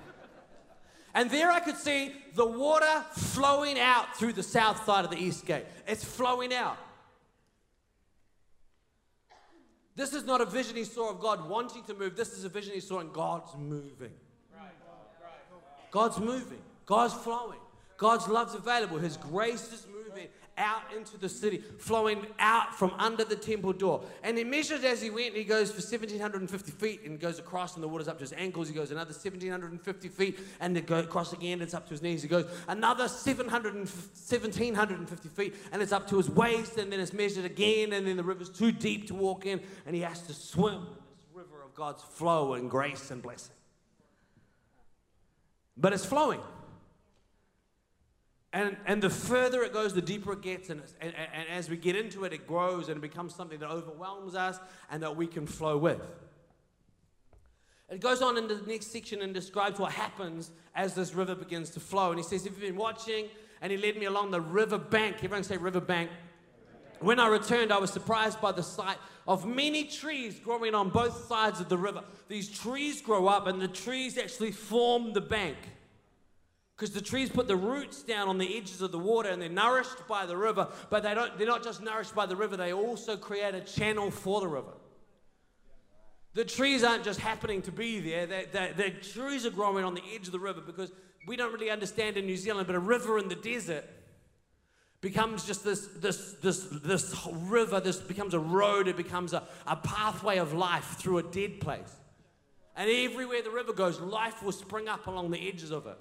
And 1.15 1.31
there 1.31 1.51
I 1.51 1.61
could 1.61 1.77
see 1.77 2.13
the 2.35 2.47
water 2.47 3.05
flowing 3.13 3.79
out 3.79 4.17
through 4.17 4.33
the 4.33 4.43
south 4.43 4.85
side 4.85 5.05
of 5.05 5.11
the 5.11 5.19
east 5.19 5.45
gate. 5.45 5.65
It's 5.87 6.05
flowing 6.05 6.55
out. 6.55 6.79
This 9.97 10.15
is 10.15 10.25
not 10.25 10.41
a 10.41 10.47
vision 10.47 10.77
he 10.77 10.85
saw 10.85 11.11
of 11.11 11.21
God 11.21 11.49
wanting 11.49 11.83
to 11.85 11.95
move. 11.95 12.17
This 12.17 12.33
is 12.33 12.45
a 12.45 12.49
vision 12.49 12.73
he 12.73 12.81
saw 12.81 13.01
and 13.01 13.13
God's 13.13 13.55
moving. 13.57 14.13
God's 15.91 16.19
moving. 16.19 16.63
God's 16.87 17.15
flowing. 17.15 17.59
God's 17.97 18.29
love's 18.29 18.55
available. 18.55 18.99
His 18.99 19.17
grace 19.17 19.73
is 19.73 19.87
moving 19.87 20.00
out 20.61 20.83
into 20.97 21.17
the 21.19 21.29
city, 21.29 21.65
flowing 21.79 22.27
out 22.39 22.75
from 22.75 22.93
under 22.99 23.25
the 23.25 23.37
temple 23.37 23.73
door. 23.73 24.05
And 24.23 24.39
he 24.39 24.45
measured 24.45 24.85
as 24.85 25.01
he 25.03 25.11
went, 25.11 25.35
he 25.35 25.45
goes 25.45 25.71
for 25.71 25.81
1,750 25.81 26.73
feet 26.73 27.03
and 27.05 27.19
goes 27.19 27.39
across, 27.39 27.75
and 27.75 27.83
the 27.83 27.89
water's 27.89 28.09
up 28.09 28.19
to 28.19 28.23
his 28.23 28.35
ankles. 28.35 28.69
He 28.69 28.75
goes 28.75 28.91
another 28.91 29.13
1,750 29.13 30.09
feet, 30.09 30.39
and 30.61 30.77
it 30.77 30.87
goes 30.87 31.05
across 31.07 31.33
again, 31.33 31.63
it's 31.63 31.75
up 31.75 31.87
to 31.87 31.91
his 31.91 32.03
knees. 32.03 32.23
He 32.23 32.29
goes 32.29 32.47
another 32.69 33.09
700 33.09 33.75
1,750 33.75 35.29
feet, 35.29 35.55
and 35.73 35.83
it's 35.83 35.93
up 35.93 36.09
to 36.09 36.17
his 36.17 36.29
waist, 36.31 36.77
and 36.79 36.93
then 36.93 37.01
it's 37.01 37.13
measured 37.13 37.45
again, 37.45 37.93
and 37.93 38.07
then 38.07 38.17
the 38.17 38.23
river's 38.23 38.51
too 38.51 38.73
deep 38.73 39.07
to 39.09 39.15
walk 39.15 39.47
in, 39.47 39.61
and 39.87 39.95
he 39.95 40.03
has 40.03 40.21
to 40.23 40.33
swim 40.33 40.75
in 40.75 40.81
this 41.11 41.27
river 41.33 41.63
of 41.65 41.75
God's 41.75 42.03
flow 42.03 42.55
and 42.55 42.71
grace 42.71 43.11
and 43.11 43.23
blessing. 43.23 43.55
But 45.77 45.93
it's 45.93 46.05
flowing. 46.05 46.41
And, 48.53 48.77
and 48.85 49.01
the 49.01 49.11
further 49.11 49.63
it 49.63 49.73
goes, 49.73 49.95
the 49.95 50.03
deeper 50.03 50.33
it 50.33 50.43
gets. 50.43 50.71
And, 50.71 50.83
and, 51.01 51.15
and 51.15 51.49
as 51.51 51.71
we 51.71 51.77
get 51.77 51.95
into 51.95 52.25
it, 52.25 52.33
it 52.33 52.47
grows 52.47 52.89
and 52.89 52.97
it 52.97 53.01
becomes 53.01 53.35
something 53.35 53.61
that 53.61 53.71
overwhelms 53.71 54.35
us 54.35 54.59
and 54.91 55.03
that 55.03 55.17
we 55.17 55.27
can 55.27 55.47
flow 55.47 55.79
with. 55.79 56.01
It 57.89 58.01
goes 58.01 58.23
on 58.23 58.39
in 58.39 58.47
the 58.47 58.61
next 58.67 58.93
section 58.93 59.21
and 59.23 59.35
describes 59.35 59.79
what 59.79 59.93
happens 59.93 60.51
as 60.75 60.95
this 60.95 61.15
river 61.15 61.35
begins 61.35 61.71
to 61.71 61.81
flow. 61.81 62.11
And 62.11 62.19
he 62.19 62.25
says, 62.25 62.47
If 62.47 62.53
you've 62.53 62.61
been 62.61 62.77
watching, 62.77 63.29
and 63.61 63.73
he 63.73 63.79
led 63.79 63.97
me 63.97 64.07
along 64.07 64.31
the 64.31 64.41
river 64.41 64.79
bank, 64.79 65.17
everyone 65.17 65.45
say 65.45 65.57
river 65.57 65.81
bank. 65.81 66.11
When 67.01 67.19
I 67.19 67.29
returned, 67.29 67.73
I 67.73 67.79
was 67.79 67.91
surprised 67.91 68.41
by 68.41 68.53
the 68.53 68.63
sight 68.63 68.99
of 69.27 69.47
many 69.47 69.85
trees 69.85 70.39
growing 70.39 70.75
on 70.75 70.91
both 70.91 71.27
sides 71.27 71.61
of 71.61 71.69
the 71.69 71.79
river. 71.79 72.05
These 72.29 72.49
trees 72.49 73.01
grow 73.01 73.27
up, 73.27 73.47
and 73.47 73.61
the 73.61 73.69
trees 73.69 74.19
actually 74.19 74.53
form 74.53 75.13
the 75.13 75.21
bank. 75.21 75.57
Because 76.81 76.95
the 76.95 77.03
trees 77.03 77.29
put 77.29 77.47
the 77.47 77.57
roots 77.57 78.03
down 78.03 78.27
on 78.29 78.39
the 78.39 78.57
edges 78.57 78.81
of 78.81 78.91
the 78.91 78.99
water 78.99 79.29
and 79.29 79.43
they're 79.43 79.51
nourished 79.51 80.09
by 80.09 80.25
the 80.25 80.35
river, 80.35 80.67
but 80.89 81.03
they 81.03 81.13
don't, 81.13 81.37
they're 81.37 81.47
not 81.47 81.63
just 81.63 81.83
nourished 81.83 82.15
by 82.15 82.25
the 82.25 82.35
river, 82.35 82.57
they 82.57 82.73
also 82.73 83.19
create 83.19 83.55
a 83.55 83.61
channel 83.61 84.11
for 84.11 84.41
the 84.41 84.49
river. 84.49 84.73
The 86.33 86.47
trees 86.47 86.83
aren't 86.83 87.05
just 87.05 87.21
happening 87.21 87.61
to 87.63 87.71
be 87.71 88.01
there, 88.01 88.27
they, 88.27 88.73
the 88.75 88.93
trees 88.93 89.45
are 89.45 89.51
growing 89.51 89.85
on 89.85 89.93
the 89.93 90.01
edge 90.15 90.25
of 90.25 90.33
the 90.33 90.39
river 90.39 90.63
because 90.63 90.91
we 91.27 91.37
don't 91.37 91.53
really 91.53 91.69
understand 91.69 92.17
in 92.17 92.25
New 92.25 92.39
Zealand, 92.39 92.67
but 92.67 92.75
a 92.75 92.81
river 92.81 93.19
in 93.19 93.29
the 93.29 93.37
desert 93.37 93.85
becomes 95.03 95.45
just 95.45 95.63
this, 95.63 95.87
this, 95.99 96.33
this, 96.41 96.67
this 96.83 97.15
river, 97.31 97.81
this 97.81 97.99
becomes 97.99 98.33
a 98.33 98.41
road, 98.41 98.89
it 98.89 98.97
becomes 98.97 99.35
a, 99.35 99.43
a 99.67 99.77
pathway 99.77 100.39
of 100.39 100.55
life 100.55 100.97
through 100.97 101.19
a 101.19 101.23
dead 101.25 101.61
place. 101.61 101.95
And 102.75 102.89
everywhere 102.89 103.43
the 103.43 103.51
river 103.51 103.75
goes, 103.75 104.01
life 104.01 104.43
will 104.43 104.53
spring 104.53 104.89
up 104.89 105.07
along 105.09 105.31
the 105.31 105.47
edges 105.47 105.73
of 105.73 105.87
it. 105.87 105.99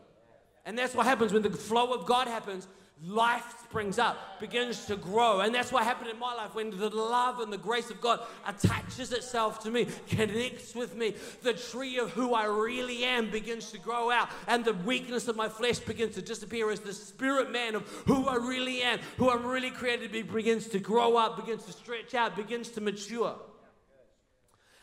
And 0.66 0.78
that's 0.78 0.94
what 0.94 1.06
happens 1.06 1.34
when 1.34 1.42
the 1.42 1.50
flow 1.50 1.94
of 1.94 2.06
God 2.06 2.28
happens. 2.28 2.68
Life 3.02 3.56
springs 3.64 3.98
up, 3.98 4.42
begins 4.42 4.86
to 4.88 4.98
grow. 4.98 5.40
And 5.40 5.56
that's 5.56 5.72
what 5.72 5.86
happened 5.86 6.10
in 6.10 6.20
my 6.20 6.36
life 6.36 6.54
when 6.54 6.70
the 6.78 6.90
love 6.90 7.40
and 7.40 7.52
the 7.52 7.58
grace 7.58 7.90
of 7.90 8.02
God 8.02 8.20
attaches 8.46 9.14
itself 9.14 9.64
to 9.64 9.72
me, 9.72 9.88
connects 10.10 10.76
with 10.76 10.98
me. 10.98 11.16
The 11.42 11.54
tree 11.54 11.98
of 11.98 12.12
who 12.12 12.34
I 12.34 12.44
really 12.44 13.06
am 13.06 13.32
begins 13.32 13.72
to 13.72 13.78
grow 13.78 14.12
out, 14.12 14.28
and 14.50 14.66
the 14.66 14.74
weakness 14.74 15.30
of 15.30 15.38
my 15.38 15.48
flesh 15.48 15.80
begins 15.80 16.16
to 16.16 16.22
disappear 16.22 16.70
as 16.72 16.82
the 16.82 16.92
spirit 16.92 17.52
man 17.52 17.76
of 17.76 17.88
who 18.06 18.28
I 18.28 18.36
really 18.36 18.82
am, 18.82 19.00
who 19.18 19.30
I'm 19.30 19.46
really 19.46 19.72
created 19.72 20.08
to 20.08 20.10
be, 20.12 20.22
begins 20.22 20.68
to 20.68 20.80
grow 20.80 21.16
up, 21.16 21.38
begins 21.38 21.64
to 21.66 21.72
stretch 21.72 22.14
out, 22.16 22.36
begins 22.36 22.68
to 22.72 22.82
mature. 22.82 23.34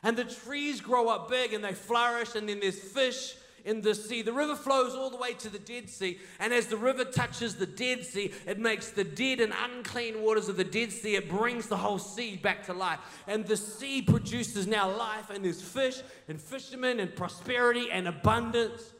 And 0.02 0.16
the 0.16 0.24
trees 0.24 0.80
grow 0.80 1.08
up 1.08 1.28
big 1.28 1.52
and 1.52 1.62
they 1.62 1.74
flourish, 1.74 2.34
and 2.34 2.48
then 2.48 2.60
there's 2.60 2.78
fish 2.78 3.34
in 3.66 3.82
the 3.82 3.94
sea. 3.94 4.22
The 4.22 4.32
river 4.32 4.56
flows 4.56 4.94
all 4.94 5.10
the 5.10 5.16
way 5.18 5.34
to 5.34 5.50
the 5.50 5.58
Dead 5.58 5.90
Sea, 5.90 6.18
and 6.40 6.54
as 6.54 6.68
the 6.68 6.76
river 6.76 7.04
touches 7.04 7.56
the 7.56 7.66
Dead 7.66 8.04
Sea, 8.04 8.32
it 8.46 8.58
makes 8.58 8.90
the 8.90 9.04
dead 9.04 9.40
and 9.40 9.52
unclean 9.64 10.22
waters 10.22 10.48
of 10.48 10.56
the 10.56 10.64
Dead 10.64 10.90
Sea, 10.92 11.16
it 11.16 11.28
brings 11.28 11.66
the 11.66 11.76
whole 11.76 11.98
sea 11.98 12.36
back 12.36 12.64
to 12.66 12.72
life. 12.72 13.00
And 13.26 13.44
the 13.44 13.56
sea 13.56 14.00
produces 14.00 14.66
now 14.66 14.96
life, 14.96 15.28
and 15.28 15.44
there's 15.44 15.60
fish 15.60 16.00
and 16.28 16.40
fishermen 16.40 17.00
and 17.00 17.14
prosperity 17.14 17.90
and 17.90 18.08
abundance. 18.08 18.94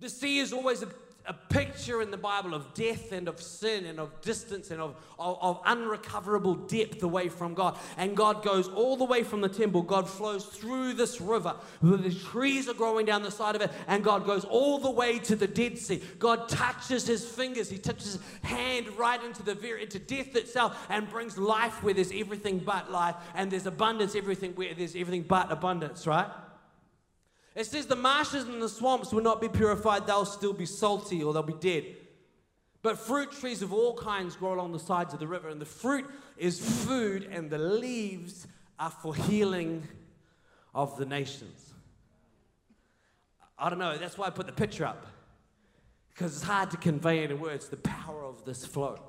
The 0.00 0.10
sea 0.10 0.40
is 0.40 0.52
always 0.52 0.82
a 1.26 1.32
picture 1.32 2.02
in 2.02 2.10
the 2.10 2.18
Bible 2.18 2.52
of 2.52 2.74
death 2.74 3.10
and 3.12 3.28
of 3.28 3.40
sin 3.40 3.86
and 3.86 3.98
of 3.98 4.20
distance 4.20 4.70
and 4.70 4.80
of, 4.80 4.94
of, 5.18 5.38
of, 5.40 5.60
unrecoverable 5.64 6.54
depth 6.54 7.02
away 7.02 7.30
from 7.30 7.54
God. 7.54 7.78
And 7.96 8.14
God 8.14 8.44
goes 8.44 8.68
all 8.68 8.96
the 8.96 9.04
way 9.04 9.22
from 9.22 9.40
the 9.40 9.48
temple. 9.48 9.80
God 9.82 10.08
flows 10.08 10.44
through 10.44 10.92
this 10.92 11.22
river. 11.22 11.56
The 11.80 12.12
trees 12.12 12.68
are 12.68 12.74
growing 12.74 13.06
down 13.06 13.22
the 13.22 13.30
side 13.30 13.56
of 13.56 13.62
it. 13.62 13.70
And 13.86 14.04
God 14.04 14.26
goes 14.26 14.44
all 14.44 14.78
the 14.78 14.90
way 14.90 15.18
to 15.20 15.34
the 15.34 15.46
Dead 15.46 15.78
Sea. 15.78 16.02
God 16.18 16.48
touches 16.48 17.06
his 17.06 17.24
fingers. 17.24 17.70
He 17.70 17.78
touches 17.78 18.14
his 18.14 18.22
hand 18.42 18.88
right 18.98 19.22
into 19.24 19.42
the 19.42 19.54
very 19.54 19.82
into 19.82 19.98
death 19.98 20.36
itself 20.36 20.86
and 20.90 21.08
brings 21.08 21.38
life 21.38 21.82
where 21.82 21.94
there's 21.94 22.12
everything 22.12 22.58
but 22.58 22.92
life. 22.92 23.14
And 23.34 23.50
there's 23.50 23.66
abundance 23.66 24.14
everything 24.14 24.52
where 24.52 24.74
there's 24.74 24.94
everything 24.94 25.22
but 25.22 25.50
abundance, 25.50 26.06
right? 26.06 26.28
It 27.54 27.66
says 27.66 27.86
the 27.86 27.96
marshes 27.96 28.44
and 28.44 28.60
the 28.60 28.68
swamps 28.68 29.12
will 29.12 29.22
not 29.22 29.40
be 29.40 29.48
purified, 29.48 30.06
they'll 30.06 30.24
still 30.24 30.52
be 30.52 30.66
salty 30.66 31.22
or 31.22 31.32
they'll 31.32 31.42
be 31.42 31.52
dead. 31.54 31.84
But 32.82 32.98
fruit 32.98 33.32
trees 33.32 33.62
of 33.62 33.72
all 33.72 33.94
kinds 33.94 34.36
grow 34.36 34.54
along 34.54 34.72
the 34.72 34.78
sides 34.78 35.14
of 35.14 35.20
the 35.20 35.26
river, 35.26 35.48
and 35.48 35.60
the 35.60 35.66
fruit 35.66 36.04
is 36.36 36.84
food, 36.84 37.26
and 37.30 37.48
the 37.48 37.58
leaves 37.58 38.46
are 38.78 38.90
for 38.90 39.14
healing 39.14 39.88
of 40.74 40.98
the 40.98 41.06
nations. 41.06 41.72
I 43.58 43.70
don't 43.70 43.78
know, 43.78 43.96
that's 43.96 44.18
why 44.18 44.26
I 44.26 44.30
put 44.30 44.46
the 44.46 44.52
picture 44.52 44.84
up. 44.84 45.06
Because 46.12 46.34
it's 46.34 46.44
hard 46.44 46.70
to 46.72 46.76
convey 46.76 47.24
in 47.24 47.40
words 47.40 47.68
the 47.68 47.76
power 47.78 48.24
of 48.24 48.44
this 48.44 48.66
flow. 48.66 49.00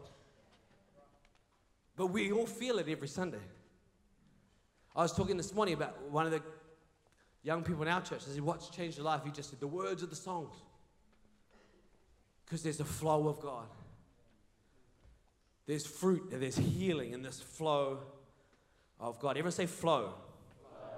But 1.98 2.08
we 2.08 2.32
all 2.32 2.46
feel 2.46 2.80
it 2.80 2.88
every 2.88 3.08
Sunday. 3.08 3.40
I 4.96 5.02
was 5.02 5.14
talking 5.14 5.36
this 5.36 5.54
morning 5.54 5.74
about 5.74 6.02
one 6.10 6.26
of 6.26 6.32
the 6.32 6.42
young 7.46 7.64
people 7.64 7.84
in 7.84 7.88
our 7.88 8.02
church, 8.02 8.22
I 8.28 8.34
said, 8.34 8.42
What's 8.42 8.70
changed 8.70 8.98
your 8.98 9.06
life? 9.06 9.22
He 9.24 9.32
just 9.32 9.52
said, 9.52 9.60
The 9.60 9.68
words 9.68 10.04
of 10.04 10.10
the 10.10 10.16
songs. 10.16 10.56
Because 12.44 12.64
there's 12.64 12.80
a 12.80 12.86
flow 12.86 13.28
of 13.28 13.40
God. 13.40 13.68
There's 15.68 15.86
fruit 15.86 16.30
and 16.32 16.42
there's 16.42 16.58
healing 16.58 17.14
in 17.14 17.22
this 17.22 17.40
flow 17.40 18.00
of 19.00 19.20
God. 19.20 19.32
Everyone 19.32 19.52
say 19.52 19.66
flow. 19.66 20.14
flow. 20.62 20.90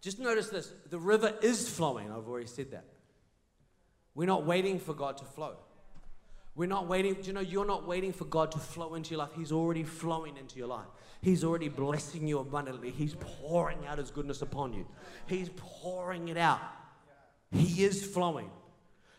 just 0.00 0.18
notice 0.18 0.48
this 0.48 0.72
the 0.90 0.98
river 0.98 1.34
is 1.42 1.68
flowing. 1.68 2.10
I've 2.10 2.28
already 2.28 2.46
said 2.46 2.70
that. 2.70 2.84
We're 4.14 4.26
not 4.26 4.44
waiting 4.44 4.78
for 4.78 4.94
God 4.94 5.18
to 5.18 5.24
flow. 5.24 5.56
We're 6.58 6.66
not 6.66 6.88
waiting, 6.88 7.14
do 7.14 7.20
you 7.22 7.32
know, 7.32 7.40
you're 7.40 7.64
not 7.64 7.86
waiting 7.86 8.12
for 8.12 8.24
God 8.24 8.50
to 8.50 8.58
flow 8.58 8.96
into 8.96 9.10
your 9.10 9.20
life. 9.20 9.30
He's 9.36 9.52
already 9.52 9.84
flowing 9.84 10.36
into 10.36 10.58
your 10.58 10.66
life. 10.66 10.88
He's 11.22 11.44
already 11.44 11.68
blessing 11.68 12.26
you 12.26 12.40
abundantly. 12.40 12.90
He's 12.90 13.14
pouring 13.14 13.86
out 13.86 13.98
His 13.98 14.10
goodness 14.10 14.42
upon 14.42 14.72
you. 14.72 14.84
He's 15.28 15.50
pouring 15.56 16.26
it 16.26 16.36
out. 16.36 16.60
He 17.52 17.84
is 17.84 18.04
flowing. 18.04 18.50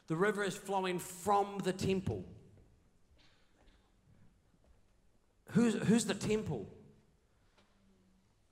The 0.08 0.18
river 0.18 0.44
is 0.44 0.58
flowing 0.58 1.00
from 1.00 1.60
the 1.64 1.72
temple. 1.72 2.26
Who's, 5.52 5.76
who's 5.76 6.04
the 6.04 6.16
temple? 6.16 6.68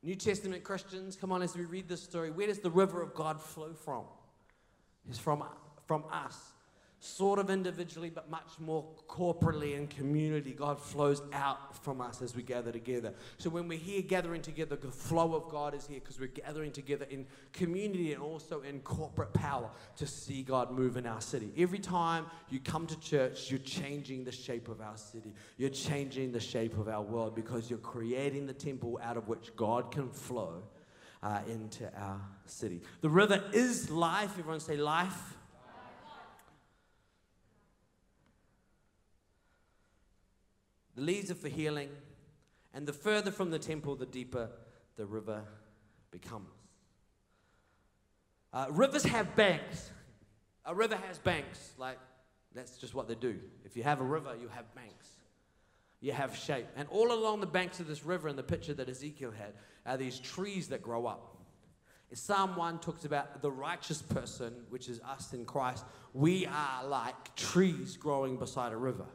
New 0.02 0.16
Testament 0.16 0.64
Christians, 0.64 1.18
come 1.18 1.34
on, 1.34 1.42
as 1.42 1.58
we 1.58 1.66
read 1.66 1.90
this 1.90 2.02
story, 2.02 2.32
where 2.32 2.48
does 2.48 2.60
the 2.60 2.72
river 2.72 3.02
of 3.02 3.14
God 3.14 3.42
flow 3.42 3.74
from? 3.74 4.06
It's 5.10 5.20
from, 5.20 5.44
from 5.88 6.06
us 6.10 6.54
sort 7.00 7.38
of 7.38 7.50
individually, 7.50 8.10
but 8.10 8.30
much 8.30 8.60
more 8.60 8.84
corporately 9.08 9.78
and 9.78 9.90
community. 9.90 10.52
God 10.52 10.80
flows 10.80 11.22
out 11.32 11.84
from 11.84 12.02
us 12.02 12.22
as 12.22 12.36
we 12.36 12.42
gather 12.42 12.72
together. 12.72 13.14
So 13.38 13.50
when 13.50 13.68
we're 13.68 13.78
here 13.78 14.02
gathering 14.02 14.42
together, 14.42 14.76
the 14.76 14.90
flow 14.90 15.36
of 15.36 15.48
God 15.50 15.76
is 15.76 15.86
here 15.86 16.00
because 16.00 16.20
we're 16.20 16.28
gathering 16.28 16.72
together 16.72 17.06
in 17.10 17.28
community 17.54 18.14
and 18.14 18.22
also 18.22 18.62
in 18.62 18.80
corporate 18.80 19.34
power 19.34 19.70
to 19.98 20.08
see 20.08 20.42
God 20.42 20.72
move 20.72 20.98
in 20.98 21.06
our 21.06 21.22
city. 21.22 21.52
Every 21.58 21.80
time 21.80 22.26
you 22.50 22.60
come 22.60 22.88
to 22.88 23.00
church, 23.00 23.52
you're 23.52 23.60
changing 23.60 24.24
the 24.24 24.32
shape 24.32 24.68
of 24.68 24.82
our 24.82 24.98
city. 24.98 25.34
You're 25.58 25.70
changing 25.70 26.32
the 26.32 26.40
shape 26.40 26.78
of 26.80 26.88
our 26.88 27.04
world 27.04 27.36
because 27.36 27.70
you're 27.70 27.80
creating 27.80 28.48
the 28.48 28.54
temple 28.54 29.00
out 29.04 29.18
of 29.18 29.28
which 29.28 29.56
God 29.56 29.92
can 29.92 30.10
flow. 30.10 30.64
Uh, 31.24 31.40
into 31.50 31.84
our 32.00 32.22
city. 32.46 32.80
The 33.02 33.10
river 33.10 33.44
is 33.52 33.90
life. 33.90 34.38
Everyone 34.38 34.60
say 34.60 34.78
life. 34.78 35.37
The 40.98 41.04
leaves 41.04 41.30
are 41.30 41.36
for 41.36 41.48
healing, 41.48 41.90
and 42.74 42.88
the 42.88 42.92
further 42.92 43.30
from 43.30 43.52
the 43.52 43.60
temple, 43.60 43.96
the 43.96 44.08
deeper 44.08 44.50
the 44.96 45.06
river 45.06 45.44
becomes. 46.10 46.50
Uh, 48.52 48.66
rivers 48.72 49.04
have 49.04 49.36
banks. 49.36 49.92
A 50.66 50.74
river 50.74 50.96
has 51.08 51.20
banks. 51.20 51.74
Like, 51.78 52.00
that's 52.56 52.80
just 52.80 52.96
what 52.96 53.08
they 53.08 53.14
do. 53.14 53.38
If 53.64 53.78
you 53.78 53.84
have 53.84 54.02
a 54.02 54.04
river, 54.04 54.36
you 54.42 54.48
have 54.48 54.74
banks. 54.74 55.08
You 56.02 56.14
have 56.14 56.36
shape. 56.36 56.66
And 56.76 56.88
all 56.90 57.12
along 57.12 57.42
the 57.42 57.46
banks 57.46 57.80
of 57.80 57.86
this 57.86 58.04
river, 58.04 58.28
in 58.28 58.36
the 58.36 58.42
picture 58.42 58.74
that 58.74 58.90
Ezekiel 58.90 59.32
had, 59.38 59.54
are 59.86 59.98
these 59.98 60.18
trees 60.18 60.68
that 60.70 60.82
grow 60.82 61.06
up. 61.06 61.38
Psalm 62.12 62.56
1 62.56 62.80
talks 62.80 63.06
about 63.06 63.44
the 63.44 63.52
righteous 63.52 64.02
person, 64.02 64.52
which 64.70 64.90
is 64.90 65.00
us 65.02 65.34
in 65.34 65.46
Christ. 65.46 65.86
We 66.14 66.48
are 66.48 66.88
like 66.88 67.36
trees 67.36 67.98
growing 67.98 68.38
beside 68.38 68.72
a 68.72 68.78
river. 68.78 69.06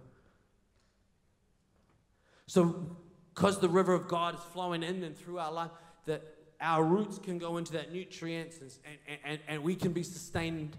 So, 2.52 2.98
because 3.34 3.60
the 3.60 3.68
river 3.70 3.94
of 3.94 4.08
God 4.08 4.34
is 4.34 4.40
flowing 4.52 4.82
in 4.82 5.02
and 5.04 5.16
through 5.16 5.38
our 5.38 5.50
life, 5.50 5.70
that 6.04 6.22
our 6.60 6.84
roots 6.84 7.18
can 7.18 7.38
go 7.38 7.56
into 7.56 7.72
that 7.72 7.94
nutrients 7.94 8.58
and, 8.58 8.70
and, 9.08 9.18
and, 9.24 9.40
and 9.48 9.62
we 9.62 9.74
can 9.74 9.94
be 9.94 10.02
sustained 10.02 10.76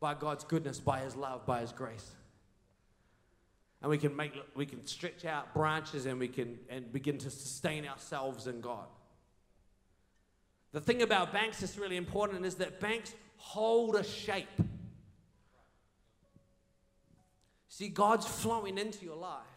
by 0.00 0.14
God's 0.14 0.44
goodness, 0.44 0.80
by 0.80 1.00
His 1.00 1.14
love, 1.14 1.44
by 1.44 1.60
His 1.60 1.72
grace. 1.72 2.10
And 3.82 3.90
we 3.90 3.98
can 3.98 4.16
make 4.16 4.32
we 4.54 4.64
can 4.64 4.86
stretch 4.86 5.26
out 5.26 5.52
branches 5.52 6.06
and 6.06 6.18
we 6.18 6.28
can 6.28 6.58
and 6.70 6.90
begin 6.90 7.18
to 7.18 7.28
sustain 7.28 7.86
ourselves 7.86 8.46
in 8.46 8.62
God. 8.62 8.86
The 10.72 10.80
thing 10.80 11.02
about 11.02 11.34
banks 11.34 11.60
that's 11.60 11.76
really 11.76 11.98
important 11.98 12.46
is 12.46 12.54
that 12.54 12.80
banks 12.80 13.12
hold 13.36 13.94
a 13.94 14.04
shape. 14.04 14.48
See, 17.68 17.88
God's 17.90 18.24
flowing 18.24 18.78
into 18.78 19.04
your 19.04 19.16
life. 19.16 19.49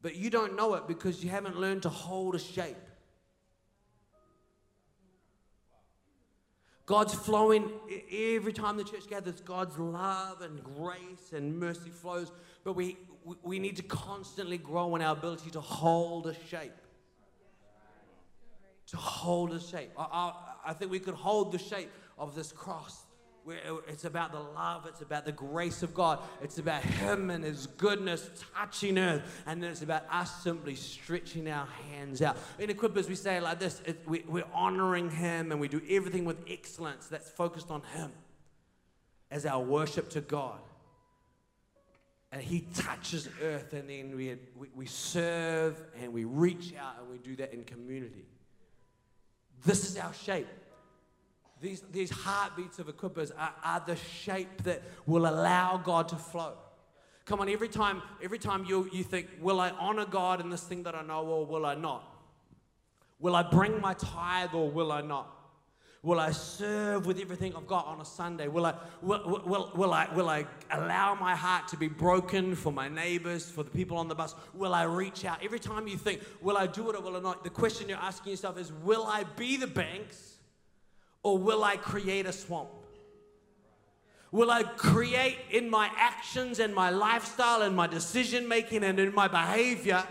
But 0.00 0.14
you 0.14 0.30
don't 0.30 0.56
know 0.56 0.74
it 0.74 0.86
because 0.86 1.24
you 1.24 1.30
haven't 1.30 1.58
learned 1.58 1.82
to 1.82 1.88
hold 1.88 2.34
a 2.34 2.38
shape. 2.38 2.76
God's 6.86 7.12
flowing 7.12 7.70
every 8.10 8.52
time 8.52 8.78
the 8.78 8.84
church 8.84 9.08
gathers. 9.08 9.40
God's 9.40 9.76
love 9.78 10.40
and 10.40 10.62
grace 10.62 11.32
and 11.34 11.58
mercy 11.58 11.90
flows. 11.90 12.32
But 12.64 12.74
we, 12.74 12.96
we 13.42 13.58
need 13.58 13.76
to 13.76 13.82
constantly 13.82 14.56
grow 14.56 14.96
in 14.96 15.02
our 15.02 15.14
ability 15.14 15.50
to 15.50 15.60
hold 15.60 16.26
a 16.28 16.34
shape. 16.48 16.72
To 18.86 18.96
hold 18.96 19.52
a 19.52 19.60
shape. 19.60 19.90
I, 19.98 20.02
I, 20.02 20.32
I 20.70 20.72
think 20.72 20.90
we 20.90 20.98
could 20.98 21.14
hold 21.14 21.52
the 21.52 21.58
shape 21.58 21.90
of 22.16 22.34
this 22.34 22.52
cross 22.52 23.04
it's 23.88 24.04
about 24.04 24.32
the 24.32 24.40
love, 24.40 24.86
it's 24.86 25.00
about 25.00 25.24
the 25.24 25.32
grace 25.32 25.82
of 25.82 25.94
God, 25.94 26.20
it's 26.42 26.58
about 26.58 26.82
Him 26.82 27.30
and 27.30 27.44
His 27.44 27.66
goodness 27.66 28.28
touching 28.54 28.98
earth, 28.98 29.42
and 29.46 29.62
then 29.62 29.70
it's 29.70 29.82
about 29.82 30.04
us 30.10 30.42
simply 30.42 30.74
stretching 30.74 31.48
our 31.48 31.66
hands 31.90 32.22
out. 32.22 32.36
In 32.58 32.70
Equippers, 32.70 33.08
we 33.08 33.14
say 33.14 33.40
like 33.40 33.58
this 33.58 33.80
it, 33.84 34.00
we, 34.06 34.24
we're 34.28 34.44
honoring 34.52 35.10
Him 35.10 35.52
and 35.52 35.60
we 35.60 35.68
do 35.68 35.80
everything 35.88 36.24
with 36.24 36.38
excellence 36.48 37.06
that's 37.06 37.30
focused 37.30 37.70
on 37.70 37.82
Him 37.94 38.10
as 39.30 39.46
our 39.46 39.62
worship 39.62 40.10
to 40.10 40.20
God. 40.20 40.60
And 42.30 42.42
He 42.42 42.66
touches 42.74 43.28
earth, 43.42 43.72
and 43.72 43.88
then 43.88 44.14
we, 44.16 44.36
we, 44.56 44.68
we 44.74 44.86
serve 44.86 45.82
and 46.00 46.12
we 46.12 46.24
reach 46.24 46.74
out 46.78 46.96
and 47.00 47.10
we 47.10 47.18
do 47.18 47.36
that 47.36 47.52
in 47.54 47.64
community. 47.64 48.26
This 49.64 49.88
is 49.90 49.96
our 49.96 50.12
shape. 50.12 50.46
These, 51.60 51.82
these 51.90 52.10
heartbeats 52.10 52.78
of 52.78 52.86
equippers 52.86 53.32
are, 53.36 53.54
are 53.64 53.82
the 53.84 53.96
shape 53.96 54.62
that 54.62 54.82
will 55.06 55.26
allow 55.26 55.76
God 55.76 56.08
to 56.08 56.16
flow. 56.16 56.54
Come 57.24 57.40
on, 57.40 57.48
every 57.48 57.68
time, 57.68 58.02
every 58.22 58.38
time 58.38 58.64
you, 58.64 58.88
you 58.92 59.04
think, 59.04 59.26
will 59.40 59.60
I 59.60 59.70
honor 59.70 60.06
God 60.06 60.40
in 60.40 60.50
this 60.50 60.62
thing 60.62 60.84
that 60.84 60.94
I 60.94 61.02
know 61.02 61.26
or 61.26 61.44
will 61.44 61.66
I 61.66 61.74
not? 61.74 62.04
Will 63.20 63.34
I 63.34 63.42
bring 63.42 63.80
my 63.80 63.94
tithe 63.94 64.54
or 64.54 64.70
will 64.70 64.92
I 64.92 65.02
not? 65.02 65.34
Will 66.02 66.20
I 66.20 66.30
serve 66.30 67.06
with 67.06 67.18
everything 67.18 67.54
I've 67.56 67.66
got 67.66 67.86
on 67.86 68.00
a 68.00 68.04
Sunday? 68.04 68.46
Will 68.46 68.64
I, 68.64 68.74
will, 69.02 69.42
will, 69.44 69.72
will, 69.74 69.92
I, 69.92 70.08
will 70.14 70.28
I 70.28 70.46
allow 70.70 71.16
my 71.16 71.34
heart 71.34 71.66
to 71.68 71.76
be 71.76 71.88
broken 71.88 72.54
for 72.54 72.72
my 72.72 72.88
neighbors, 72.88 73.50
for 73.50 73.64
the 73.64 73.70
people 73.70 73.96
on 73.96 74.06
the 74.06 74.14
bus? 74.14 74.36
Will 74.54 74.74
I 74.74 74.84
reach 74.84 75.24
out? 75.24 75.42
Every 75.42 75.58
time 75.58 75.88
you 75.88 75.98
think, 75.98 76.22
will 76.40 76.56
I 76.56 76.68
do 76.68 76.88
it 76.88 76.96
or 76.96 77.02
will 77.02 77.16
I 77.16 77.20
not? 77.20 77.42
The 77.42 77.50
question 77.50 77.88
you're 77.88 77.98
asking 77.98 78.30
yourself 78.30 78.58
is, 78.58 78.72
will 78.72 79.04
I 79.06 79.24
be 79.36 79.56
the 79.56 79.66
banks 79.66 80.37
or 81.22 81.38
will 81.38 81.64
I 81.64 81.76
create 81.76 82.26
a 82.26 82.32
swamp? 82.32 82.70
Will 84.30 84.50
I 84.50 84.62
create 84.62 85.38
in 85.50 85.70
my 85.70 85.90
actions 85.96 86.58
and 86.58 86.74
my 86.74 86.90
lifestyle 86.90 87.62
and 87.62 87.74
my 87.74 87.86
decision 87.86 88.46
making 88.46 88.84
and 88.84 88.98
in 89.00 89.14
my 89.14 89.26
behavior? 89.26 90.04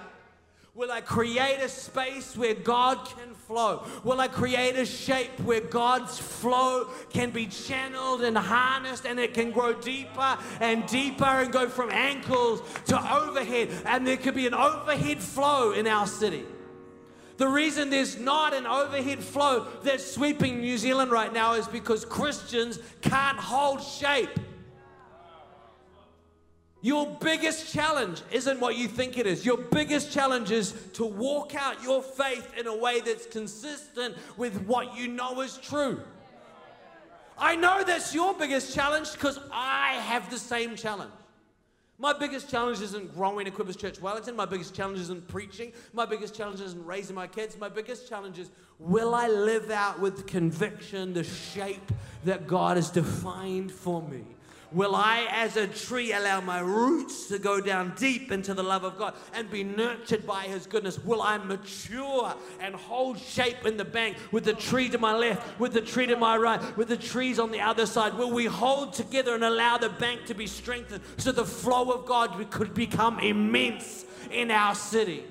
Will 0.74 0.92
I 0.92 1.02
create 1.02 1.60
a 1.60 1.70
space 1.70 2.38
where 2.38 2.54
God 2.54 3.04
can 3.08 3.34
flow? 3.34 3.84
Will 4.04 4.20
I 4.20 4.28
create 4.28 4.76
a 4.76 4.86
shape 4.86 5.40
where 5.40 5.62
God's 5.62 6.20
flow 6.20 6.90
can 7.10 7.32
be 7.32 7.48
channeled 7.48 8.22
and 8.22 8.38
harnessed 8.38 9.06
and 9.06 9.20
it 9.20 9.34
can 9.34 9.50
grow 9.50 9.74
deeper 9.74 10.38
and 10.60 10.86
deeper 10.86 11.26
and 11.26 11.52
go 11.52 11.68
from 11.68 11.90
ankles 11.90 12.62
to 12.88 13.14
overhead? 13.14 13.70
And 13.86 14.06
there 14.06 14.18
could 14.18 14.36
be 14.36 14.46
an 14.46 14.54
overhead 14.54 15.20
flow 15.20 15.72
in 15.72 15.88
our 15.88 16.06
city. 16.06 16.46
The 17.38 17.48
reason 17.48 17.92
there's 17.92 18.18
not 18.18 18.54
an 18.54 18.66
overhead 18.66 19.24
flow 19.24 19.68
that's 19.84 20.06
sweeping 20.06 20.60
New 20.60 20.78
Zealand 20.78 21.12
right 21.12 21.32
now 21.32 21.54
is 21.54 21.68
because 21.68 22.04
Christians 22.04 22.80
can't 23.02 23.38
hold 23.38 23.82
shape. 23.82 24.30
Your 26.82 27.18
biggest 27.20 27.74
challenge 27.74 28.22
isn't 28.32 28.60
what 28.60 28.76
you 28.76 28.88
think 28.88 29.18
it 29.18 29.28
is. 29.28 29.46
Your 29.46 29.58
biggest 29.58 30.12
challenge 30.12 30.52
is 30.52 30.74
to 30.94 31.06
walk 31.06 31.54
out 31.56 31.82
your 31.84 32.02
faith 32.02 32.52
in 32.58 32.66
a 32.68 32.76
way 32.76 33.02
that's 33.02 33.26
consistent 33.28 34.16
with 34.36 34.64
what 34.66 34.96
you 34.96 35.08
know 35.08 35.42
is 35.42 35.58
true. 35.58 36.00
I 37.38 37.56
know 37.56 37.84
that's 37.84 38.16
your 38.16 38.34
biggest 38.34 38.74
challenge 38.74 39.12
because 39.12 39.40
I 39.52 39.94
have 40.06 40.30
the 40.32 40.40
same 40.40 40.76
challenge. 40.76 41.12
My 42.00 42.14
biggest 42.14 42.48
challenge 42.48 42.80
isn't 42.82 43.16
growing 43.16 43.48
Equippers 43.48 43.76
Church 43.76 44.00
Wellington. 44.00 44.36
My 44.36 44.46
biggest 44.46 44.76
challenge 44.76 45.00
isn't 45.00 45.28
preaching. 45.28 45.74
My 45.94 46.06
biggest 46.06 46.36
challenge 46.36 46.62
isn't 46.62 46.86
raising 46.86 47.16
my 47.16 47.26
kids. 47.26 47.58
My 47.58 47.70
biggest 47.70 48.08
challenge 48.08 48.38
is 48.38 48.52
will 48.78 49.16
I 49.16 49.28
live 49.28 49.72
out 49.72 50.00
with 50.00 50.28
conviction 50.28 51.14
the 51.14 51.24
shape 51.24 51.92
that 52.24 52.46
God 52.46 52.78
has 52.78 52.92
defined 52.92 53.72
for 53.72 54.04
me? 54.04 54.37
Will 54.72 54.96
I, 54.96 55.28
as 55.32 55.56
a 55.56 55.66
tree, 55.66 56.12
allow 56.12 56.42
my 56.42 56.60
roots 56.60 57.28
to 57.28 57.40
go 57.40 57.62
down 57.62 57.94
deep 57.96 58.32
into 58.32 58.54
the 58.54 58.64
love 58.64 58.84
of 58.84 58.98
God 58.98 59.14
and 59.34 59.50
be 59.50 59.64
nurtured 59.64 60.28
by 60.28 60.44
His 60.44 60.68
goodness? 60.68 61.00
Will 61.00 61.22
I 61.22 61.38
mature 61.38 62.34
and 62.60 62.76
hold 62.76 63.18
shape 63.18 63.66
in 63.66 63.78
the 63.78 63.86
bank 63.86 64.18
with 64.32 64.44
the 64.44 64.54
tree 64.54 64.90
to 64.90 64.98
my 64.98 65.16
left, 65.16 65.60
with 65.60 65.72
the 65.72 65.82
tree 65.82 66.06
to 66.08 66.18
my 66.18 66.36
right, 66.36 66.78
with 66.78 66.90
the 66.90 66.98
trees 66.98 67.40
on 67.40 67.52
the 67.52 67.62
other 67.62 67.86
side? 67.86 68.16
Will 68.16 68.32
we 68.32 68.46
hold 68.46 68.92
together 68.94 69.36
and 69.36 69.44
allow 69.44 69.78
the 69.78 69.90
bank 69.90 70.26
to 70.26 70.34
be 70.34 70.48
strengthened 70.48 71.02
so 71.16 71.32
the 71.32 71.46
flow 71.46 71.92
of 71.92 72.06
God 72.06 72.52
could 72.52 72.74
become 72.74 73.20
immense 73.20 74.06
in 74.32 74.52
our 74.52 74.76
city? 74.76 75.24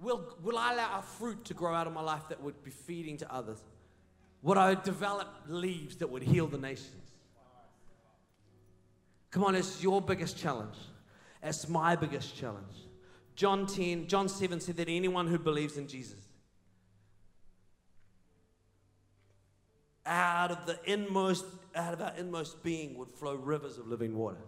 Will, 0.00 0.36
will 0.42 0.58
I 0.58 0.72
allow 0.72 0.98
a 0.98 1.02
fruit 1.02 1.44
to 1.46 1.54
grow 1.54 1.74
out 1.74 1.86
of 1.86 1.92
my 1.92 2.02
life 2.02 2.28
that 2.28 2.42
would 2.42 2.62
be 2.64 2.70
feeding 2.70 3.18
to 3.18 3.34
others? 3.34 3.62
Would 4.44 4.58
I 4.58 4.74
develop 4.74 5.28
leaves 5.48 5.96
that 5.96 6.10
would 6.10 6.22
heal 6.22 6.46
the 6.46 6.58
nations? 6.58 7.12
Come 9.30 9.42
on, 9.42 9.54
it's 9.54 9.82
your 9.82 10.02
biggest 10.02 10.36
challenge. 10.36 10.76
It's 11.42 11.66
my 11.66 11.96
biggest 11.96 12.36
challenge. 12.36 12.76
John 13.36 13.66
10, 13.66 14.06
John 14.06 14.28
7 14.28 14.60
said 14.60 14.76
that 14.76 14.88
anyone 14.88 15.28
who 15.28 15.38
believes 15.38 15.78
in 15.78 15.88
Jesus, 15.88 16.20
out 20.04 20.50
of 20.50 20.66
the 20.66 20.78
inmost, 20.84 21.46
out 21.74 21.94
of 21.94 22.02
our 22.02 22.12
inmost 22.18 22.62
being 22.62 22.98
would 22.98 23.08
flow 23.08 23.34
rivers 23.34 23.78
of 23.78 23.88
living 23.88 24.14
water. 24.14 24.44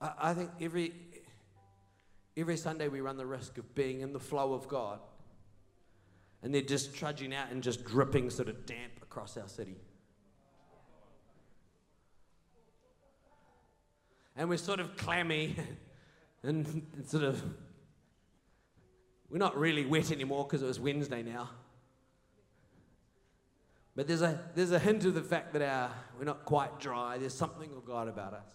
I, 0.00 0.12
I 0.18 0.34
think 0.34 0.50
every 0.62 0.94
every 2.36 2.56
Sunday 2.56 2.88
we 2.88 3.00
run 3.00 3.16
the 3.16 3.26
risk 3.26 3.58
of 3.58 3.74
being 3.74 4.00
in 4.00 4.12
the 4.12 4.20
flow 4.20 4.52
of 4.52 4.68
God 4.68 5.00
and 6.42 6.54
they're 6.54 6.62
just 6.62 6.94
trudging 6.94 7.34
out 7.34 7.50
and 7.50 7.62
just 7.62 7.84
dripping 7.84 8.30
sort 8.30 8.48
of 8.48 8.66
damp 8.66 8.92
across 9.02 9.36
our 9.36 9.48
city. 9.48 9.76
And 14.36 14.48
we're 14.48 14.58
sort 14.58 14.80
of 14.80 14.96
clammy 14.96 15.56
and 16.42 16.86
sort 17.06 17.24
of, 17.24 17.42
we're 19.30 19.38
not 19.38 19.56
really 19.56 19.86
wet 19.86 20.12
anymore 20.12 20.44
because 20.44 20.62
it 20.62 20.66
was 20.66 20.78
Wednesday 20.78 21.22
now. 21.22 21.50
But 23.96 24.06
there's 24.06 24.20
a, 24.22 24.38
there's 24.54 24.72
a 24.72 24.78
hint 24.78 25.06
of 25.06 25.14
the 25.14 25.22
fact 25.22 25.54
that 25.54 25.62
our, 25.62 25.90
we're 26.18 26.26
not 26.26 26.44
quite 26.44 26.78
dry. 26.78 27.16
There's 27.16 27.34
something 27.34 27.72
of 27.72 27.86
God 27.86 28.08
about 28.08 28.34
us. 28.34 28.46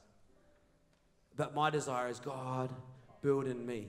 But 1.36 1.56
my 1.56 1.72
desire 1.72 2.08
is 2.10 2.20
God, 2.20 2.70
build 3.22 3.47
in 3.47 3.65
me. 3.65 3.88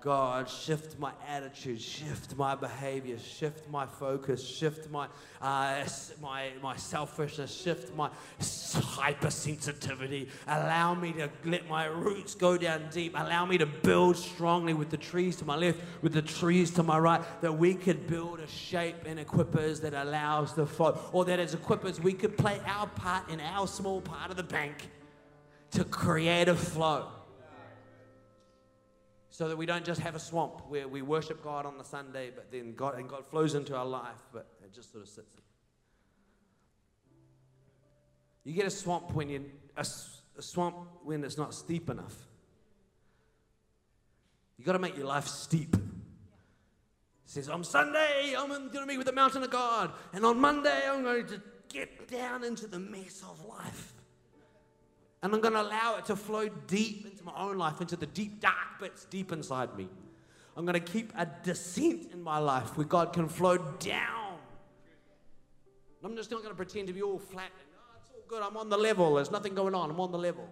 God, 0.00 0.48
shift 0.48 0.98
my 0.98 1.12
attitude, 1.28 1.78
shift 1.78 2.34
my 2.34 2.54
behavior, 2.54 3.18
shift 3.18 3.68
my 3.68 3.84
focus, 3.84 4.42
shift 4.42 4.90
my, 4.90 5.08
uh, 5.42 5.84
my, 6.22 6.48
my 6.62 6.74
selfishness, 6.76 7.54
shift 7.54 7.94
my 7.94 8.08
hypersensitivity. 8.40 10.30
Allow 10.46 10.94
me 10.94 11.12
to 11.12 11.28
let 11.44 11.68
my 11.68 11.84
roots 11.84 12.34
go 12.34 12.56
down 12.56 12.88
deep. 12.90 13.12
Allow 13.14 13.44
me 13.44 13.58
to 13.58 13.66
build 13.66 14.16
strongly 14.16 14.72
with 14.72 14.88
the 14.88 14.96
trees 14.96 15.36
to 15.36 15.44
my 15.44 15.56
left, 15.56 15.80
with 16.00 16.14
the 16.14 16.22
trees 16.22 16.70
to 16.72 16.82
my 16.82 16.98
right, 16.98 17.22
that 17.42 17.52
we 17.52 17.74
could 17.74 18.06
build 18.06 18.40
a 18.40 18.46
shape 18.46 19.04
in 19.04 19.18
equippers 19.18 19.82
that 19.82 19.92
allows 19.92 20.54
the 20.54 20.64
flow, 20.64 20.98
or 21.12 21.26
that 21.26 21.38
as 21.38 21.54
equippers 21.54 22.00
we 22.00 22.14
could 22.14 22.38
play 22.38 22.58
our 22.64 22.86
part 22.86 23.28
in 23.28 23.38
our 23.40 23.66
small 23.66 24.00
part 24.00 24.30
of 24.30 24.38
the 24.38 24.42
bank 24.42 24.88
to 25.72 25.84
create 25.84 26.48
a 26.48 26.56
flow 26.56 27.08
so 29.40 29.48
that 29.48 29.56
we 29.56 29.64
don't 29.64 29.86
just 29.86 30.02
have 30.02 30.14
a 30.14 30.18
swamp 30.18 30.60
where 30.68 30.86
we 30.86 31.00
worship 31.00 31.42
God 31.42 31.64
on 31.64 31.78
the 31.78 31.82
Sunday, 31.82 32.30
but 32.30 32.52
then 32.52 32.74
God 32.74 32.98
and 32.98 33.08
God 33.08 33.24
flows 33.24 33.54
into 33.54 33.74
our 33.74 33.86
life, 33.86 34.22
but 34.34 34.46
it 34.62 34.74
just 34.74 34.92
sort 34.92 35.02
of 35.02 35.08
sits. 35.08 35.34
You 38.44 38.52
get 38.52 38.66
a 38.66 38.70
swamp 38.70 39.14
when 39.14 39.30
you 39.30 39.46
a, 39.78 39.86
a 40.36 40.42
swamp 40.42 40.76
when 41.04 41.24
it's 41.24 41.38
not 41.38 41.54
steep 41.54 41.88
enough. 41.88 42.14
You 44.58 44.64
got 44.66 44.74
to 44.74 44.78
make 44.78 44.94
your 44.94 45.06
life 45.06 45.26
steep. 45.26 45.74
It 45.74 45.80
says 47.24 47.48
on 47.48 47.64
Sunday 47.64 48.34
I'm 48.36 48.48
going 48.48 48.70
to 48.70 48.84
meet 48.84 48.98
with 48.98 49.06
the 49.06 49.14
mountain 49.14 49.42
of 49.42 49.48
God, 49.48 49.90
and 50.12 50.26
on 50.26 50.38
Monday 50.38 50.82
I'm 50.86 51.02
going 51.02 51.26
to 51.28 51.40
get 51.70 52.10
down 52.10 52.44
into 52.44 52.66
the 52.66 52.78
mess 52.78 53.22
of 53.22 53.42
life. 53.46 53.94
And 55.22 55.34
I'm 55.34 55.40
going 55.40 55.54
to 55.54 55.60
allow 55.60 55.96
it 55.98 56.06
to 56.06 56.16
flow 56.16 56.48
deep 56.48 57.06
into 57.06 57.22
my 57.24 57.34
own 57.36 57.58
life, 57.58 57.80
into 57.80 57.96
the 57.96 58.06
deep, 58.06 58.40
dark 58.40 58.80
bits 58.80 59.04
deep 59.04 59.32
inside 59.32 59.76
me. 59.76 59.88
I'm 60.56 60.64
going 60.64 60.80
to 60.80 60.92
keep 60.92 61.12
a 61.16 61.26
descent 61.42 62.08
in 62.12 62.22
my 62.22 62.38
life 62.38 62.76
where 62.76 62.86
God 62.86 63.12
can 63.12 63.28
flow 63.28 63.58
down. 63.78 64.38
I'm 66.02 66.16
just 66.16 66.30
not 66.30 66.38
going 66.38 66.50
to 66.50 66.56
pretend 66.56 66.86
to 66.88 66.94
be 66.94 67.02
all 67.02 67.18
flat. 67.18 67.50
And, 67.58 67.68
oh, 67.76 67.98
it's 68.00 68.10
all 68.10 68.24
good. 68.26 68.42
I'm 68.42 68.56
on 68.56 68.70
the 68.70 68.78
level. 68.78 69.14
There's 69.14 69.30
nothing 69.30 69.54
going 69.54 69.74
on. 69.74 69.90
I'm 69.90 70.00
on 70.00 70.10
the 70.10 70.18
level. 70.18 70.48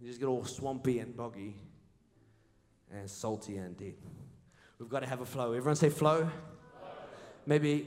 You 0.00 0.08
just 0.08 0.18
get 0.18 0.26
all 0.26 0.44
swampy 0.44 0.98
and 0.98 1.16
boggy 1.16 1.54
and 2.92 3.08
salty 3.08 3.56
and 3.56 3.76
deep. 3.76 4.02
We've 4.78 4.88
got 4.88 5.00
to 5.00 5.06
have 5.06 5.20
a 5.20 5.26
flow. 5.26 5.52
Everyone 5.52 5.76
say 5.76 5.90
flow. 5.90 6.18
flow. 6.18 6.30
Maybe 7.46 7.86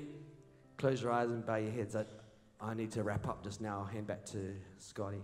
close 0.78 1.02
your 1.02 1.12
eyes 1.12 1.30
and 1.30 1.46
bow 1.46 1.56
your 1.56 1.72
heads. 1.72 1.96
I, 1.96 2.06
I 2.64 2.74
need 2.74 2.92
to 2.92 3.04
wrap 3.04 3.28
up 3.28 3.44
just 3.44 3.60
now. 3.60 3.80
I'll 3.80 3.86
hand 3.86 4.08
back 4.08 4.26
to 4.28 4.56
Scotty. 4.78 5.22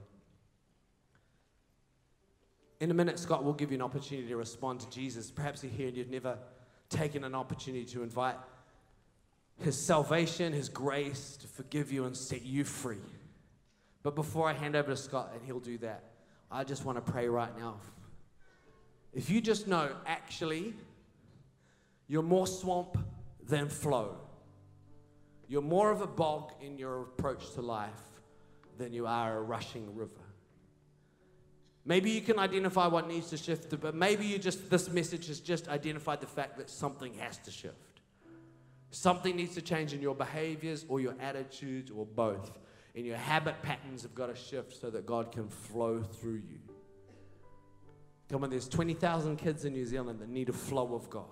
In 2.82 2.92
a 2.92 2.94
minute, 2.94 3.18
Scott 3.18 3.44
will 3.44 3.54
give 3.54 3.72
you 3.72 3.76
an 3.76 3.82
opportunity 3.82 4.28
to 4.28 4.36
respond 4.36 4.82
to 4.82 4.90
Jesus. 4.90 5.32
Perhaps 5.32 5.64
you're 5.64 5.72
here 5.72 5.88
and 5.88 5.96
you've 5.96 6.10
never 6.10 6.38
taken 6.90 7.24
an 7.24 7.36
opportunity 7.36 7.86
to 7.86 8.04
invite 8.04 8.36
His 9.58 9.78
salvation, 9.78 10.52
His 10.52 10.68
grace 10.68 11.38
to 11.38 11.48
forgive 11.48 11.92
you 11.92 12.06
and 12.06 12.16
set 12.16 12.46
you 12.46 12.66
free. 12.66 12.98
But 14.04 14.16
before 14.16 14.50
I 14.50 14.54
hand 14.54 14.76
over 14.76 14.90
to 14.90 14.98
Scott 14.98 15.32
and 15.34 15.42
he'll 15.46 15.60
do 15.60 15.78
that, 15.80 16.04
I 16.52 16.64
just 16.64 16.84
want 16.84 17.04
to 17.04 17.12
pray 17.12 17.28
right 17.28 17.58
now. 17.58 17.76
If 19.14 19.30
you 19.30 19.40
just 19.40 19.68
know, 19.68 19.92
actually, 20.06 20.74
you're 22.08 22.24
more 22.24 22.48
swamp 22.48 22.98
than 23.48 23.70
flow. 23.70 24.18
You're 25.50 25.64
more 25.64 25.90
of 25.90 26.02
a 26.02 26.08
bog 26.08 26.54
in 26.62 26.78
your 26.78 27.02
approach 27.02 27.54
to 27.56 27.62
life 27.62 27.90
than 28.78 28.94
you 28.94 29.08
are 29.08 29.38
a 29.38 29.42
rushing 29.42 29.96
river. 29.96 30.22
Maybe 31.86 32.12
you 32.12 32.22
can 32.22 32.38
identify 32.38 32.86
what 32.86 33.08
needs 33.08 33.32
to 33.32 33.38
shift, 33.38 33.74
but 33.82 33.96
maybe 33.96 34.28
you 34.28 34.38
just, 34.38 34.70
this 34.70 34.90
message 34.90 35.26
has 35.26 35.40
just 35.40 35.68
identified 35.68 36.22
the 36.22 36.28
fact 36.28 36.58
that 36.58 36.70
something 36.70 37.16
has 37.16 37.40
to 37.40 37.52
shift. 37.52 37.76
Something 38.92 39.36
needs 39.36 39.56
to 39.56 39.62
change 39.62 39.92
in 39.92 40.02
your 40.02 40.14
behaviors 40.14 40.86
or 40.88 41.00
your 41.00 41.16
attitudes 41.20 41.90
or 41.90 42.06
both. 42.06 42.60
And 42.96 43.04
your 43.04 43.18
habit 43.18 43.60
patterns 43.64 44.04
have 44.04 44.14
got 44.14 44.28
to 44.28 44.36
shift 44.36 44.80
so 44.80 44.92
that 44.92 45.08
God 45.08 45.32
can 45.32 45.48
flow 45.48 46.04
through 46.04 46.42
you. 46.48 46.60
Come 48.30 48.44
on, 48.44 48.52
there's 48.52 48.70
20,000 48.70 49.38
kids 49.38 49.66
in 49.66 49.74
New 49.74 49.86
Zealand 49.86 50.20
that 50.20 50.30
need 50.30 50.50
a 50.50 50.54
flow 50.54 50.94
of 50.94 51.10
God. 51.10 51.26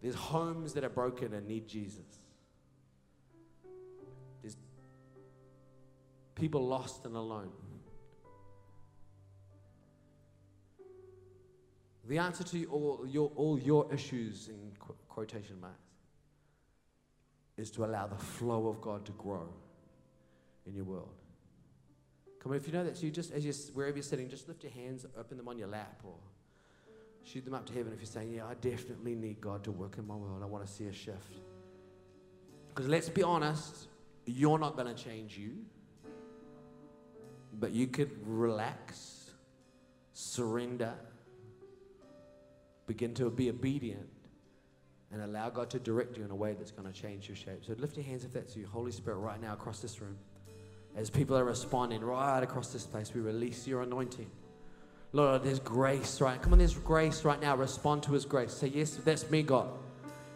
There's 0.00 0.14
homes 0.14 0.72
that 0.72 0.84
are 0.84 0.88
broken 0.90 1.34
and 1.34 1.46
need 1.46 1.68
Jesus. 1.68 2.21
People 6.42 6.66
lost 6.66 7.04
and 7.04 7.14
alone. 7.14 7.52
The 12.08 12.18
answer 12.18 12.42
to 12.42 12.64
all 12.64 13.06
your, 13.08 13.30
all 13.36 13.60
your 13.60 13.94
issues, 13.94 14.48
in 14.48 14.72
qu- 14.76 14.96
quotation 15.08 15.60
marks, 15.60 15.76
is 17.56 17.70
to 17.70 17.84
allow 17.84 18.08
the 18.08 18.16
flow 18.16 18.66
of 18.66 18.80
God 18.80 19.04
to 19.06 19.12
grow 19.12 19.48
in 20.66 20.74
your 20.74 20.84
world. 20.84 21.14
Come 22.40 22.50
on, 22.50 22.58
if 22.58 22.66
you 22.66 22.72
know 22.72 22.82
that, 22.82 22.96
so 22.96 23.04
you 23.04 23.12
just, 23.12 23.30
as 23.30 23.44
you 23.44 23.52
wherever 23.72 23.96
you're 23.96 24.02
sitting, 24.02 24.28
just 24.28 24.48
lift 24.48 24.64
your 24.64 24.72
hands, 24.72 25.06
open 25.16 25.36
them 25.36 25.46
on 25.46 25.58
your 25.58 25.68
lap, 25.68 26.00
or 26.02 26.16
shoot 27.22 27.44
them 27.44 27.54
up 27.54 27.66
to 27.66 27.72
heaven 27.72 27.92
if 27.92 28.00
you're 28.00 28.06
saying, 28.06 28.32
Yeah, 28.34 28.46
I 28.46 28.54
definitely 28.54 29.14
need 29.14 29.40
God 29.40 29.62
to 29.62 29.70
work 29.70 29.96
in 29.96 30.08
my 30.08 30.16
world. 30.16 30.42
I 30.42 30.46
want 30.46 30.66
to 30.66 30.72
see 30.72 30.86
a 30.86 30.92
shift. 30.92 31.34
Because 32.70 32.88
let's 32.88 33.08
be 33.08 33.22
honest, 33.22 33.86
you're 34.26 34.58
not 34.58 34.74
going 34.74 34.92
to 34.92 35.04
change 35.04 35.38
you. 35.38 35.58
But 37.58 37.72
you 37.72 37.86
could 37.86 38.10
relax, 38.26 39.30
surrender, 40.12 40.94
begin 42.86 43.14
to 43.14 43.30
be 43.30 43.50
obedient, 43.50 44.08
and 45.12 45.22
allow 45.22 45.50
God 45.50 45.68
to 45.70 45.78
direct 45.78 46.16
you 46.16 46.24
in 46.24 46.30
a 46.30 46.34
way 46.34 46.54
that's 46.54 46.70
going 46.70 46.90
to 46.90 46.98
change 46.98 47.28
your 47.28 47.36
shape. 47.36 47.64
So 47.66 47.74
lift 47.78 47.96
your 47.96 48.06
hands 48.06 48.24
if 48.24 48.32
that's 48.32 48.56
you. 48.56 48.66
Holy 48.66 48.92
Spirit, 48.92 49.18
right 49.18 49.40
now 49.40 49.52
across 49.52 49.80
this 49.80 50.00
room. 50.00 50.16
As 50.96 51.10
people 51.10 51.36
are 51.36 51.44
responding 51.44 52.02
right 52.02 52.42
across 52.42 52.72
this 52.72 52.84
place, 52.84 53.12
we 53.14 53.20
release 53.20 53.66
your 53.66 53.82
anointing. 53.82 54.30
Lord, 55.12 55.42
there's 55.42 55.60
grace, 55.60 56.20
right? 56.20 56.40
Come 56.40 56.52
on, 56.52 56.58
there's 56.58 56.74
grace 56.74 57.24
right 57.24 57.40
now. 57.40 57.54
Respond 57.56 58.02
to 58.04 58.12
His 58.12 58.24
grace. 58.24 58.52
Say, 58.52 58.68
Yes, 58.68 58.96
that's 58.96 59.30
me, 59.30 59.42
God. 59.42 59.68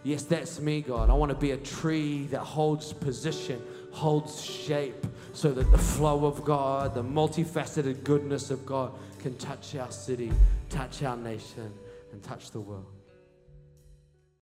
Yes, 0.03 0.23
that's 0.23 0.61
me, 0.61 0.83
God. 0.83 1.11
I 1.11 1.14
want 1.14 1.31
to 1.31 1.37
be 1.37 1.51
a 1.51 1.57
tree 1.57 2.27
that 2.27 2.41
holds 2.41 2.93
position, 2.93 3.61
holds 3.91 4.43
shape, 4.43 5.07
so 5.32 5.53
that 5.53 5.70
the 5.70 5.78
flow 5.78 6.24
of 6.24 6.45
God, 6.45 6.95
the 6.95 7.03
multifaceted 7.03 8.05
goodness 8.05 8.51
of 8.51 8.64
God 8.64 8.93
can 9.18 9.37
touch 9.37 9.76
our 9.76 9.91
city, 9.91 10.32
touch 10.70 11.03
our 11.03 11.16
nation, 11.16 11.72
and 12.12 12.22
touch 12.22 12.51
the 12.51 12.61
world. 12.61 12.96